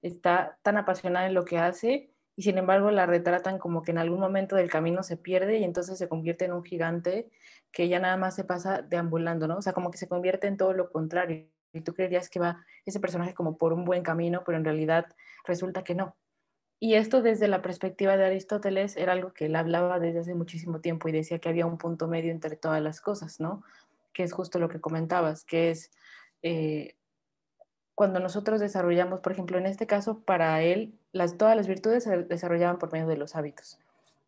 está 0.00 0.56
tan 0.62 0.78
apasionada 0.78 1.26
en 1.26 1.34
lo 1.34 1.44
que 1.44 1.58
hace 1.58 2.08
y 2.34 2.44
sin 2.44 2.56
embargo 2.56 2.90
la 2.90 3.04
retratan 3.04 3.58
como 3.58 3.82
que 3.82 3.90
en 3.90 3.98
algún 3.98 4.20
momento 4.20 4.56
del 4.56 4.70
camino 4.70 5.02
se 5.02 5.18
pierde 5.18 5.58
y 5.58 5.64
entonces 5.64 5.98
se 5.98 6.08
convierte 6.08 6.46
en 6.46 6.54
un 6.54 6.64
gigante 6.64 7.30
que 7.70 7.88
ya 7.88 7.98
nada 7.98 8.16
más 8.16 8.34
se 8.34 8.44
pasa 8.44 8.80
deambulando, 8.80 9.46
¿no? 9.46 9.58
O 9.58 9.62
sea, 9.62 9.74
como 9.74 9.90
que 9.90 9.98
se 9.98 10.08
convierte 10.08 10.46
en 10.46 10.56
todo 10.56 10.72
lo 10.72 10.90
contrario 10.90 11.48
y 11.76 11.82
tú 11.82 11.94
creerías 11.94 12.28
que 12.28 12.40
va 12.40 12.64
ese 12.84 13.00
personaje 13.00 13.34
como 13.34 13.56
por 13.56 13.72
un 13.72 13.84
buen 13.84 14.02
camino, 14.02 14.42
pero 14.44 14.58
en 14.58 14.64
realidad 14.64 15.06
resulta 15.44 15.84
que 15.84 15.94
no. 15.94 16.16
Y 16.78 16.94
esto 16.94 17.22
desde 17.22 17.48
la 17.48 17.62
perspectiva 17.62 18.16
de 18.16 18.26
Aristóteles 18.26 18.96
era 18.96 19.12
algo 19.12 19.32
que 19.32 19.46
él 19.46 19.56
hablaba 19.56 19.98
desde 19.98 20.20
hace 20.20 20.34
muchísimo 20.34 20.80
tiempo 20.80 21.08
y 21.08 21.12
decía 21.12 21.38
que 21.38 21.48
había 21.48 21.66
un 21.66 21.78
punto 21.78 22.06
medio 22.06 22.30
entre 22.30 22.56
todas 22.56 22.82
las 22.82 23.00
cosas, 23.00 23.40
¿no? 23.40 23.62
Que 24.12 24.22
es 24.22 24.32
justo 24.32 24.58
lo 24.58 24.68
que 24.68 24.80
comentabas, 24.80 25.44
que 25.44 25.70
es 25.70 25.90
eh, 26.42 26.96
cuando 27.94 28.20
nosotros 28.20 28.60
desarrollamos, 28.60 29.20
por 29.20 29.32
ejemplo, 29.32 29.56
en 29.56 29.64
este 29.64 29.86
caso, 29.86 30.20
para 30.20 30.62
él, 30.62 30.92
las, 31.12 31.38
todas 31.38 31.56
las 31.56 31.66
virtudes 31.66 32.04
se 32.04 32.24
desarrollaban 32.24 32.78
por 32.78 32.92
medio 32.92 33.06
de 33.06 33.16
los 33.16 33.34
hábitos, 33.36 33.78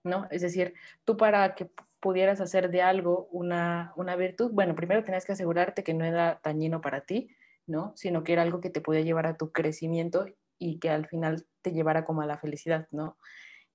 ¿no? 0.03 0.27
Es 0.31 0.41
decir, 0.41 0.73
tú 1.05 1.19
para 1.19 1.55
que 1.55 1.71
pudieras 2.01 2.41
hacer 2.41 2.71
de 2.71 2.81
algo 2.81 3.29
una, 3.31 3.93
una 3.97 4.17
virtud, 4.17 4.53
bueno, 4.53 4.75
primero 4.75 5.05
tenías 5.05 5.27
que 5.27 5.33
asegurarte 5.33 5.85
que 5.85 5.93
no 5.93 6.07
era 6.07 6.41
dañino 6.43 6.81
para 6.81 7.03
ti, 7.03 7.29
¿no? 7.69 7.93
Sino 7.97 8.25
que 8.25 8.33
era 8.33 8.43
algo 8.43 8.61
que 8.61 8.71
te 8.71 8.81
podía 8.81 9.03
llevar 9.03 9.27
a 9.27 9.37
tu 9.37 9.53
crecimiento 9.53 10.27
y 10.59 10.79
que 10.79 10.91
al 10.91 11.07
final 11.07 11.47
te 11.63 11.73
llevara 11.73 12.05
como 12.05 12.23
a 12.23 12.27
la 12.27 12.39
felicidad, 12.39 12.89
¿no? 12.91 13.17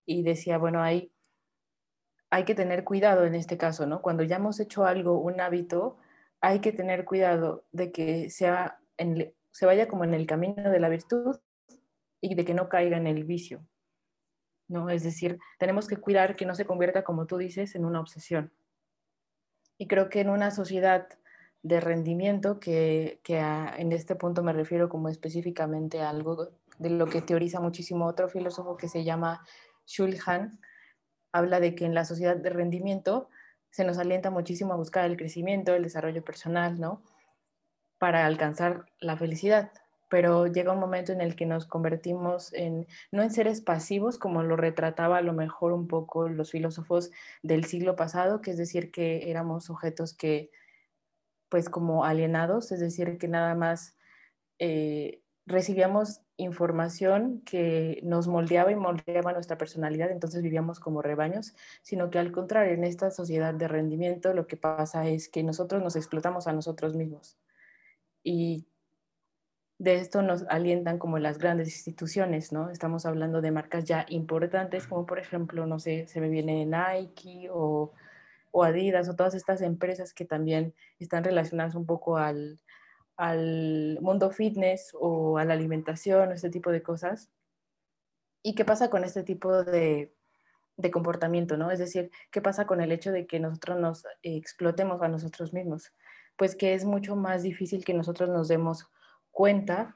Y 0.05 0.23
decía, 0.23 0.57
bueno, 0.57 0.83
ahí 0.83 1.13
hay 2.29 2.45
que 2.45 2.55
tener 2.55 2.83
cuidado 2.83 3.25
en 3.25 3.35
este 3.35 3.57
caso, 3.57 3.85
¿no? 3.85 4.01
Cuando 4.01 4.23
ya 4.23 4.37
hemos 4.37 4.59
hecho 4.59 4.85
algo, 4.85 5.19
un 5.19 5.39
hábito, 5.39 5.97
hay 6.41 6.59
que 6.59 6.73
tener 6.73 7.05
cuidado 7.05 7.65
de 7.71 7.91
que 7.91 8.29
sea 8.29 8.79
en, 8.97 9.33
se 9.51 9.65
vaya 9.65 9.87
como 9.87 10.03
en 10.03 10.13
el 10.13 10.25
camino 10.25 10.69
de 10.69 10.79
la 10.79 10.89
virtud 10.89 11.37
y 12.19 12.35
de 12.35 12.43
que 12.43 12.53
no 12.53 12.69
caiga 12.69 12.97
en 12.97 13.07
el 13.07 13.23
vicio, 13.23 13.65
¿no? 14.67 14.89
Es 14.89 15.03
decir, 15.03 15.39
tenemos 15.59 15.87
que 15.87 15.97
cuidar 15.97 16.35
que 16.35 16.45
no 16.45 16.55
se 16.55 16.65
convierta, 16.65 17.03
como 17.03 17.27
tú 17.27 17.37
dices, 17.37 17.75
en 17.75 17.85
una 17.85 17.99
obsesión. 17.99 18.51
Y 19.77 19.87
creo 19.87 20.09
que 20.09 20.21
en 20.21 20.29
una 20.29 20.51
sociedad 20.51 21.07
de 21.63 21.79
rendimiento, 21.79 22.59
que, 22.59 23.21
que 23.23 23.39
en 23.39 23.93
este 23.93 24.15
punto 24.15 24.43
me 24.43 24.53
refiero 24.53 24.89
como 24.89 25.07
específicamente 25.07 26.01
a 26.01 26.09
algo 26.09 26.49
de 26.77 26.89
lo 26.89 27.07
que 27.07 27.21
teoriza 27.21 27.61
muchísimo 27.61 28.05
otro 28.05 28.27
filósofo 28.27 28.75
que 28.75 28.89
se 28.89 29.05
llama 29.05 29.45
Shulhan, 29.85 30.59
habla 31.31 31.59
de 31.61 31.73
que 31.73 31.85
en 31.85 31.95
la 31.95 32.05
sociedad 32.05 32.35
de 32.35 32.49
rendimiento 32.49 33.29
se 33.71 33.85
nos 33.85 33.97
alienta 33.97 34.29
muchísimo 34.29 34.73
a 34.73 34.77
buscar 34.77 35.05
el 35.05 35.17
crecimiento, 35.17 35.73
el 35.73 35.83
desarrollo 35.83 36.23
personal, 36.23 36.79
¿no? 36.79 37.01
Para 37.97 38.25
alcanzar 38.25 38.85
la 38.99 39.17
felicidad. 39.17 39.71
Pero 40.09 40.45
llega 40.45 40.73
un 40.73 40.79
momento 40.79 41.11
en 41.11 41.21
el 41.21 41.35
que 41.35 41.47
nos 41.47 41.65
convertimos 41.65 42.53
en, 42.53 42.85
no 43.11 43.23
en 43.23 43.31
seres 43.31 43.61
pasivos, 43.61 44.19
como 44.19 44.43
lo 44.43 44.57
retrataba 44.57 45.17
a 45.17 45.21
lo 45.21 45.33
mejor 45.33 45.71
un 45.71 45.87
poco 45.87 46.27
los 46.27 46.51
filósofos 46.51 47.09
del 47.41 47.63
siglo 47.65 47.95
pasado, 47.95 48.41
que 48.41 48.51
es 48.51 48.57
decir, 48.57 48.91
que 48.91 49.31
éramos 49.31 49.63
sujetos 49.65 50.13
que, 50.13 50.51
pues 51.53 51.69
como 51.69 52.03
alienados, 52.03 52.71
es 52.71 52.79
decir, 52.79 53.19
que 53.19 53.27
nada 53.27 53.53
más 53.53 53.95
eh, 54.57 55.21
recibíamos 55.45 56.21
información 56.35 57.43
que 57.45 57.99
nos 58.01 58.27
moldeaba 58.27 58.71
y 58.71 58.75
moldeaba 58.75 59.33
nuestra 59.33 59.55
personalidad, 59.55 60.09
entonces 60.09 60.41
vivíamos 60.41 60.79
como 60.79 61.03
rebaños, 61.03 61.53
sino 61.83 62.09
que 62.09 62.17
al 62.17 62.31
contrario, 62.31 62.73
en 62.73 62.83
esta 62.83 63.11
sociedad 63.11 63.53
de 63.53 63.67
rendimiento 63.67 64.33
lo 64.33 64.47
que 64.47 64.57
pasa 64.57 65.07
es 65.07 65.29
que 65.29 65.43
nosotros 65.43 65.83
nos 65.83 65.95
explotamos 65.95 66.47
a 66.47 66.53
nosotros 66.53 66.95
mismos. 66.95 67.37
Y 68.23 68.65
de 69.77 69.97
esto 69.97 70.23
nos 70.23 70.47
alientan 70.49 70.97
como 70.97 71.19
las 71.19 71.37
grandes 71.37 71.67
instituciones, 71.67 72.51
¿no? 72.51 72.71
Estamos 72.71 73.05
hablando 73.05 73.41
de 73.41 73.51
marcas 73.51 73.85
ya 73.85 74.07
importantes, 74.09 74.87
como 74.87 75.05
por 75.05 75.19
ejemplo, 75.19 75.67
no 75.67 75.77
sé, 75.77 76.07
se 76.07 76.19
me 76.19 76.29
viene 76.29 76.65
Nike 76.65 77.47
o, 77.51 77.91
o 78.53 78.63
Adidas 78.63 79.09
o 79.09 79.15
todas 79.15 79.33
estas 79.33 79.61
empresas 79.61 80.13
que 80.13 80.25
también 80.25 80.75
están 80.99 81.23
relacionadas 81.23 81.73
un 81.73 81.87
poco 81.87 82.17
al, 82.17 82.61
al 83.17 83.97
mundo 83.99 84.29
fitness 84.29 84.91
o 84.93 85.39
a 85.39 85.43
la 85.43 85.55
alimentación 85.55 86.29
o 86.29 86.33
este 86.33 86.51
tipo 86.51 86.71
de 86.71 86.83
cosas. 86.83 87.31
¿Y 88.43 88.53
qué 88.53 88.63
pasa 88.63 88.91
con 88.91 89.03
este 89.03 89.23
tipo 89.23 89.63
de, 89.63 90.13
de 90.77 90.91
comportamiento, 90.91 91.57
no? 91.57 91.71
Es 91.71 91.79
decir, 91.79 92.11
¿qué 92.29 92.41
pasa 92.41 92.67
con 92.67 92.79
el 92.79 92.91
hecho 92.91 93.11
de 93.11 93.25
que 93.25 93.39
nosotros 93.39 93.79
nos 93.79 94.05
explotemos 94.21 95.01
a 95.01 95.07
nosotros 95.07 95.51
mismos? 95.51 95.91
Pues 96.37 96.55
que 96.55 96.75
es 96.75 96.85
mucho 96.85 97.15
más 97.15 97.41
difícil 97.41 97.83
que 97.83 97.95
nosotros 97.95 98.29
nos 98.29 98.47
demos 98.47 98.87
cuenta 99.31 99.95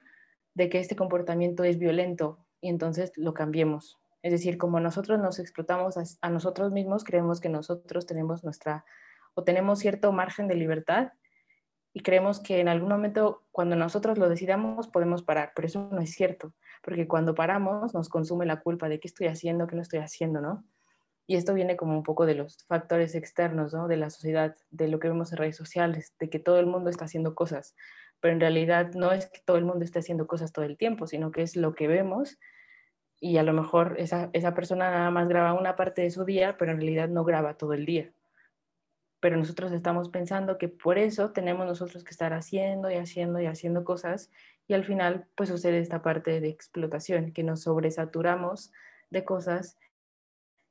de 0.55 0.69
que 0.69 0.79
este 0.79 0.95
comportamiento 0.95 1.63
es 1.63 1.77
violento 1.77 2.43
y 2.59 2.69
entonces 2.69 3.11
lo 3.17 3.35
cambiemos. 3.35 3.99
Es 4.21 4.31
decir, 4.31 4.57
como 4.57 4.79
nosotros 4.79 5.19
nos 5.19 5.39
explotamos 5.39 5.95
a, 6.21 6.29
nosotros 6.29 6.71
mismos, 6.71 7.03
creemos 7.03 7.39
que 7.39 7.49
nosotros 7.49 8.05
tenemos 8.05 8.43
nuestra 8.43 8.85
o 9.35 9.43
tenemos 9.43 9.79
cierto 9.79 10.11
margen 10.11 10.47
de 10.47 10.55
libertad 10.55 11.11
y 11.93 12.01
creemos 12.01 12.39
que 12.39 12.59
en 12.59 12.67
algún 12.67 12.89
momento 12.89 13.45
cuando 13.51 13.75
nosotros 13.75 14.17
lo 14.17 14.29
decidamos 14.29 14.87
podemos 14.87 15.23
parar, 15.23 15.51
pero 15.55 15.67
eso 15.67 15.89
no 15.91 15.99
es 15.99 16.11
cierto, 16.11 16.53
porque 16.81 17.07
cuando 17.07 17.35
paramos 17.35 17.93
nos 17.93 18.09
consume 18.09 18.45
la 18.45 18.61
culpa 18.61 18.89
de 18.89 18.99
qué 18.99 19.07
estoy 19.07 19.27
haciendo, 19.27 19.67
qué 19.67 19.75
no 19.75 19.81
estoy 19.81 19.99
haciendo, 19.99 20.41
¿no? 20.41 20.63
Y 21.29 21.35
esto 21.35 21.53
viene 21.53 21.75
como 21.75 21.93
un 21.93 22.03
poco 22.03 22.25
de 22.25 22.35
los 22.35 22.63
factores 22.67 23.13
externos, 23.13 23.73
¿no? 23.73 23.87
De 23.87 23.97
la 23.97 24.09
sociedad, 24.09 24.55
de 24.71 24.87
lo 24.87 24.99
que 24.99 25.09
vemos 25.09 25.31
en 25.31 25.37
redes 25.37 25.57
sociales, 25.57 26.15
de 26.19 26.29
que 26.29 26.39
todo 26.39 26.59
el 26.59 26.67
mundo 26.67 26.89
está 26.89 27.05
haciendo 27.05 27.35
cosas, 27.35 27.75
pero 28.19 28.33
en 28.33 28.39
realidad 28.39 28.93
no 28.93 29.11
es 29.11 29.27
que 29.29 29.41
todo 29.45 29.57
el 29.57 29.65
mundo 29.65 29.83
esté 29.83 29.99
haciendo 29.99 30.25
cosas 30.25 30.51
todo 30.51 30.65
el 30.65 30.77
tiempo, 30.77 31.05
sino 31.05 31.31
que 31.31 31.41
es 31.41 31.55
lo 31.55 31.75
que 31.75 31.87
vemos 31.87 32.37
y 33.19 33.37
a 33.37 33.43
lo 33.43 33.53
mejor 33.53 33.95
esa, 33.97 34.29
esa 34.33 34.53
persona 34.53 34.91
nada 34.91 35.11
más 35.11 35.27
graba 35.27 35.53
una 35.53 35.75
parte 35.75 36.03
de 36.03 36.11
su 36.11 36.23
día, 36.23 36.57
pero 36.57 36.71
en 36.71 36.77
realidad 36.77 37.09
no 37.09 37.23
graba 37.23 37.55
todo 37.55 37.73
el 37.73 37.85
día. 37.85 38.11
Pero 39.19 39.37
nosotros 39.37 39.71
estamos 39.71 40.09
pensando 40.09 40.57
que 40.57 40.69
por 40.69 40.97
eso 40.99 41.31
tenemos 41.31 41.65
nosotros 41.65 42.03
que 42.03 42.11
estar 42.11 42.33
haciendo 42.33 42.91
y 42.91 42.95
haciendo 42.95 43.39
y 43.39 43.47
haciendo 43.47 43.83
cosas 43.83 44.29
y 44.67 44.73
al 44.73 44.83
final 44.83 45.27
pues 45.35 45.49
sucede 45.49 45.79
esta 45.79 46.01
parte 46.01 46.39
de 46.39 46.49
explotación, 46.49 47.31
que 47.31 47.43
nos 47.43 47.61
sobresaturamos 47.61 48.71
de 49.09 49.23
cosas 49.23 49.77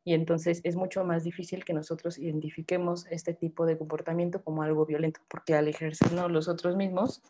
y 0.05 0.14
entonces 0.14 0.61
es 0.62 0.76
mucho 0.76 1.05
más 1.05 1.24
difícil 1.24 1.64
que 1.64 1.72
nosotros 1.72 2.16
identifiquemos 2.18 3.07
este 3.11 3.34
tipo 3.34 3.66
de 3.66 3.76
comportamiento 3.76 4.44
como 4.44 4.62
algo 4.62 4.86
violento, 4.86 5.20
porque 5.26 5.57
al 5.57 5.66
ejercernos 5.66 6.30
nosotros 6.30 6.76
mismos, 6.76 7.22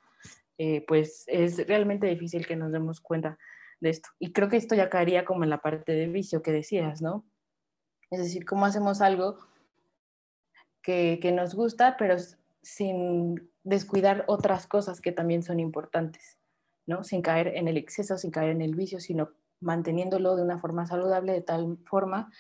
eh, 0.59 0.85
pues 0.87 1.25
es 1.27 1.67
realmente 1.67 2.07
difícil 2.07 2.47
que 2.47 2.55
nos 2.55 2.73
demos 2.73 3.01
cuenta 3.01 3.39
de 3.81 3.91
esto. 3.91 4.09
Y 4.19 4.33
creo 4.33 4.49
que 4.49 4.57
esto 4.57 4.75
ya 4.75 4.91
caería 4.91 5.25
como 5.25 5.45
en 5.45 5.51
la 5.51 5.61
parte 5.61 5.93
de 5.93 6.07
vicio 6.07 6.43
que 6.43 6.53
decías, 6.53 7.03
¿no? 7.03 7.25
Es 8.11 8.21
decir, 8.21 8.45
cómo 8.45 8.67
hacemos 8.67 9.01
algo 9.01 9.39
que, 10.83 11.33
nos 11.35 11.55
gusta, 11.55 11.97
pero 11.99 12.17
sin 12.63 13.51
descuidar 13.65 14.25
otras 14.29 14.67
cosas 14.67 15.01
que 15.01 15.11
también 15.11 15.43
son 15.43 15.59
importantes, 15.59 16.39
¿no? 16.87 17.03
Sin 17.03 17.23
caer 17.23 17.49
en 17.49 17.67
el 17.67 17.77
exceso, 17.77 18.17
sin 18.17 18.31
caer 18.31 18.51
en 18.51 18.63
el 18.63 18.77
vicio, 18.77 19.01
sino 19.01 19.31
manteniéndolo 19.61 20.37
de 20.37 20.43
una 20.43 20.59
forma 20.59 20.87
saludable, 20.87 21.33
de 21.33 21.41
tal 21.41 21.79
forma 21.87 22.33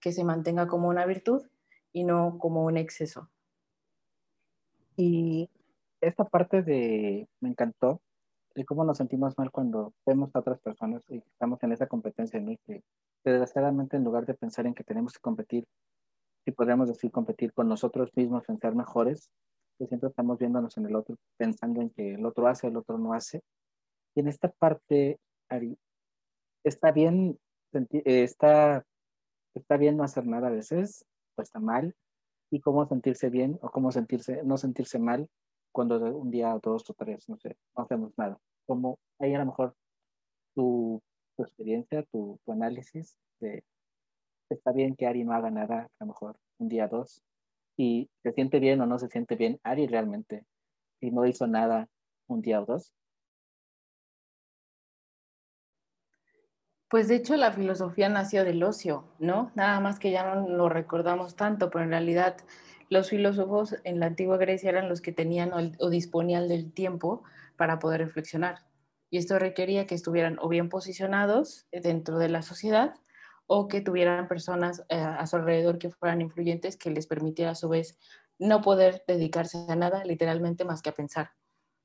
que 0.00 0.12
se 0.12 0.24
mantenga 0.24 0.66
como 0.66 0.88
una 0.88 1.06
virtud 1.06 1.46
y 1.92 2.04
no 2.04 2.38
como 2.38 2.64
un 2.64 2.76
exceso. 2.76 3.30
Y 4.96 5.48
esta 6.02 6.24
parte 6.24 6.62
de, 6.62 7.26
me 7.40 7.48
encantó, 7.48 8.02
de 8.54 8.64
cómo 8.64 8.84
nos 8.84 8.98
sentimos 8.98 9.36
mal 9.36 9.50
cuando 9.50 9.92
vemos 10.06 10.34
a 10.34 10.38
otras 10.38 10.60
personas 10.60 11.02
y 11.08 11.16
estamos 11.16 11.62
en 11.62 11.72
esa 11.72 11.86
competencia 11.86 12.38
en 12.38 12.56
que 12.66 12.82
desgraciadamente 13.24 13.96
en 13.96 14.04
lugar 14.04 14.26
de 14.26 14.34
pensar 14.34 14.66
en 14.66 14.74
que 14.74 14.84
tenemos 14.84 15.12
que 15.12 15.20
competir 15.20 15.66
si 16.44 16.52
podríamos 16.52 16.88
decir, 16.88 17.10
competir 17.10 17.52
con 17.52 17.68
nosotros 17.68 18.10
mismos 18.14 18.48
en 18.48 18.58
ser 18.58 18.74
mejores, 18.74 19.30
que 19.78 19.86
siempre 19.86 20.10
estamos 20.10 20.38
viéndonos 20.38 20.76
en 20.76 20.86
el 20.86 20.94
otro, 20.94 21.16
pensando 21.36 21.80
en 21.80 21.90
que 21.90 22.14
el 22.14 22.26
otro 22.26 22.46
hace, 22.46 22.68
el 22.68 22.76
otro 22.76 22.98
no 22.98 23.14
hace. 23.14 23.42
Y 24.14 24.20
en 24.20 24.28
esta 24.28 24.50
parte, 24.50 25.18
Ari, 25.48 25.76
está 26.62 26.92
bien, 26.92 27.38
eh, 27.72 28.22
está, 28.22 28.84
está 29.54 29.76
bien 29.76 29.96
no 29.96 30.04
hacer 30.04 30.26
nada 30.26 30.48
a 30.48 30.52
veces, 30.52 31.04
o 31.36 31.42
está 31.42 31.60
mal, 31.60 31.94
y 32.50 32.60
cómo 32.60 32.86
sentirse 32.86 33.30
bien 33.30 33.58
o 33.62 33.70
cómo 33.70 33.90
sentirse, 33.90 34.42
no 34.44 34.58
sentirse 34.58 34.98
mal 34.98 35.28
cuando 35.74 35.98
un 36.16 36.30
día 36.30 36.54
o 36.54 36.60
dos 36.60 36.88
o 36.88 36.94
tres, 36.94 37.28
no 37.28 37.36
sé, 37.36 37.56
no 37.76 37.82
hacemos 37.82 38.16
nada. 38.16 38.38
Como 38.64 38.98
ahí 39.18 39.34
a 39.34 39.40
lo 39.40 39.46
mejor 39.46 39.74
tu, 40.54 41.02
experiencia, 41.36 42.04
tu, 42.04 42.38
análisis 42.46 43.18
está 44.48 44.70
bien 44.70 44.94
que 44.94 45.08
Ari 45.08 45.24
no 45.24 45.32
haga 45.32 45.50
nada, 45.50 45.90
a 45.98 46.04
lo 46.04 46.06
mejor 46.06 46.36
un 46.58 46.68
día 46.68 46.86
dos, 46.86 47.22
y 47.76 48.08
se 48.22 48.32
siente 48.32 48.60
bien 48.60 48.80
o 48.80 48.86
no 48.86 49.00
se 49.00 49.08
siente 49.08 49.34
bien 49.34 49.58
Ari 49.64 49.88
realmente, 49.88 50.46
y 51.00 51.10
no 51.10 51.26
hizo 51.26 51.48
nada 51.48 51.88
un 52.28 52.40
día 52.40 52.62
o 52.62 52.66
dos. 52.66 52.92
Pues 56.88 57.08
de 57.08 57.16
hecho 57.16 57.36
la 57.36 57.52
filosofía 57.52 58.08
nació 58.08 58.44
del 58.44 58.62
ocio, 58.62 59.04
¿no? 59.18 59.50
Nada 59.54 59.80
más 59.80 59.98
que 59.98 60.10
ya 60.10 60.34
no 60.34 60.48
lo 60.48 60.68
recordamos 60.68 61.34
tanto, 61.34 61.70
pero 61.70 61.84
en 61.84 61.90
realidad 61.90 62.36
los 62.88 63.10
filósofos 63.10 63.76
en 63.84 64.00
la 64.00 64.06
antigua 64.06 64.36
Grecia 64.36 64.70
eran 64.70 64.88
los 64.88 65.00
que 65.00 65.12
tenían 65.12 65.52
o, 65.52 65.90
disponían 65.90 66.48
del 66.48 66.72
tiempo 66.72 67.22
para 67.56 67.78
poder 67.78 68.00
reflexionar. 68.00 68.66
Y 69.10 69.18
esto 69.18 69.38
requería 69.38 69.86
que 69.86 69.94
estuvieran 69.94 70.38
o 70.40 70.48
bien 70.48 70.68
posicionados 70.68 71.66
dentro 71.72 72.18
de 72.18 72.28
la 72.28 72.42
sociedad 72.42 72.94
o 73.46 73.68
que 73.68 73.80
tuvieran 73.80 74.28
personas 74.28 74.84
eh, 74.88 74.96
a 74.96 75.26
su 75.26 75.36
alrededor 75.36 75.78
que 75.78 75.90
fueran 75.90 76.20
influyentes 76.20 76.76
que 76.76 76.90
les 76.90 77.06
permitiera 77.06 77.52
a 77.52 77.54
su 77.54 77.68
vez 77.68 77.98
no 78.38 78.60
poder 78.62 79.04
dedicarse 79.06 79.66
a 79.68 79.76
nada 79.76 80.04
literalmente 80.04 80.64
más 80.64 80.82
que 80.82 80.90
a 80.90 80.94
pensar, 80.94 81.30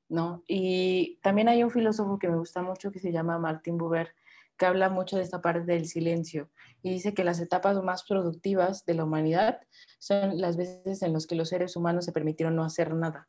¿no? 0.08 0.42
Y 0.46 1.18
también 1.22 1.48
hay 1.48 1.62
un 1.62 1.70
filósofo 1.70 2.18
que 2.18 2.28
me 2.28 2.36
gusta 2.36 2.62
mucho 2.62 2.90
que 2.90 2.98
se 2.98 3.12
llama 3.12 3.38
Martin 3.38 3.78
Buber, 3.78 4.14
que 4.60 4.66
habla 4.66 4.90
mucho 4.90 5.16
de 5.16 5.22
esta 5.22 5.40
parte 5.40 5.62
del 5.62 5.86
silencio 5.86 6.50
y 6.82 6.90
dice 6.90 7.14
que 7.14 7.24
las 7.24 7.40
etapas 7.40 7.82
más 7.82 8.04
productivas 8.04 8.84
de 8.84 8.92
la 8.92 9.04
humanidad 9.04 9.58
son 9.98 10.38
las 10.38 10.58
veces 10.58 11.00
en 11.00 11.14
las 11.14 11.26
que 11.26 11.34
los 11.34 11.48
seres 11.48 11.76
humanos 11.76 12.04
se 12.04 12.12
permitieron 12.12 12.56
no 12.56 12.62
hacer 12.62 12.94
nada, 12.94 13.26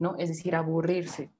¿no? 0.00 0.16
Es 0.18 0.30
decir, 0.30 0.56
aburrirse, 0.56 1.30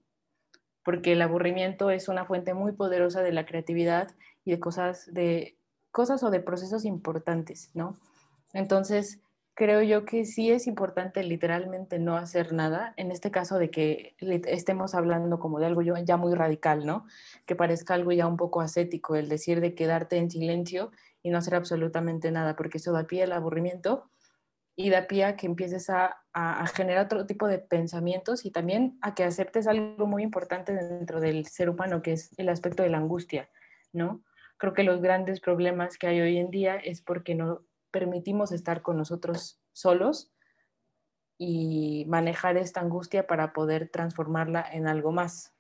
porque 0.85 1.13
el 1.13 1.21
aburrimiento 1.21 1.91
es 1.91 2.07
una 2.07 2.27
fuente 2.27 2.55
muy 2.55 2.73
poderosa 2.73 3.23
de 3.23 3.33
la 3.33 3.45
creatividad 3.45 4.15
y 4.45 4.53
de 4.53 4.61
cosas 4.61 5.13
de 5.13 5.59
cosas 5.91 6.23
o 6.23 6.31
de 6.31 6.39
procesos 6.39 6.85
importantes, 6.85 7.73
¿no? 7.75 7.99
Entonces, 8.53 9.21
creo 9.55 9.83
yo 9.83 10.05
que 10.05 10.25
sí 10.25 10.51
es 10.51 10.67
importante 10.67 11.23
literalmente 11.23 11.99
no 11.99 12.17
hacer 12.17 12.53
nada, 12.53 12.93
en 12.97 13.11
este 13.11 13.31
caso 13.31 13.59
de 13.59 13.71
que 13.71 14.17
estemos 14.47 14.95
hablando 14.95 15.39
como 15.39 15.61
de 15.61 15.67
algo 15.67 15.83
ya 15.83 16.17
muy 16.17 16.35
radical, 16.35 16.85
¿no? 16.85 17.07
Que 17.47 17.57
parezca 17.57 17.95
algo 17.95 18.13
ya 18.13 18.27
un 18.27 18.37
poco 18.37 18.61
ascético, 18.61 19.15
el 19.17 19.29
decir 19.29 19.61
de 19.61 19.75
quedarte 19.75 20.17
en 20.17 20.31
silencio 20.31 20.91
y 21.23 21.31
no 21.31 21.39
hacer 21.39 21.55
absolutamente 21.55 22.31
nada, 22.31 22.57
porque 22.57 22.79
eso 22.79 22.93
da 22.93 23.05
pie 23.05 23.23
al 23.23 23.33
aburrimiento 23.33 24.11
y 24.77 24.91
da 24.91 25.07
pie 25.07 25.25
a 25.25 25.37
que 25.37 25.47
empieces 25.47 25.89
a, 25.89 26.23
a, 26.33 26.67
generar 26.67 27.07
otro 27.07 27.27
tipo 27.27 27.47
de 27.47 27.61
pensamientos 27.61 28.45
y 28.45 28.51
también 28.51 28.99
a 29.03 29.15
que 29.15 29.23
aceptes 29.23 29.69
algo 29.69 30.07
muy 30.07 30.25
importante 30.25 30.75
dentro 30.75 31.21
del 31.21 31.47
ser 31.47 31.71
humano, 31.71 32.03
que 32.03 32.13
es 32.13 32.37
el 32.39 32.49
aspecto 32.49 32.83
de 32.83 32.91
la 32.91 32.99
angustia, 32.99 33.49
¿no? 33.93 34.25
creo 34.57 34.73
que 34.73 34.83
los 34.83 35.01
grandes 35.01 35.41
problemas 35.41 35.99
que 35.99 36.07
hay 36.07 36.21
hoy 36.21 36.39
en 36.39 36.51
día 36.51 36.77
es 36.77 37.03
porque 37.03 37.35
no 37.35 37.63
permitimos 37.95 38.51
estar 38.51 38.83
con 38.83 38.97
nosotros 38.97 39.61
solos 39.73 40.33
y 41.39 42.05
manejar 42.09 42.57
esta 42.57 42.81
angustia 42.81 43.29
para 43.29 43.53
poder 43.53 43.89
transformarla 43.89 44.67
en 44.73 44.89
algo 44.89 45.13
más, 45.13 45.55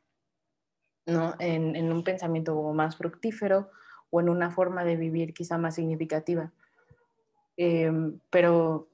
¿no? 1.06 1.36
En, 1.38 1.76
en, 1.76 1.92
un 1.92 2.02
pensamiento 2.02 2.60
más 2.72 2.96
fructífero 2.96 3.70
o 4.10 4.20
en 4.20 4.28
una 4.28 4.50
forma 4.50 4.82
de 4.82 4.96
vivir 4.96 5.32
quizá 5.32 5.58
más 5.58 5.76
significativa. 5.76 6.52
Eh, 7.56 7.92
pero 8.30 8.88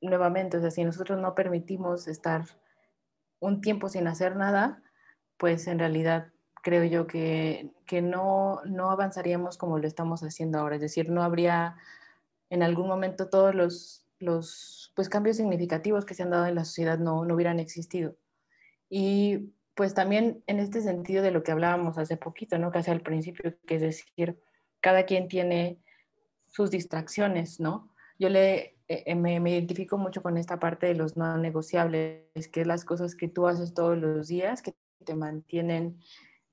nuevamente, 0.00 0.56
o 0.56 0.60
sea, 0.62 0.70
si 0.70 0.82
nosotros 0.82 1.20
no 1.20 1.34
permitimos 1.34 2.08
estar 2.08 2.46
un 3.40 3.60
tiempo 3.60 3.90
sin 3.90 4.06
hacer 4.06 4.36
nada, 4.36 4.82
pues 5.36 5.66
en 5.66 5.78
realidad 5.78 6.32
creo 6.62 6.84
yo 6.84 7.06
que, 7.06 7.74
que 7.84 8.00
no, 8.00 8.62
no 8.64 8.90
avanzaríamos 8.90 9.58
como 9.58 9.78
lo 9.78 9.86
estamos 9.86 10.22
haciendo 10.22 10.58
ahora. 10.58 10.76
Es 10.76 10.80
decir, 10.80 11.10
no 11.10 11.22
habría 11.22 11.76
en 12.50 12.62
algún 12.62 12.88
momento 12.88 13.28
todos 13.28 13.54
los, 13.54 14.06
los 14.18 14.92
pues, 14.94 15.08
cambios 15.08 15.36
significativos 15.36 16.04
que 16.04 16.14
se 16.14 16.22
han 16.22 16.30
dado 16.30 16.46
en 16.46 16.54
la 16.54 16.64
sociedad 16.64 16.98
no, 16.98 17.24
no 17.24 17.34
hubieran 17.34 17.60
existido. 17.60 18.16
Y 18.88 19.52
pues 19.74 19.94
también 19.94 20.42
en 20.46 20.58
este 20.58 20.80
sentido 20.80 21.22
de 21.22 21.30
lo 21.30 21.42
que 21.42 21.52
hablábamos 21.52 21.98
hace 21.98 22.16
poquito, 22.16 22.58
¿no? 22.58 22.70
Casi 22.70 22.90
al 22.90 23.02
principio, 23.02 23.54
que 23.66 23.74
es 23.74 23.82
decir, 23.82 24.38
cada 24.80 25.04
quien 25.04 25.28
tiene 25.28 25.78
sus 26.48 26.70
distracciones, 26.70 27.60
¿no? 27.60 27.90
Yo 28.18 28.30
le, 28.30 28.78
eh, 28.88 29.14
me, 29.14 29.38
me, 29.40 29.50
identifico 29.50 29.98
mucho 29.98 30.22
con 30.22 30.38
esta 30.38 30.58
parte 30.58 30.86
de 30.86 30.94
los 30.94 31.16
no 31.16 31.36
negociables, 31.36 32.48
que 32.52 32.62
es 32.62 32.66
las 32.66 32.84
cosas 32.84 33.14
que 33.14 33.28
tú 33.28 33.46
haces 33.46 33.74
todos 33.74 33.98
los 33.98 34.28
días, 34.28 34.62
que 34.62 34.74
te 35.04 35.14
mantienen 35.14 35.98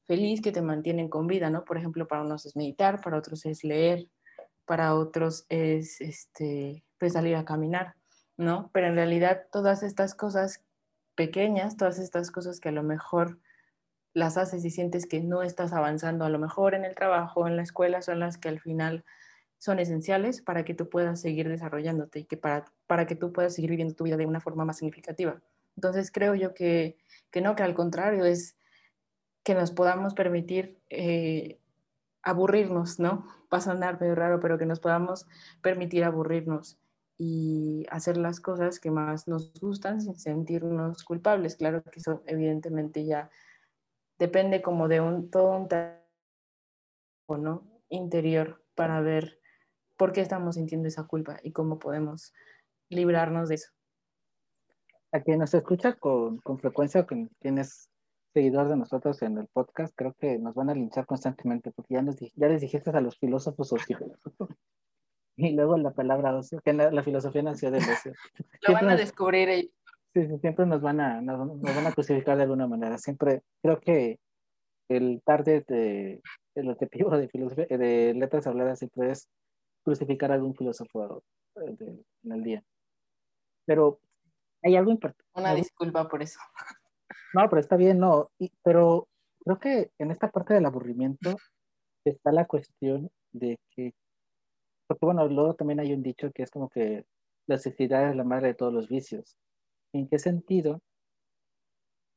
feliz, 0.06 0.42
que 0.42 0.52
te 0.52 0.62
mantienen 0.62 1.08
con 1.08 1.28
vida, 1.28 1.50
¿no? 1.50 1.64
Por 1.64 1.78
ejemplo, 1.78 2.08
para 2.08 2.24
unos 2.24 2.46
es 2.46 2.56
meditar, 2.56 3.02
para 3.02 3.18
otros 3.18 3.46
es 3.46 3.64
leer, 3.64 4.10
para 4.66 4.96
otros 4.96 5.46
es 5.50 6.02
este, 6.02 6.84
pues 7.00 7.14
salir 7.14 7.36
a 7.36 7.46
caminar, 7.46 7.96
¿no? 8.38 8.70
Pero 8.74 8.88
en 8.88 8.96
realidad 8.96 9.48
todas 9.52 9.84
estas 9.84 10.16
cosas 10.16 10.64
pequeñas, 11.16 11.78
todas 11.78 12.00
estas 12.00 12.32
cosas 12.32 12.60
que 12.60 12.70
a 12.70 12.74
lo 12.74 12.84
mejor 12.84 13.40
las 14.14 14.38
haces 14.38 14.64
y 14.64 14.70
sientes 14.70 15.06
que 15.06 15.22
no 15.22 15.44
estás 15.44 15.74
avanzando, 15.74 16.26
a 16.26 16.30
lo 16.30 16.40
mejor 16.40 16.76
en 16.76 16.86
el 16.86 16.96
trabajo, 16.96 17.48
en 17.48 17.56
la 17.56 17.64
escuela, 17.64 18.02
son 18.02 18.20
las 18.20 18.38
que 18.38 18.50
al 18.50 18.60
final 18.60 19.04
son 19.58 19.80
esenciales 19.80 20.42
para 20.42 20.66
que 20.66 20.74
tú 20.74 20.90
puedas 20.90 21.22
seguir 21.22 21.48
desarrollándote 21.48 22.20
y 22.20 22.26
que 22.26 22.38
para, 22.38 22.66
para 22.86 23.08
que 23.08 23.16
tú 23.16 23.32
puedas 23.32 23.56
seguir 23.56 23.72
viviendo 23.72 23.96
tu 23.96 24.04
vida 24.04 24.18
de 24.18 24.26
una 24.26 24.42
forma 24.42 24.66
más 24.66 24.78
significativa. 24.78 25.42
Entonces 25.76 26.12
creo 26.12 26.36
yo 26.36 26.54
que, 26.54 26.98
que 27.32 27.42
no, 27.42 27.56
que 27.56 27.64
al 27.64 27.74
contrario 27.74 28.26
es 28.26 28.58
que 29.44 29.56
nos 29.56 29.72
podamos 29.72 30.14
permitir 30.14 30.80
eh, 30.90 31.60
aburrirnos, 32.24 33.00
¿no? 33.00 33.26
Va 33.54 33.58
a 33.58 33.62
sonar 33.62 34.00
medio 34.00 34.16
raro, 34.16 34.40
pero 34.40 34.58
que 34.58 34.66
nos 34.66 34.80
podamos 34.80 35.28
permitir 35.62 36.04
aburrirnos 36.04 36.80
y 37.18 37.86
hacer 37.92 38.18
las 38.18 38.40
cosas 38.40 38.80
que 38.80 38.90
más 38.90 39.28
nos 39.28 39.54
gustan 39.60 40.02
sin 40.02 40.16
sentirnos 40.16 41.04
culpables. 41.04 41.58
Claro 41.58 41.84
que 41.84 42.00
eso 42.00 42.24
evidentemente 42.26 43.06
ya 43.06 43.30
depende 44.18 44.62
como 44.62 44.88
de 44.88 45.02
un 45.02 45.30
todo 45.30 45.56
un 47.28 47.44
¿no? 47.44 47.68
interior 47.90 48.64
para 48.76 49.02
ver 49.02 49.40
por 49.98 50.12
qué 50.12 50.22
estamos 50.22 50.56
sintiendo 50.56 50.88
esa 50.88 51.06
culpa 51.06 51.40
y 51.44 51.52
cómo 51.52 51.78
podemos 51.78 52.34
librarnos 52.90 53.50
de 53.50 53.56
eso. 53.56 53.72
A 55.12 55.22
quien 55.22 55.40
nos 55.40 55.54
escucha 55.54 55.94
con, 55.94 56.40
con 56.40 56.58
frecuencia, 56.58 57.06
con 57.06 57.28
quienes 57.40 57.90
seguidor 58.34 58.68
de 58.68 58.78
nosotros 58.78 59.22
en 59.22 59.38
el 59.38 59.48
podcast, 59.48 59.94
creo 59.96 60.14
que 60.20 60.40
nos 60.40 60.56
van 60.56 60.70
a 60.70 60.74
linchar 60.74 61.06
constantemente 61.06 61.72
porque 61.72 61.94
ya, 61.94 62.02
nos, 62.02 62.18
ya 62.20 62.48
les 62.48 62.62
dijiste 62.62 62.90
a 62.90 63.02
los 63.02 63.18
filósofos 63.18 63.72
ocio. 63.72 64.00
y 65.38 65.52
luego 65.52 65.78
la 65.78 65.92
palabra 65.92 66.36
ocio, 66.36 66.60
que 66.62 66.74
la, 66.74 67.04
filosofía 67.04 67.44
nació 67.44 67.72
del 67.72 67.84
ocio. 67.84 68.14
Lo 68.68 68.74
van 68.74 68.90
a 68.90 68.96
descubrir 68.96 69.50
ellos. 69.50 69.72
Sí, 70.14 70.28
sí, 70.28 70.38
siempre 70.40 70.66
nos 70.66 70.82
van, 70.82 71.00
a, 71.00 71.22
nos, 71.22 71.60
van 71.62 71.88
a 71.88 71.92
crucificar 71.92 72.38
de 72.38 72.44
alguna 72.44 72.68
manera. 72.68 72.98
Siempre 72.98 73.42
creo 73.62 73.80
que 73.80 74.20
el 74.90 75.22
target, 75.26 75.66
de, 75.68 76.22
el 76.56 76.70
objetivo 76.70 77.18
de, 77.18 77.28
filosofía, 77.30 77.66
de 77.66 78.14
letras 78.14 78.46
habladas 78.46 78.80
siempre 78.80 79.12
es 79.12 79.28
crucificar 79.84 80.32
a 80.32 80.36
algún 80.36 80.56
filósofo 80.56 81.24
eh, 81.56 82.04
en 82.24 82.32
el 82.32 82.44
día. 82.44 82.64
Pero 83.66 84.00
hay 84.62 84.76
algo 84.76 84.92
importante. 84.92 85.24
Una 85.34 85.56
disculpa 85.56 86.08
por 86.08 86.22
eso. 86.22 86.40
No, 87.34 87.50
pero 87.50 87.60
está 87.60 87.76
bien, 87.76 88.00
no. 88.00 88.30
pero 88.64 89.08
creo 89.44 89.60
que 89.60 89.92
en 89.98 90.12
esta 90.12 90.30
parte 90.30 90.54
del 90.54 90.66
aburrimiento 90.66 91.36
está 92.06 92.32
la 92.32 92.46
cuestión 92.46 93.10
de 93.32 93.60
que, 93.72 93.94
porque 94.88 95.06
bueno, 95.06 95.28
luego 95.28 95.56
también 95.56 95.80
hay 95.80 95.94
un 95.94 96.04
dicho 96.04 96.32
que 96.32 96.44
es 96.44 96.52
como 96.52 96.70
que 96.70 97.06
la 97.48 97.56
necesidad 97.56 98.10
es 98.10 98.16
la 98.16 98.24
madre 98.24 98.50
de 98.50 98.54
todos 98.54 98.74
los 98.74 98.88
vicios. 98.88 99.36
¿En 99.94 100.08
qué 100.08 100.20
sentido 100.20 100.82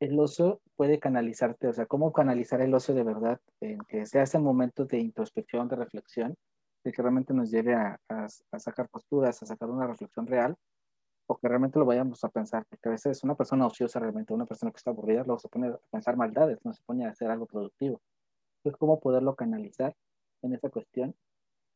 el 0.00 0.18
oso 0.20 0.60
puede 0.76 0.98
canalizarte? 0.98 1.68
O 1.68 1.72
sea, 1.72 1.86
¿cómo 1.86 2.12
canalizar 2.12 2.60
el 2.60 2.74
oso 2.74 2.92
de 2.94 3.04
verdad? 3.04 3.40
En 3.60 3.78
que 3.88 4.04
sea 4.06 4.22
ese 4.22 4.38
momento 4.38 4.84
de 4.84 4.98
introspección, 4.98 5.68
de 5.68 5.76
reflexión, 5.76 6.36
de 6.84 6.92
que 6.92 7.02
realmente 7.02 7.32
nos 7.34 7.50
lleve 7.50 7.74
a, 7.74 7.98
a 8.08 8.58
sacar 8.58 8.88
posturas, 8.90 9.42
a 9.42 9.46
sacar 9.46 9.70
una 9.70 9.86
reflexión 9.86 10.26
real 10.26 10.56
o 11.26 11.36
que 11.36 11.48
realmente 11.48 11.78
lo 11.78 11.84
vayamos 11.84 12.22
a 12.24 12.28
pensar, 12.28 12.64
porque 12.68 12.88
a 12.88 12.92
veces 12.92 13.22
una 13.24 13.34
persona 13.34 13.66
ociosa 13.66 13.98
realmente, 13.98 14.32
una 14.32 14.46
persona 14.46 14.70
que 14.70 14.76
está 14.76 14.90
aburrida, 14.90 15.24
luego 15.24 15.38
se 15.38 15.48
pone 15.48 15.68
a 15.68 15.78
pensar 15.90 16.16
maldades, 16.16 16.58
no 16.64 16.72
se 16.72 16.82
pone 16.84 17.04
a 17.04 17.10
hacer 17.10 17.30
algo 17.30 17.46
productivo. 17.46 18.00
Entonces, 18.58 18.78
¿cómo 18.78 19.00
poderlo 19.00 19.34
canalizar 19.34 19.94
en 20.42 20.54
esa 20.54 20.70
cuestión? 20.70 21.14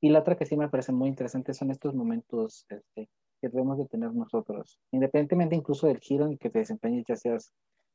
Y 0.01 0.11
la 0.11 0.21
otra 0.21 0.37
que 0.37 0.47
sí 0.47 0.57
me 0.57 0.69
parece 0.69 0.93
muy 0.93 1.09
interesante 1.09 1.53
son 1.53 1.71
estos 1.71 1.95
momentos 1.95 2.65
este, 2.69 3.09
que 3.41 3.49
debemos 3.49 3.79
de 3.79 3.87
tener 3.87 4.13
nosotros, 4.15 4.79
independientemente 4.93 5.57
incluso 5.57 5.87
del 5.89 5.99
giro 5.99 6.27
en 6.27 6.39
que 6.39 6.51
te 6.51 6.61
desempeñes, 6.61 7.05
ya 7.07 7.17
seas 7.17 7.53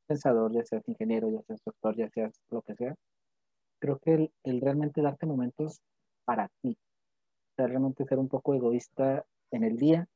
pensador, 0.07 0.53
ya 0.53 0.63
seas 0.63 0.87
ingeniero, 0.87 1.29
ya 1.29 1.41
seas 1.43 1.61
doctor, 1.65 1.95
ya 1.95 2.09
seas 2.09 2.41
lo 2.49 2.61
que 2.61 2.75
sea. 2.75 2.95
Creo 3.79 3.99
que 3.99 4.13
el, 4.13 4.31
el 4.43 4.61
realmente 4.61 5.01
darte 5.01 5.25
momentos 5.25 5.81
para 6.25 6.49
ti, 6.61 6.77
o 7.51 7.55
sea, 7.55 7.67
realmente 7.67 8.05
ser 8.05 8.19
un 8.19 8.27
poco 8.27 8.53
egoísta 8.53 9.25
en 9.51 9.63
el 9.63 9.77
día 9.77 10.07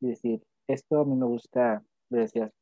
y 0.00 0.08
decir, 0.08 0.42
esto 0.68 1.00
a 1.00 1.04
mí 1.04 1.16
me 1.16 1.26
gusta, 1.26 1.82
le 2.10 2.20
decías, 2.20 2.52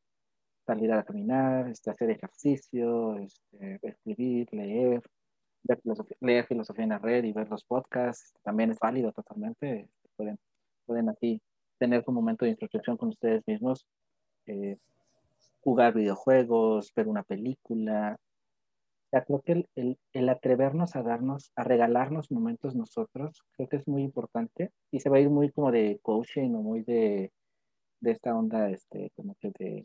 salir 0.67 0.93
a 0.93 1.05
caminar, 1.05 1.69
este, 1.69 1.91
hacer 1.91 2.11
ejercicio, 2.11 3.19
este, 3.19 3.79
escribir, 3.83 4.49
leer, 4.53 5.03
filosofía, 5.83 6.17
leer 6.21 6.47
filosofía 6.47 6.85
en 6.85 6.91
la 6.91 6.99
red 6.99 7.25
y 7.25 7.33
ver 7.33 7.49
los 7.49 7.65
podcasts, 7.65 8.33
también 8.43 8.71
es 8.71 8.79
válido 8.79 9.13
totalmente, 9.13 9.89
pueden, 10.17 10.39
pueden 10.87 11.09
así 11.09 11.41
tener 11.79 12.05
un 12.07 12.15
momento 12.15 12.45
de 12.45 12.53
introspección 12.53 12.97
con 12.97 13.11
ustedes 13.11 13.43
mismos, 13.47 13.87
eh, 14.47 14.77
jugar 15.61 15.95
videojuegos, 15.95 16.93
ver 16.95 17.09
una 17.09 17.23
película. 17.25 18.17
Ya 19.13 19.25
creo 19.25 19.41
que 19.43 19.53
el, 19.53 19.69
el, 19.75 19.99
el, 20.13 20.29
atrevernos 20.29 20.97
a 20.97 21.03
darnos, 21.03 21.53
a 21.57 21.65
regalarnos 21.65 22.31
momentos 22.31 22.75
nosotros, 22.75 23.45
creo 23.53 23.69
que 23.69 23.77
es 23.77 23.89
muy 23.89 24.03
importante 24.03 24.71
y 24.91 25.01
se 25.01 25.11
va 25.11 25.17
a 25.17 25.21
ir 25.21 25.31
muy 25.31 25.51
como 25.51 25.71
de 25.71 25.99
coaching 26.03 26.55
o 26.55 26.63
muy 26.63 26.83
de 26.83 27.33
de 28.01 28.11
esta 28.12 28.34
onda, 28.34 28.70
este, 28.70 29.11
como 29.16 29.34
que 29.36 29.53
de, 29.59 29.84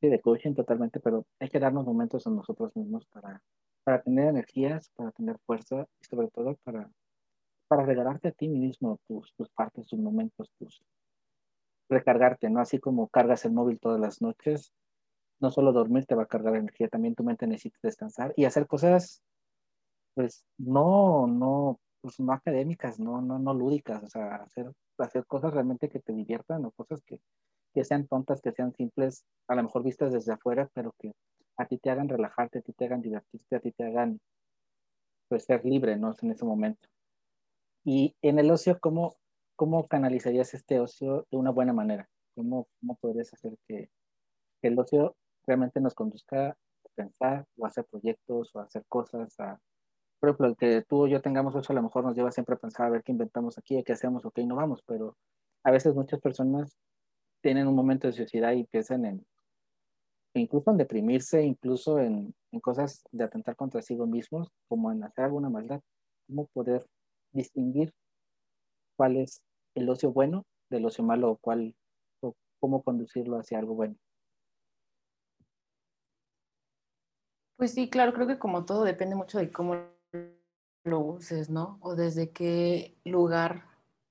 de 0.00 0.20
coaching 0.20 0.54
totalmente, 0.54 1.00
pero 1.00 1.26
hay 1.38 1.48
que 1.48 1.60
darnos 1.60 1.84
momentos 1.84 2.26
a 2.26 2.30
nosotros 2.30 2.74
mismos 2.76 3.06
para, 3.06 3.42
para 3.84 4.02
tener 4.02 4.28
energías, 4.28 4.90
para 4.96 5.12
tener 5.12 5.38
fuerza 5.46 5.86
y 6.00 6.04
sobre 6.04 6.28
todo 6.28 6.56
para, 6.64 6.90
para 7.68 7.84
regalarte 7.84 8.28
a 8.28 8.32
ti 8.32 8.48
mismo 8.48 8.98
tus, 9.06 9.32
tus 9.34 9.48
partes, 9.50 9.86
tus 9.86 9.98
momentos, 9.98 10.50
tus 10.58 10.82
recargarte, 11.88 12.48
¿no? 12.48 12.60
Así 12.60 12.78
como 12.78 13.08
cargas 13.08 13.44
el 13.44 13.52
móvil 13.52 13.80
todas 13.80 14.00
las 14.00 14.22
noches, 14.22 14.72
no 15.40 15.50
solo 15.50 15.72
dormir 15.72 16.06
te 16.06 16.14
va 16.14 16.22
a 16.22 16.26
cargar 16.26 16.54
energía, 16.54 16.88
también 16.88 17.14
tu 17.14 17.24
mente 17.24 17.46
necesita 17.46 17.78
descansar 17.82 18.32
y 18.36 18.44
hacer 18.44 18.66
cosas, 18.66 19.22
pues, 20.14 20.44
no, 20.58 21.26
no, 21.26 21.80
pues 22.00 22.20
no 22.20 22.32
académicas, 22.32 22.98
no, 23.00 23.20
no, 23.20 23.38
no 23.38 23.54
lúdicas, 23.54 24.02
o 24.02 24.08
sea, 24.08 24.36
hacer, 24.36 24.72
hacer 25.02 25.26
cosas 25.26 25.52
realmente 25.52 25.88
que 25.88 26.00
te 26.00 26.12
diviertan 26.12 26.64
o 26.64 26.70
cosas 26.72 27.02
que, 27.02 27.20
que 27.74 27.84
sean 27.84 28.06
tontas, 28.06 28.40
que 28.40 28.52
sean 28.52 28.72
simples, 28.74 29.24
a 29.48 29.54
lo 29.54 29.62
mejor 29.62 29.82
vistas 29.82 30.12
desde 30.12 30.32
afuera, 30.32 30.70
pero 30.74 30.94
que 30.98 31.12
a 31.56 31.66
ti 31.66 31.78
te 31.78 31.90
hagan 31.90 32.08
relajarte, 32.08 32.58
a 32.58 32.62
ti 32.62 32.72
te 32.72 32.84
hagan 32.86 33.02
divertirte, 33.02 33.56
a 33.56 33.60
ti 33.60 33.72
te 33.72 33.84
hagan 33.84 34.20
pues 35.28 35.44
ser 35.44 35.64
libre, 35.64 35.96
¿no? 35.96 36.14
En 36.20 36.30
ese 36.30 36.44
momento. 36.44 36.88
Y 37.84 38.16
en 38.22 38.38
el 38.38 38.50
ocio, 38.50 38.78
¿cómo, 38.80 39.16
cómo 39.56 39.86
canalizarías 39.86 40.54
este 40.54 40.80
ocio 40.80 41.26
de 41.30 41.36
una 41.36 41.50
buena 41.50 41.72
manera? 41.72 42.08
¿Cómo, 42.34 42.66
cómo 42.80 42.96
podrías 42.96 43.32
hacer 43.32 43.56
que, 43.66 43.90
que 44.60 44.68
el 44.68 44.78
ocio 44.78 45.16
realmente 45.46 45.80
nos 45.80 45.94
conduzca 45.94 46.50
a 46.50 46.56
pensar 46.94 47.46
o 47.56 47.64
a 47.64 47.68
hacer 47.68 47.84
proyectos 47.86 48.54
o 48.54 48.60
a 48.60 48.64
hacer 48.64 48.84
cosas, 48.88 49.38
a 49.38 49.60
por 50.20 50.28
ejemplo, 50.28 50.46
el 50.48 50.56
que 50.56 50.82
tú 50.82 51.04
o 51.04 51.06
yo 51.06 51.20
tengamos 51.20 51.56
eso 51.56 51.72
a 51.72 51.76
lo 51.76 51.82
mejor 51.82 52.04
nos 52.04 52.14
lleva 52.14 52.30
siempre 52.30 52.54
a 52.54 52.58
pensar 52.58 52.86
a 52.86 52.90
ver 52.90 53.02
qué 53.02 53.12
inventamos 53.12 53.58
aquí, 53.58 53.82
qué 53.82 53.92
hacemos 53.92 54.24
o 54.24 54.30
qué 54.30 54.42
innovamos, 54.42 54.82
pero 54.86 55.16
a 55.64 55.70
veces 55.70 55.94
muchas 55.94 56.20
personas 56.20 56.76
tienen 57.42 57.66
un 57.66 57.74
momento 57.74 58.06
de 58.06 58.12
sociedad 58.12 58.52
y 58.52 58.64
piensan 58.64 59.04
en, 59.06 59.26
incluso 60.34 60.70
en 60.70 60.76
deprimirse, 60.76 61.42
incluso 61.42 61.98
en, 61.98 62.34
en 62.52 62.60
cosas 62.60 63.02
de 63.10 63.24
atentar 63.24 63.56
contra 63.56 63.82
sí 63.82 63.96
mismos, 63.96 64.52
como 64.68 64.92
en 64.92 65.02
hacer 65.02 65.24
alguna 65.24 65.48
maldad. 65.48 65.80
¿Cómo 66.26 66.46
poder 66.48 66.86
distinguir 67.32 67.92
cuál 68.96 69.16
es 69.16 69.42
el 69.74 69.88
ocio 69.88 70.12
bueno 70.12 70.44
del 70.68 70.84
ocio 70.86 71.02
malo 71.02 71.30
o 71.30 71.36
cuál, 71.36 71.74
o 72.20 72.34
cómo 72.60 72.82
conducirlo 72.82 73.38
hacia 73.38 73.58
algo 73.58 73.74
bueno. 73.74 73.96
Pues 77.56 77.72
sí, 77.74 77.90
claro, 77.90 78.14
creo 78.14 78.26
que 78.26 78.38
como 78.38 78.64
todo 78.64 78.84
depende 78.84 79.16
mucho 79.16 79.38
de 79.38 79.50
cómo 79.50 79.74
lo 80.84 81.00
uses, 81.00 81.50
¿no? 81.50 81.78
O 81.80 81.94
desde 81.94 82.30
qué 82.30 82.96
lugar 83.04 83.64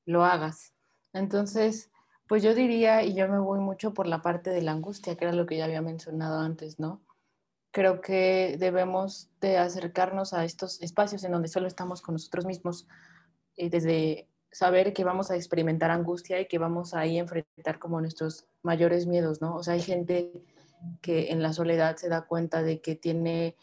lo 0.06 0.24
hagas. 0.24 0.74
Entonces, 1.14 1.92
pues 2.28 2.44
yo 2.44 2.54
diría, 2.54 3.04
y 3.04 3.16
yo 3.16 3.28
me 3.28 3.40
voy 3.40 3.60
mucho 3.60 3.94
por 3.94 4.08
la 4.08 4.22
parte 4.22 4.52
de 4.52 4.62
la 4.62 4.72
angustia, 4.72 5.16
que 5.16 5.26
era 5.26 5.34
lo 5.34 5.46
que 5.46 5.58
ya 5.58 5.66
había 5.66 5.82
mencionado 5.82 6.40
antes, 6.40 6.80
¿no? 6.80 7.02
Creo 7.72 8.02
que 8.02 8.56
debemos 8.60 9.30
de 9.42 9.58
acercarnos 9.58 10.34
a 10.34 10.46
estos 10.46 10.82
espacios 10.82 11.24
en 11.24 11.32
donde 11.32 11.48
solo 11.48 11.68
estamos 11.68 12.02
con 12.02 12.14
nosotros 12.14 12.46
mismos, 12.46 12.88
eh, 13.58 13.70
desde 13.70 14.28
saber 14.52 14.94
que 14.94 15.04
vamos 15.04 15.32
a 15.32 15.36
experimentar 15.36 15.92
angustia 15.92 16.40
y 16.40 16.48
que 16.48 16.58
vamos 16.58 16.94
a 16.94 17.00
ahí 17.00 17.18
enfrentar 17.18 17.80
como 17.80 18.02
nuestros 18.02 18.46
mayores 18.64 19.06
miedos, 19.06 19.42
¿no? 19.42 19.56
O 19.56 19.64
sea, 19.64 19.76
hay 19.76 19.82
gente 19.82 20.32
que 21.02 21.32
en 21.32 21.42
la 21.42 21.54
soledad 21.54 21.98
se 21.98 22.10
da 22.10 22.22
cuenta 22.22 22.64
de 22.64 22.82
que 22.82 22.96
tiene 22.96 23.56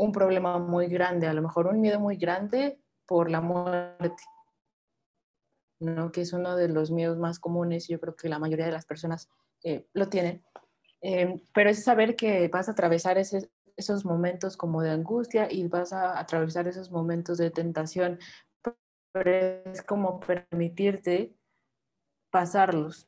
un 0.00 0.12
problema 0.12 0.58
muy 0.58 0.86
grande, 0.86 1.26
a 1.26 1.34
lo 1.34 1.42
mejor 1.42 1.66
un 1.66 1.80
miedo 1.80 2.00
muy 2.00 2.16
grande 2.16 2.80
por 3.06 3.30
la 3.30 3.42
muerte, 3.42 4.22
¿no? 5.78 6.10
que 6.10 6.22
es 6.22 6.32
uno 6.32 6.56
de 6.56 6.68
los 6.68 6.90
miedos 6.90 7.18
más 7.18 7.38
comunes, 7.38 7.86
yo 7.86 8.00
creo 8.00 8.16
que 8.16 8.30
la 8.30 8.38
mayoría 8.38 8.64
de 8.64 8.72
las 8.72 8.86
personas 8.86 9.28
eh, 9.62 9.86
lo 9.92 10.08
tienen, 10.08 10.42
eh, 11.02 11.42
pero 11.52 11.68
es 11.68 11.84
saber 11.84 12.16
que 12.16 12.48
vas 12.48 12.68
a 12.68 12.72
atravesar 12.72 13.18
esos 13.18 14.04
momentos 14.06 14.56
como 14.56 14.80
de 14.80 14.90
angustia 14.90 15.52
y 15.52 15.68
vas 15.68 15.92
a 15.92 16.18
atravesar 16.18 16.66
esos 16.66 16.90
momentos 16.90 17.36
de 17.36 17.50
tentación, 17.50 18.18
pero 19.12 19.30
es 19.70 19.82
como 19.82 20.18
permitirte 20.20 21.34
pasarlos, 22.30 23.06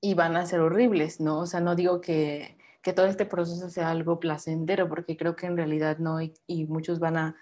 y 0.00 0.14
van 0.14 0.36
a 0.36 0.46
ser 0.46 0.60
horribles, 0.60 1.20
¿no? 1.20 1.40
O 1.40 1.46
sea, 1.46 1.60
no 1.60 1.74
digo 1.74 2.00
que, 2.00 2.57
que 2.88 2.94
todo 2.94 3.04
este 3.04 3.26
proceso 3.26 3.68
sea 3.68 3.90
algo 3.90 4.18
placentero, 4.18 4.88
porque 4.88 5.18
creo 5.18 5.36
que 5.36 5.44
en 5.44 5.58
realidad 5.58 5.98
no, 5.98 6.22
y, 6.22 6.32
y, 6.46 6.64
muchos 6.64 7.00
van 7.00 7.18
a, 7.18 7.36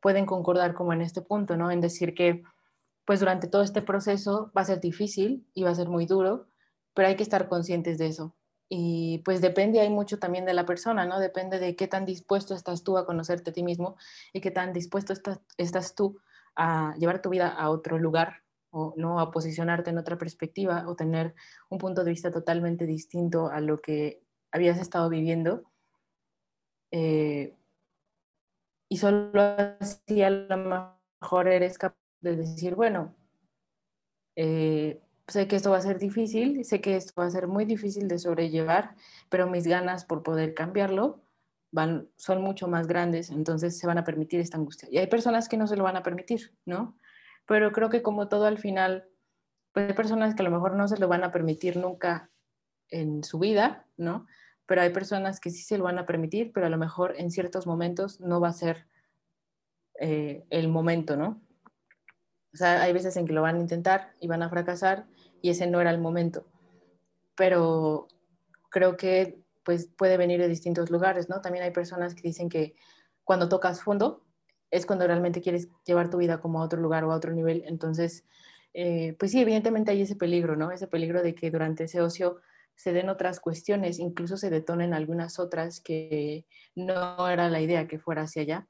pueden 0.00 0.26
concordar 0.26 0.74
como 0.74 0.92
en 0.92 1.00
este 1.00 1.22
punto, 1.22 1.56
¿no? 1.56 1.70
En 1.70 1.80
decir 1.80 2.12
que, 2.12 2.42
pues 3.04 3.20
durante 3.20 3.46
todo 3.46 3.62
este 3.62 3.82
proceso 3.82 4.50
va 4.56 4.62
a 4.62 4.64
ser 4.64 4.80
difícil 4.80 5.46
y 5.54 5.62
va 5.62 5.70
a 5.70 5.76
ser 5.76 5.88
muy 5.88 6.06
duro, 6.06 6.48
pero 6.92 7.06
hay 7.06 7.14
que 7.14 7.22
estar 7.22 7.48
conscientes 7.48 7.98
de 7.98 8.08
eso. 8.08 8.34
Y 8.68 9.18
pues 9.18 9.40
depende, 9.40 9.78
hay 9.78 9.90
mucho 9.90 10.18
también 10.18 10.44
de 10.44 10.54
la 10.54 10.66
persona, 10.66 11.06
¿no? 11.06 11.20
Depende 11.20 11.60
de 11.60 11.76
qué 11.76 11.86
tan 11.86 12.04
dispuesto 12.04 12.56
estás 12.56 12.82
tú 12.82 12.98
a 12.98 13.06
conocerte 13.06 13.50
a 13.50 13.52
ti 13.52 13.62
mismo 13.62 13.96
y 14.32 14.40
qué 14.40 14.50
tan 14.50 14.72
dispuesto 14.72 15.12
estás, 15.12 15.38
estás 15.56 15.94
tú 15.94 16.18
a 16.56 16.96
llevar 16.98 17.22
tu 17.22 17.30
vida 17.30 17.46
a 17.46 17.70
otro 17.70 17.96
lugar 17.96 18.42
o 18.70 18.92
no 18.96 19.20
a 19.20 19.30
posicionarte 19.30 19.90
en 19.90 19.98
otra 19.98 20.18
perspectiva 20.18 20.88
o 20.88 20.96
tener 20.96 21.36
un 21.68 21.78
punto 21.78 22.02
de 22.02 22.10
vista 22.10 22.32
totalmente 22.32 22.86
distinto 22.86 23.46
a 23.50 23.60
lo 23.60 23.80
que 23.80 24.23
habías 24.54 24.78
estado 24.78 25.10
viviendo. 25.10 25.70
Eh, 26.90 27.54
y 28.88 28.96
solo 28.96 29.40
así 29.80 30.22
a 30.22 30.30
lo 30.30 30.56
mejor 31.20 31.48
eres 31.48 31.76
capaz 31.76 31.98
de 32.20 32.36
decir, 32.36 32.74
bueno, 32.74 33.14
eh, 34.36 35.02
sé 35.28 35.48
que 35.48 35.56
esto 35.56 35.70
va 35.70 35.78
a 35.78 35.82
ser 35.82 35.98
difícil, 35.98 36.64
sé 36.64 36.80
que 36.80 36.96
esto 36.96 37.12
va 37.20 37.26
a 37.26 37.30
ser 37.30 37.48
muy 37.48 37.64
difícil 37.66 38.08
de 38.08 38.18
sobrellevar, 38.18 38.94
pero 39.28 39.50
mis 39.50 39.66
ganas 39.66 40.04
por 40.04 40.22
poder 40.22 40.54
cambiarlo 40.54 41.22
van, 41.72 42.08
son 42.16 42.40
mucho 42.40 42.68
más 42.68 42.86
grandes, 42.86 43.30
entonces 43.30 43.78
se 43.78 43.86
van 43.86 43.98
a 43.98 44.04
permitir 44.04 44.40
esta 44.40 44.56
angustia. 44.56 44.88
Y 44.90 44.98
hay 44.98 45.08
personas 45.08 45.48
que 45.48 45.56
no 45.56 45.66
se 45.66 45.76
lo 45.76 45.84
van 45.84 45.96
a 45.96 46.02
permitir, 46.02 46.56
¿no? 46.64 46.96
pero 47.46 47.72
creo 47.72 47.90
que 47.90 48.02
como 48.02 48.28
todo 48.28 48.46
al 48.46 48.58
final, 48.58 49.08
pues 49.72 49.88
hay 49.88 49.94
personas 49.94 50.34
que 50.34 50.42
a 50.42 50.44
lo 50.44 50.50
mejor 50.50 50.74
no 50.76 50.88
se 50.88 50.98
lo 50.98 51.08
van 51.08 51.24
a 51.24 51.32
permitir 51.32 51.76
nunca 51.76 52.30
en 52.88 53.24
su 53.24 53.38
vida, 53.38 53.86
¿no? 53.96 54.26
Pero 54.66 54.82
hay 54.82 54.90
personas 54.90 55.40
que 55.40 55.50
sí 55.50 55.62
se 55.62 55.78
lo 55.78 55.84
van 55.84 55.98
a 55.98 56.06
permitir, 56.06 56.52
pero 56.52 56.66
a 56.66 56.70
lo 56.70 56.78
mejor 56.78 57.14
en 57.18 57.30
ciertos 57.30 57.66
momentos 57.66 58.20
no 58.20 58.40
va 58.40 58.48
a 58.48 58.52
ser 58.52 58.86
eh, 60.00 60.44
el 60.50 60.68
momento, 60.68 61.16
¿no? 61.16 61.42
O 62.52 62.56
sea, 62.56 62.82
hay 62.82 62.92
veces 62.92 63.16
en 63.16 63.26
que 63.26 63.32
lo 63.32 63.42
van 63.42 63.56
a 63.56 63.60
intentar 63.60 64.14
y 64.20 64.28
van 64.28 64.42
a 64.42 64.48
fracasar 64.48 65.06
y 65.42 65.50
ese 65.50 65.66
no 65.66 65.80
era 65.80 65.90
el 65.90 66.00
momento. 66.00 66.46
Pero 67.36 68.08
creo 68.70 68.96
que 68.96 69.42
pues 69.64 69.86
puede 69.86 70.16
venir 70.16 70.40
de 70.40 70.48
distintos 70.48 70.90
lugares, 70.90 71.28
¿no? 71.28 71.40
También 71.40 71.64
hay 71.64 71.70
personas 71.70 72.14
que 72.14 72.22
dicen 72.22 72.48
que 72.48 72.74
cuando 73.24 73.48
tocas 73.48 73.82
fondo, 73.82 74.24
es 74.70 74.86
cuando 74.86 75.06
realmente 75.06 75.40
quieres 75.40 75.68
llevar 75.84 76.10
tu 76.10 76.18
vida 76.18 76.40
como 76.40 76.60
a 76.60 76.64
otro 76.64 76.80
lugar 76.80 77.04
o 77.04 77.12
a 77.12 77.16
otro 77.16 77.32
nivel. 77.32 77.62
Entonces, 77.66 78.24
eh, 78.74 79.16
pues 79.18 79.30
sí, 79.30 79.40
evidentemente 79.40 79.92
hay 79.92 80.02
ese 80.02 80.16
peligro, 80.16 80.56
¿no? 80.56 80.72
Ese 80.72 80.88
peligro 80.88 81.22
de 81.22 81.34
que 81.34 81.50
durante 81.50 81.84
ese 81.84 82.00
ocio 82.00 82.40
se 82.76 82.92
den 82.92 83.08
otras 83.08 83.40
cuestiones, 83.40 83.98
incluso 83.98 84.36
se 84.36 84.50
detonen 84.50 84.94
algunas 84.94 85.38
otras 85.38 85.80
que 85.80 86.46
no 86.74 87.28
era 87.28 87.48
la 87.48 87.60
idea 87.60 87.86
que 87.86 87.98
fuera 87.98 88.22
hacia 88.22 88.42
allá, 88.42 88.68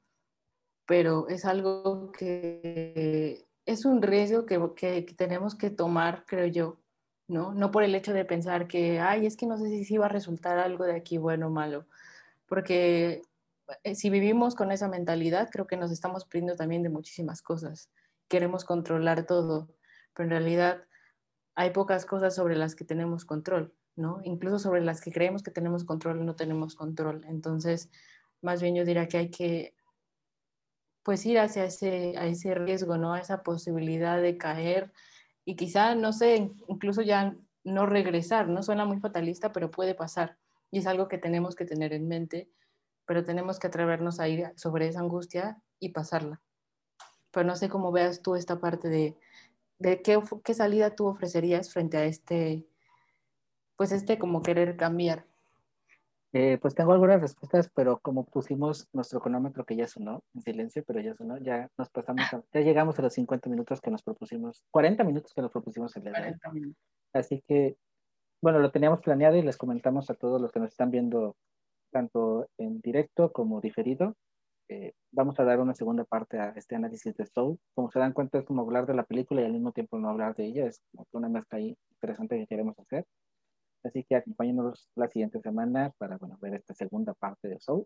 pero 0.85 1.27
es 1.27 1.45
algo 1.45 2.11
que 2.11 3.45
es 3.65 3.85
un 3.85 4.01
riesgo 4.01 4.45
que, 4.45 4.73
que, 4.75 5.13
tenemos 5.17 5.55
que 5.55 5.69
tomar, 5.69 6.25
creo 6.27 6.45
yo, 6.47 6.79
¿no? 7.27 7.53
No 7.53 7.71
por 7.71 7.83
el 7.83 7.95
hecho 7.95 8.13
de 8.13 8.25
pensar 8.25 8.67
que, 8.67 8.99
ay, 8.99 9.25
es 9.25 9.35
que 9.35 9.47
no 9.47 9.57
sé 9.57 9.69
si 9.69 9.83
sí 9.83 9.97
va 9.97 10.05
a 10.05 10.09
resultar 10.09 10.59
algo 10.59 10.85
de 10.85 10.95
aquí 10.95 11.17
bueno 11.17 11.47
o 11.47 11.49
malo, 11.49 11.87
porque 12.47 13.23
eh, 13.83 13.95
si 13.95 14.09
vivimos 14.09 14.55
con 14.55 14.71
esa 14.71 14.87
mentalidad, 14.87 15.49
creo 15.51 15.67
que 15.67 15.77
nos 15.77 15.91
estamos 15.91 16.25
perdiendo 16.25 16.55
también 16.55 16.83
de 16.83 16.89
muchísimas 16.89 17.41
cosas. 17.41 17.89
Queremos 18.27 18.65
controlar 18.65 19.25
todo, 19.25 19.69
pero 20.13 20.25
en 20.25 20.31
realidad 20.31 20.83
hay 21.55 21.71
pocas 21.71 22.05
cosas 22.05 22.35
sobre 22.35 22.55
las 22.55 22.75
que 22.75 22.85
tenemos 22.85 23.25
control, 23.25 23.73
¿no? 23.95 24.19
Incluso 24.23 24.59
sobre 24.59 24.81
las 24.81 25.01
que 25.01 25.11
creemos 25.11 25.43
que 25.43 25.51
tenemos 25.51 25.83
control, 25.83 26.25
no 26.25 26.35
tenemos 26.35 26.75
control. 26.75 27.23
Entonces, 27.27 27.89
más 28.41 28.61
bien 28.61 28.75
yo 28.75 28.85
diría 28.85 29.07
que 29.07 29.17
hay 29.17 29.29
que, 29.29 29.75
pues, 31.03 31.25
ir 31.25 31.39
hacia 31.39 31.65
ese, 31.65 32.17
a 32.17 32.25
ese 32.25 32.55
riesgo, 32.55 32.97
¿no? 32.97 33.13
A 33.13 33.19
esa 33.19 33.43
posibilidad 33.43 34.21
de 34.21 34.37
caer 34.37 34.91
y 35.45 35.55
quizá, 35.55 35.95
no 35.95 36.13
sé, 36.13 36.51
incluso 36.67 37.01
ya 37.01 37.35
no 37.63 37.85
regresar, 37.85 38.47
¿no? 38.49 38.63
Suena 38.63 38.85
muy 38.85 38.99
fatalista, 38.99 39.51
pero 39.51 39.71
puede 39.71 39.95
pasar. 39.95 40.37
Y 40.71 40.79
es 40.79 40.87
algo 40.87 41.07
que 41.07 41.17
tenemos 41.17 41.55
que 41.55 41.65
tener 41.65 41.93
en 41.93 42.07
mente 42.07 42.49
pero 43.05 43.23
tenemos 43.23 43.59
que 43.59 43.67
atrevernos 43.67 44.19
a 44.19 44.27
ir 44.27 44.51
sobre 44.55 44.87
esa 44.87 44.99
angustia 44.99 45.61
y 45.79 45.89
pasarla. 45.89 46.41
Pero 47.31 47.45
no 47.45 47.55
sé 47.55 47.69
cómo 47.69 47.91
veas 47.91 48.21
tú 48.21 48.35
esta 48.35 48.59
parte 48.59 48.89
de, 48.89 49.17
de 49.79 50.01
qué, 50.01 50.19
qué 50.43 50.53
salida 50.53 50.95
tú 50.95 51.07
ofrecerías 51.07 51.71
frente 51.71 51.97
a 51.97 52.05
este, 52.05 52.65
pues 53.77 53.91
este 53.91 54.17
como 54.17 54.41
querer 54.41 54.77
cambiar. 54.77 55.25
Eh, 56.33 56.57
pues 56.61 56.75
tengo 56.75 56.91
algunas 56.91 57.21
respuestas, 57.21 57.71
pero 57.73 57.99
como 57.99 58.25
pusimos 58.25 58.89
nuestro 58.91 59.21
cronómetro 59.21 59.65
que 59.65 59.77
ya 59.77 59.87
sonó, 59.87 60.21
en 60.33 60.41
silencio, 60.41 60.83
pero 60.85 60.99
ya 60.99 61.15
sonó, 61.15 61.37
ya 61.37 61.69
nos 61.77 61.89
pasamos, 61.89 62.25
ya 62.53 62.59
llegamos 62.59 62.99
a 62.99 63.03
los 63.03 63.13
50 63.13 63.49
minutos 63.49 63.79
que 63.79 63.89
nos 63.89 64.03
propusimos, 64.03 64.61
40 64.71 65.05
minutos 65.05 65.33
que 65.33 65.41
nos 65.41 65.51
propusimos 65.51 65.95
el 65.95 66.03
día 66.03 66.37
Así 67.13 67.41
que, 67.47 67.77
bueno, 68.41 68.59
lo 68.59 68.69
teníamos 68.71 68.99
planeado 68.99 69.37
y 69.37 69.43
les 69.43 69.55
comentamos 69.55 70.09
a 70.09 70.13
todos 70.13 70.41
los 70.41 70.51
que 70.51 70.59
nos 70.59 70.71
están 70.71 70.91
viendo 70.91 71.37
tanto 71.91 72.49
en 72.57 72.81
directo 72.81 73.31
como 73.31 73.61
diferido. 73.61 74.17
Eh, 74.67 74.91
vamos 75.11 75.39
a 75.39 75.45
dar 75.45 75.61
una 75.61 75.73
segunda 75.73 76.03
parte 76.03 76.37
a 76.37 76.49
este 76.57 76.75
análisis 76.75 77.15
de 77.15 77.25
Soul. 77.25 77.57
Como 77.73 77.89
se 77.89 77.99
dan 77.99 78.11
cuenta, 78.11 78.39
es 78.39 78.45
como 78.45 78.61
hablar 78.61 78.85
de 78.87 78.95
la 78.95 79.05
película 79.05 79.41
y 79.41 79.45
al 79.45 79.53
mismo 79.53 79.71
tiempo 79.71 79.97
no 79.97 80.09
hablar 80.09 80.35
de 80.35 80.47
ella. 80.47 80.65
Es 80.65 80.81
como 80.91 81.05
una 81.13 81.29
mezcla 81.29 81.59
ahí 81.59 81.77
interesante 81.91 82.37
que 82.37 82.47
queremos 82.47 82.77
hacer. 82.77 83.05
Así 83.85 84.03
que 84.03 84.15
acompáñenos 84.15 84.89
la 84.95 85.07
siguiente 85.07 85.39
semana 85.39 85.93
para 85.99 86.17
bueno, 86.17 86.39
ver 86.41 86.55
esta 86.55 86.73
segunda 86.73 87.13
parte 87.13 87.47
de 87.47 87.59
Soul. 87.59 87.85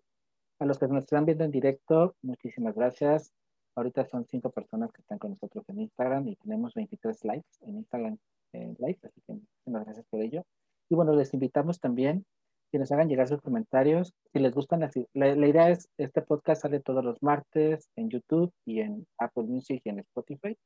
A 0.60 0.66
los 0.66 0.80
que 0.80 0.88
nos 0.88 1.04
están 1.04 1.26
viendo 1.26 1.43
en 1.43 1.52
directo, 1.52 2.16
muchísimas 2.22 2.74
gracias. 2.74 3.34
Ahorita 3.76 4.06
son 4.06 4.26
cinco 4.26 4.50
personas 4.50 4.93
que 4.93 5.02
están 5.02 5.20
con 5.20 5.32
nosotros 5.32 5.68
en 5.68 5.82
Instagram 5.82 6.26
y 6.30 6.38
tenemos 6.38 6.74
23 6.74 7.26
likes 7.26 7.50
en 7.62 7.78
Instagram 7.78 8.18
en 8.54 8.76
live, 8.80 9.00
así 9.04 9.22
que 9.28 9.34
muchas 9.66 9.86
gracias 9.86 10.06
por 10.10 10.22
ello. 10.22 10.45
Y 10.89 10.95
bueno, 10.95 11.14
les 11.14 11.34
invitamos 11.34 11.82
también 11.82 12.26
que 12.72 12.80
nos 12.80 12.91
hagan 12.93 13.10
llegar 13.10 13.28
sus 13.28 13.41
comentarios. 13.41 14.14
Si 14.32 14.39
les 14.39 14.54
gustan 14.54 14.80
la, 14.80 14.89
la, 15.14 15.47
idea 15.47 15.70
es, 15.70 15.89
este 15.97 16.22
podcast 16.22 16.62
sale 16.62 16.80
todos 16.80 17.04
los 17.04 17.22
martes 17.22 17.89
en 17.97 18.10
YouTube 18.10 18.54
y 18.66 18.80
en 18.80 19.06
Apple 19.18 19.43
Music 19.43 19.82
y 19.84 19.89
en 19.89 20.00
Spotify. 20.00 20.58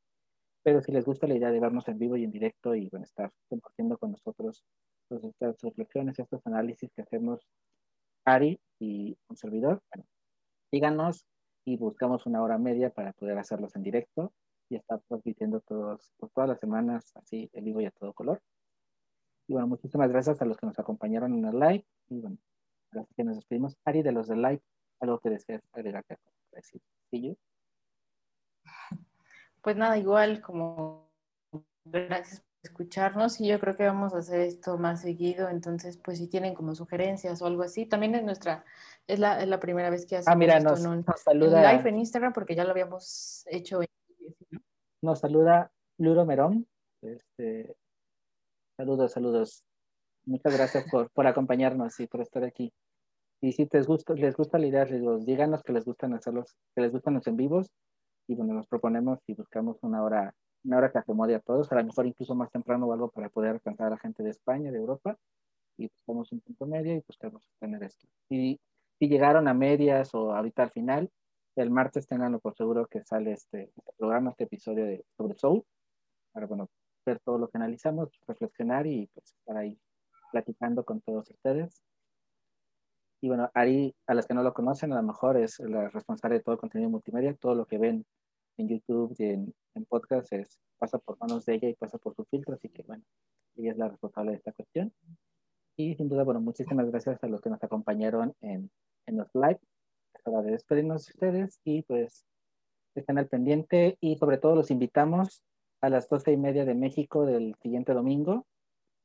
Pero 0.64 0.82
si 0.82 0.92
les 0.92 1.06
gusta 1.06 1.26
la 1.26 1.36
idea 1.36 1.52
de 1.52 1.60
vernos 1.60 1.88
en 1.88 1.98
vivo 1.98 2.18
y 2.18 2.24
en 2.24 2.32
directo 2.32 2.76
y 2.76 2.88
bueno, 2.90 3.04
estar 3.04 3.32
compartiendo 3.50 3.98
con 3.98 4.12
nosotros 4.12 4.64
estas 5.22 5.60
reflexiones, 5.62 6.18
estos 6.18 6.46
análisis 6.46 6.90
que 6.96 7.02
hacemos 7.02 7.46
Ari 8.26 8.60
y 8.80 9.18
un 9.28 9.36
servidor, 9.36 9.82
díganos 10.72 11.26
y 11.66 11.78
buscamos 11.78 12.26
una 12.26 12.42
hora 12.42 12.58
media 12.58 12.90
para 12.90 13.14
poder 13.14 13.38
hacerlos 13.38 13.76
en 13.76 13.84
directo 13.84 14.34
y 14.70 14.76
estar 14.76 15.02
transmitiendo 15.08 15.60
todos, 15.62 16.14
pues, 16.18 16.32
todas 16.34 16.50
las 16.50 16.60
semanas 16.60 17.12
así 17.16 17.50
en 17.54 17.66
vivo 17.66 17.82
y 17.82 17.86
a 17.86 17.92
todo 17.92 18.14
color. 18.14 18.42
Y 19.48 19.54
bueno, 19.54 19.68
muchísimas 19.68 20.10
gracias 20.10 20.42
a 20.42 20.46
los 20.46 20.58
que 20.58 20.66
nos 20.66 20.80
acompañaron 20.80 21.34
en 21.34 21.46
el 21.46 21.60
live. 21.60 21.86
Y 22.10 22.22
bueno, 22.22 22.38
gracias 22.92 23.16
que 23.16 23.24
nos 23.24 23.36
despedimos. 23.36 23.78
Ari, 23.84 24.02
de 24.02 24.12
los 24.12 24.28
del 24.28 24.42
live, 24.42 24.62
algo 25.00 25.20
que 25.20 25.30
deseas 25.30 25.62
agregar 25.74 26.06
decir. 26.52 26.82
¿Sí, 27.12 27.38
Pues 29.62 29.76
nada, 29.76 29.98
igual 29.98 30.42
como 30.42 31.10
gracias 31.86 32.44
escucharnos 32.64 33.40
y 33.42 33.48
yo 33.48 33.60
creo 33.60 33.76
que 33.76 33.86
vamos 33.86 34.14
a 34.14 34.20
hacer 34.20 34.42
esto 34.42 34.78
más 34.78 35.02
seguido, 35.02 35.50
entonces 35.50 35.98
pues 35.98 36.18
si 36.18 36.28
tienen 36.28 36.54
como 36.56 36.74
sugerencias 36.76 37.42
o 37.42 37.46
algo 37.46 37.64
así, 37.64 37.86
también 37.86 38.16
es 38.16 38.24
nuestra, 38.24 38.64
es 39.06 39.20
la, 39.20 39.42
es 39.42 39.48
la 39.48 39.60
primera 39.60 39.90
vez 39.90 40.06
que 40.06 40.16
Ah, 40.16 40.20
hacemos 40.20 40.38
mira, 40.38 40.58
esto 40.58 40.70
nos, 40.70 40.80
en 40.80 40.88
un 40.88 40.98
nos 41.06 41.08
en 41.08 41.24
saluda, 41.24 41.74
live 41.74 41.90
en 41.90 41.98
Instagram 41.98 42.34
porque 42.34 42.56
ya 42.56 42.64
lo 42.64 42.72
habíamos 42.72 43.46
hecho 43.48 43.82
en 43.82 43.88
nos 45.04 45.20
saluda 45.20 45.70
Luro 45.98 46.26
Merón. 46.26 46.66
Este, 47.02 47.76
saludos, 48.78 49.12
saludos. 49.12 49.66
Muchas 50.26 50.56
gracias 50.56 50.86
por, 50.90 51.10
por 51.12 51.28
acompañarnos 51.28 52.00
y 52.00 52.08
por 52.08 52.22
estar 52.22 52.46
aquí. 52.46 52.74
Y 53.42 53.52
si 53.52 53.68
les 53.70 53.86
gusta, 53.86 54.14
les 54.14 54.38
gusta 54.38 54.58
la 54.58 54.68
idea, 54.68 54.86
les 54.86 55.02
digo, 55.02 55.18
díganos 55.18 55.62
que 55.62 55.74
les 55.74 55.84
gustan 55.84 56.14
hacerlos, 56.14 56.56
que 56.74 56.82
les 56.82 56.94
gustan 56.94 57.16
los 57.16 57.28
en 57.28 57.36
vivos. 57.36 57.70
Y 58.28 58.36
bueno, 58.36 58.54
nos 58.54 58.68
proponemos 58.68 59.20
y 59.28 59.34
buscamos 59.34 59.78
una 59.82 60.02
hora, 60.02 60.34
una 60.64 60.78
hora 60.78 60.92
que 60.92 61.00
acomode 61.00 61.36
a 61.36 61.40
todos, 61.40 61.72
a 61.72 61.76
lo 61.76 61.84
mejor 61.84 62.06
incluso 62.06 62.36
más 62.36 62.52
temprano 62.52 62.88
o 62.88 62.94
algo 62.94 63.10
para 63.10 63.30
poder 63.30 63.52
alcanzar 63.52 63.88
a 63.88 63.92
la 63.92 63.98
gente 63.98 64.24
de 64.24 64.30
España, 64.32 64.72
de 64.72 64.78
Europa. 64.78 65.18
Y 65.78 65.88
buscamos 65.88 66.32
un 66.32 66.42
punto 66.42 66.66
medio 66.66 66.96
y 66.96 67.04
buscamos 67.06 67.48
tener 67.60 67.84
esto. 67.84 68.08
Y 68.30 68.60
si 69.00 69.08
llegaron 69.08 69.48
a 69.48 69.54
medias 69.54 70.14
o 70.14 70.34
ahorita 70.34 70.64
al 70.64 70.72
final, 70.72 71.12
el 71.56 71.70
martes 71.70 72.08
tenganlo 72.08 72.40
por 72.40 72.56
seguro 72.56 72.88
que 72.88 73.04
sale 73.04 73.34
este, 73.34 73.72
este 73.76 73.92
programa, 73.98 74.32
este 74.32 74.46
episodio 74.46 74.86
de, 74.86 75.06
sobre 75.18 75.36
Soul, 75.36 75.64
para 76.32 76.48
bueno, 76.48 76.70
ver 77.06 77.20
todo 77.20 77.38
lo 77.38 77.48
que 77.48 77.58
analizamos, 77.58 78.10
reflexionar 78.28 78.88
y 78.88 79.08
pues 79.14 79.34
estar 79.34 79.58
ahí 79.58 79.78
platicando 80.32 80.84
con 80.84 81.02
todos 81.02 81.30
ustedes. 81.30 81.84
Y 83.22 83.30
bueno, 83.30 83.50
Ari, 83.54 83.96
a 84.08 84.14
las 84.14 84.28
que 84.28 84.34
no 84.34 84.44
lo 84.44 84.54
conocen, 84.54 84.92
a 84.92 84.98
lo 84.98 85.04
mejor 85.04 85.38
es 85.38 85.60
la 85.60 85.90
responsable 85.90 86.38
de 86.38 86.44
todo 86.44 86.54
el 86.54 86.60
contenido 86.60 86.90
multimedia, 86.90 87.34
todo 87.36 87.56
lo 87.56 87.66
que 87.66 87.78
ven 87.78 88.06
en 88.58 88.68
YouTube 88.68 89.16
y 89.18 89.24
en, 89.24 89.54
en 89.76 89.86
podcast 89.86 90.32
es, 90.34 90.60
pasa 90.78 90.98
por 91.00 91.18
manos 91.20 91.46
de 91.46 91.56
ella 91.56 91.70
y 91.70 91.76
pasa 91.76 91.98
por 91.98 92.16
su 92.16 92.26
filtro, 92.26 92.54
así 92.54 92.70
que 92.70 92.84
bueno, 92.84 93.04
ella 93.56 93.72
es 93.72 93.78
la 93.78 93.90
responsable 93.90 94.32
de 94.32 94.38
esta 94.38 94.52
cuestión. 94.52 94.94
Y 95.76 95.96
sin 95.96 96.10
duda, 96.10 96.24
bueno, 96.24 96.40
muchísimas 96.42 96.90
gracias 96.90 97.24
a 97.24 97.28
los 97.28 97.42
que 97.42 97.50
nos 97.50 97.64
acompañaron 97.64 98.36
en, 98.42 98.70
en 99.08 99.18
los 99.18 99.28
live. 99.34 99.60
Es 100.14 100.46
de 100.46 100.52
despedirnos 100.52 101.06
de 101.06 101.12
ustedes 101.14 101.60
y 101.64 101.82
pues 101.84 102.26
estén 102.96 103.18
al 103.18 103.28
pendiente 103.28 103.98
y 104.00 104.18
sobre 104.18 104.38
todo 104.38 104.56
los 104.56 104.72
invitamos 104.72 105.44
a 105.82 105.90
las 105.90 106.08
doce 106.08 106.32
y 106.32 106.38
media 106.38 106.66
de 106.66 106.76
México 106.76 107.26
del 107.26 107.56
siguiente 107.62 107.94
domingo. 107.94 108.46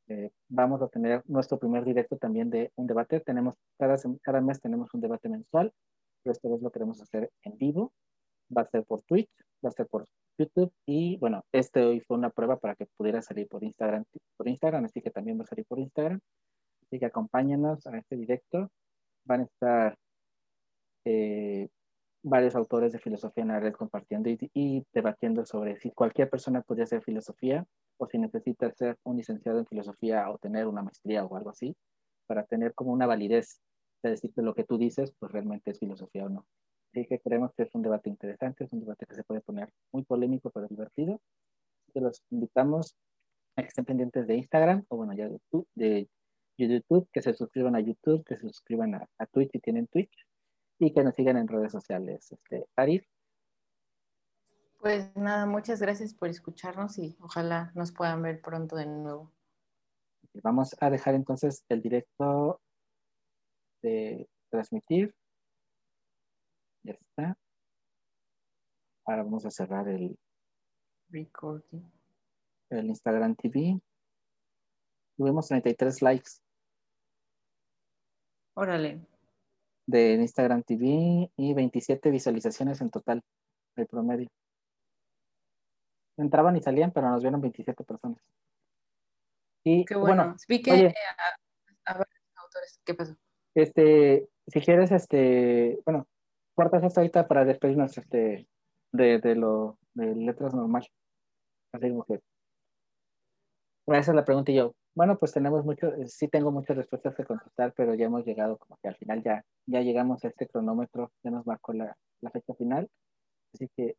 Eh, 0.09 0.31
vamos 0.49 0.81
a 0.81 0.89
tener 0.89 1.23
nuestro 1.27 1.59
primer 1.59 1.85
directo 1.85 2.17
también 2.17 2.51
de 2.51 2.73
un 2.77 2.87
debate. 2.87 3.21
Tenemos 3.21 3.57
cada, 3.79 3.97
cada 4.23 4.41
mes 4.41 4.61
tenemos 4.61 4.93
un 4.95 5.01
debate 5.01 5.29
mensual, 5.29 5.73
pero 6.23 6.33
esta 6.33 6.49
vez 6.49 6.63
lo 6.63 6.71
queremos 6.71 7.01
hacer 7.03 7.31
en 7.43 7.59
vivo. 7.59 7.93
Va 8.57 8.63
a 8.63 8.67
ser 8.67 8.85
por 8.85 9.03
Twitch, 9.03 9.31
va 9.65 9.69
a 9.69 9.73
ser 9.73 9.87
por 9.87 10.07
YouTube 10.39 10.73
y 10.87 11.17
bueno, 11.19 11.45
este 11.53 11.85
hoy 11.85 12.01
fue 12.01 12.17
una 12.17 12.31
prueba 12.31 12.59
para 12.59 12.75
que 12.77 12.87
pudiera 12.97 13.21
salir 13.23 13.49
por 13.49 13.65
Instagram, 13.65 14.05
por 14.37 14.49
Instagram, 14.49 14.85
así 14.85 15.01
que 15.03 15.11
también 15.11 15.39
va 15.39 15.43
a 15.43 15.47
salir 15.47 15.67
por 15.67 15.79
Instagram. 15.79 16.21
Así 16.85 16.99
que 16.99 17.07
acompáñenos 17.07 17.87
a 17.87 17.99
este 17.99 18.17
directo. 18.17 18.71
Van 19.25 19.41
a 19.41 19.45
estar 19.45 19.99
eh, 21.05 21.69
varios 22.23 22.55
autores 22.55 22.93
de 22.93 22.99
filosofía 22.99 23.43
en 23.43 23.49
la 23.49 23.61
red 23.61 23.75
compartiendo 23.75 24.31
y, 24.31 24.39
y 24.55 24.85
debatiendo 24.93 25.45
sobre 25.45 25.77
si 25.77 25.91
cualquier 25.91 26.31
persona 26.31 26.63
puede 26.63 26.83
hacer 26.83 27.03
filosofía 27.03 27.67
o 27.99 28.07
si 28.07 28.19
necesita 28.19 28.71
ser 28.73 28.97
un 29.05 29.17
licenciado 29.17 29.59
en 29.59 29.67
filosofía 29.67 30.31
o 30.31 30.39
tener 30.39 30.67
una 30.67 30.83
maestría 30.83 31.25
o 31.25 31.37
algo 31.37 31.51
así, 31.51 31.77
para 32.27 32.45
tener 32.45 32.75
como 32.75 32.93
una 32.93 33.07
validez 33.07 33.61
de 34.03 34.11
decir 34.11 34.33
que 34.33 34.43
lo 34.43 34.55
que 34.55 34.65
tú 34.65 34.79
dices, 34.79 35.13
pues 35.19 35.33
realmente 35.33 35.73
es 35.73 35.79
filosofía 35.79 36.25
o 36.25 36.29
no. 36.29 36.47
Así 36.91 37.07
que 37.07 37.21
creemos 37.21 37.53
que 37.55 37.65
es 37.65 37.75
un 37.75 37.83
debate 37.83 38.09
interesante, 38.09 38.65
es 38.65 38.73
un 38.73 38.81
debate 38.81 39.07
que 39.07 39.15
se 39.15 39.25
puede 39.25 39.41
poner 39.41 39.71
muy 39.93 40.05
polémico, 40.05 40.51
pero 40.51 40.67
divertido. 40.67 41.21
Así 41.83 41.93
que 41.93 42.01
los 42.01 42.23
invitamos 42.31 42.97
a 43.57 43.63
que 43.63 43.69
estén 43.69 43.85
pendientes 43.85 44.27
de 44.27 44.37
Instagram 44.37 44.85
o 44.89 44.97
bueno, 44.97 45.15
ya 45.15 45.27
de 45.27 45.33
YouTube, 45.33 45.69
de 45.75 46.09
YouTube, 46.57 47.09
que 47.13 47.23
se 47.23 47.35
suscriban 47.35 47.77
a 47.77 47.81
YouTube, 47.81 48.25
que 48.25 48.37
se 48.37 48.43
suscriban 48.43 48.95
a, 48.95 49.09
a 49.19 49.27
Twitch 49.27 49.51
si 49.53 49.61
tienen 49.61 49.87
Twitch 49.87 50.27
y 50.79 50.93
que 50.93 51.03
nos 51.03 51.15
sigan 51.15 51.37
en 51.37 51.49
redes 51.49 51.73
sociales. 51.73 52.31
Este, 52.33 52.67
Arif, 52.77 53.05
Pues 54.81 55.15
nada, 55.17 55.47
muchas 55.47 55.81
gracias 55.81 56.15
por 56.15 56.29
escucharnos 56.29 56.99
y 56.99 57.17
ojalá 57.21 57.73
nos 57.75 57.93
puedan 57.93 58.23
ver 58.23 58.41
pronto 58.41 58.77
de 58.77 58.87
nuevo. 58.87 59.33
vamos 60.43 60.77
a 60.81 60.91
dejar 60.91 61.15
entonces 61.15 61.65
el 61.69 61.83
directo 61.83 62.61
de 63.83 64.29
transmitir. 64.51 65.15
Ya 66.89 66.95
está. 66.95 67.37
Ahora 69.05 69.23
vamos 69.23 69.45
a 69.45 69.51
cerrar 69.51 69.87
el, 69.89 70.19
Recording. 71.11 71.83
el 72.71 72.87
Instagram 72.87 73.35
TV. 73.37 73.79
Tuvimos 75.19 75.49
33 75.49 76.01
likes 76.01 76.31
Órale. 78.55 79.07
de 79.87 80.15
Instagram 80.15 80.63
TV 80.63 81.31
y 81.37 81.53
27 81.55 82.11
visualizaciones 82.11 82.81
en 82.81 82.89
total, 82.91 83.23
el 83.77 83.87
promedio. 83.87 84.31
Entraban 86.17 86.57
y 86.57 86.63
salían, 86.63 86.91
pero 86.93 87.11
nos 87.11 87.21
vieron 87.23 87.43
27 87.43 87.85
personas. 87.85 88.19
Y 89.63 89.85
Qué 89.85 89.95
bueno. 89.95 90.23
bueno, 90.25 90.37
Vi 90.49 90.63
que 90.63 90.73
oye. 90.73 90.95
a, 91.87 91.93
a 91.93 91.99
varios 91.99 92.23
autores. 92.37 92.81
¿Qué 92.83 92.95
pasó? 92.95 93.15
este, 93.55 94.27
si 94.47 94.61
quieres, 94.63 94.91
este, 94.91 95.81
bueno, 95.85 96.07
cortas 96.59 96.83
esto 96.83 96.99
ahorita 96.99 97.29
para 97.29 97.45
despedirnos 97.45 97.97
este, 97.97 98.49
de, 98.91 99.21
de 99.21 99.37
lo 99.37 99.79
de 99.95 100.17
letras 100.17 100.55
normal. 100.55 100.85
Así 101.73 101.89
como 101.89 102.05
que. 102.05 102.21
Bueno, 103.87 104.01
esa 104.01 104.11
es 104.11 104.17
la 104.17 104.25
pregunta 104.25 104.51
y 104.51 104.57
yo. 104.57 104.75
Bueno, 104.93 105.17
pues 105.21 105.33
tenemos 105.33 105.65
mucho, 105.65 105.93
sí 106.07 106.27
tengo 106.27 106.51
muchas 106.51 106.77
respuestas 106.77 107.15
que 107.15 107.25
contestar, 107.25 107.73
pero 107.77 107.95
ya 107.95 108.07
hemos 108.07 108.25
llegado 108.27 108.59
como 108.59 108.77
que 108.83 108.89
al 108.89 108.97
final 108.97 109.23
ya, 109.23 109.45
ya 109.67 109.83
llegamos 109.83 110.25
a 110.25 110.29
este 110.29 110.49
cronómetro, 110.49 111.13
ya 111.23 111.31
nos 111.31 111.47
marcó 111.47 111.75
la, 111.75 111.97
la 112.21 112.31
fecha 112.31 112.53
final. 112.55 112.89
Así 113.55 113.69
que 113.77 113.95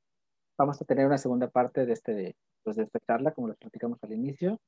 vamos 0.57 0.81
a 0.81 0.85
tener 0.85 1.07
una 1.07 1.17
segunda 1.17 1.47
parte 1.47 1.85
de 1.85 1.93
este, 1.93 2.35
pues 2.63 2.75
de 2.75 2.83
esta 2.83 2.99
charla, 3.07 3.31
como 3.31 3.47
les 3.47 3.57
platicamos 3.57 4.03
al 4.03 4.11
inicio. 4.11 4.59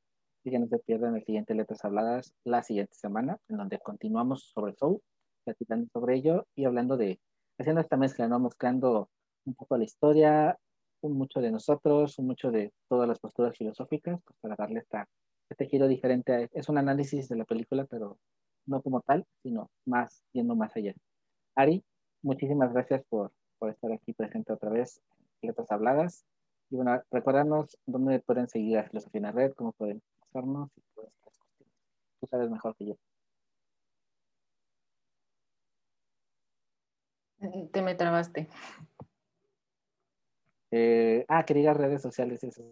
Y 0.46 0.52
que 0.52 0.60
no 0.60 0.68
se 0.68 0.80
pierdan 0.80 1.18
el 1.18 1.26
siguiente 1.26 1.54
Letras 1.56 1.84
Habladas 1.84 2.34
la 2.46 2.64
siguiente 2.64 2.96
semana, 2.96 3.38
en 3.50 3.58
donde 3.58 3.80
continuamos 3.80 4.50
sobre 4.56 4.76
Soul, 4.76 5.02
platicando 5.44 5.90
sobre 5.92 6.16
ello 6.16 6.48
y 6.56 6.64
hablando 6.64 6.96
de, 6.96 7.20
haciendo 7.58 7.82
esta 7.82 7.98
mezcla, 7.98 8.28
¿no? 8.28 8.40
Mezclando 8.40 9.10
un 9.46 9.56
poco 9.56 9.78
la 9.78 9.84
historia, 9.84 10.58
un 11.02 11.18
mucho 11.18 11.42
de 11.42 11.52
nosotros, 11.52 12.18
un 12.20 12.28
mucho 12.28 12.52
de 12.52 12.74
todas 12.88 13.08
las 13.08 13.20
posturas 13.20 13.58
filosóficas, 13.58 14.20
pues 14.24 14.38
para 14.40 14.56
darle 14.56 14.80
esta, 14.80 15.08
este 15.50 15.68
giro 15.68 15.88
diferente. 15.88 16.34
A, 16.34 16.48
es 16.52 16.70
un 16.70 16.78
análisis 16.78 17.28
de 17.30 17.36
la 17.36 17.46
película, 17.46 17.86
pero 17.86 18.20
no 18.66 18.82
como 18.82 19.02
tal, 19.02 19.26
sino 19.42 19.70
más, 19.86 20.24
yendo 20.32 20.56
más 20.56 20.76
allá. 20.76 20.94
Ari, 21.56 21.84
muchísimas 22.22 22.72
gracias 22.74 23.04
por, 23.10 23.32
por 23.60 23.70
estar 23.70 23.92
aquí 23.92 24.14
presente 24.14 24.54
otra 24.54 24.70
vez 24.70 25.02
en 25.42 25.48
Letras 25.48 25.72
Habladas. 25.72 26.26
Y 26.70 26.76
bueno, 26.78 27.02
recordarnos 27.12 27.78
dónde 27.86 28.20
pueden 28.20 28.48
seguir 28.48 28.78
a 28.78 28.84
Filosofía 28.84 29.20
en 29.20 29.24
la 29.24 29.32
Red, 29.32 29.54
cómo 29.54 29.74
pueden 29.74 30.02
pasarnos 30.20 30.70
y 30.78 30.82
todas 30.96 31.12
estas 31.14 31.38
cuestiones. 31.38 31.74
Tú 32.22 32.28
sabes 32.28 32.50
mejor 32.50 32.76
que 32.78 32.86
yo. 32.86 33.11
Te 37.72 37.82
me 37.82 37.96
trabaste. 37.96 38.48
Eh, 40.72 41.26
ah, 41.28 41.44
que 41.46 41.54
digas 41.54 41.76
redes 41.78 42.02
sociales, 42.02 42.44
eso. 42.44 42.64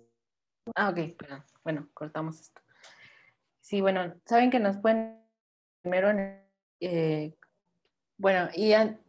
Ah, 0.75 0.89
ok, 0.89 1.15
perdón. 1.17 1.43
Bueno, 1.63 1.87
cortamos 1.93 2.39
esto. 2.39 2.61
Sí, 3.61 3.81
bueno, 3.81 4.13
saben 4.25 4.49
que 4.51 4.59
nos 4.59 4.77
pueden 4.77 5.19
primero, 5.81 6.09
en- 6.11 6.39
eh, 6.79 7.35
bueno, 8.17 8.49
y 8.53 8.73
an- 8.73 8.99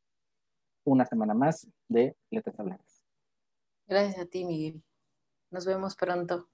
una 0.84 1.04
semana 1.04 1.34
más 1.34 1.68
de 1.88 2.16
Letras 2.30 2.58
Habladas. 2.58 3.04
Gracias 3.86 4.18
a 4.18 4.26
ti, 4.26 4.44
Miguel. 4.44 4.82
Nos 5.50 5.64
vemos 5.64 5.96
pronto. 5.96 6.48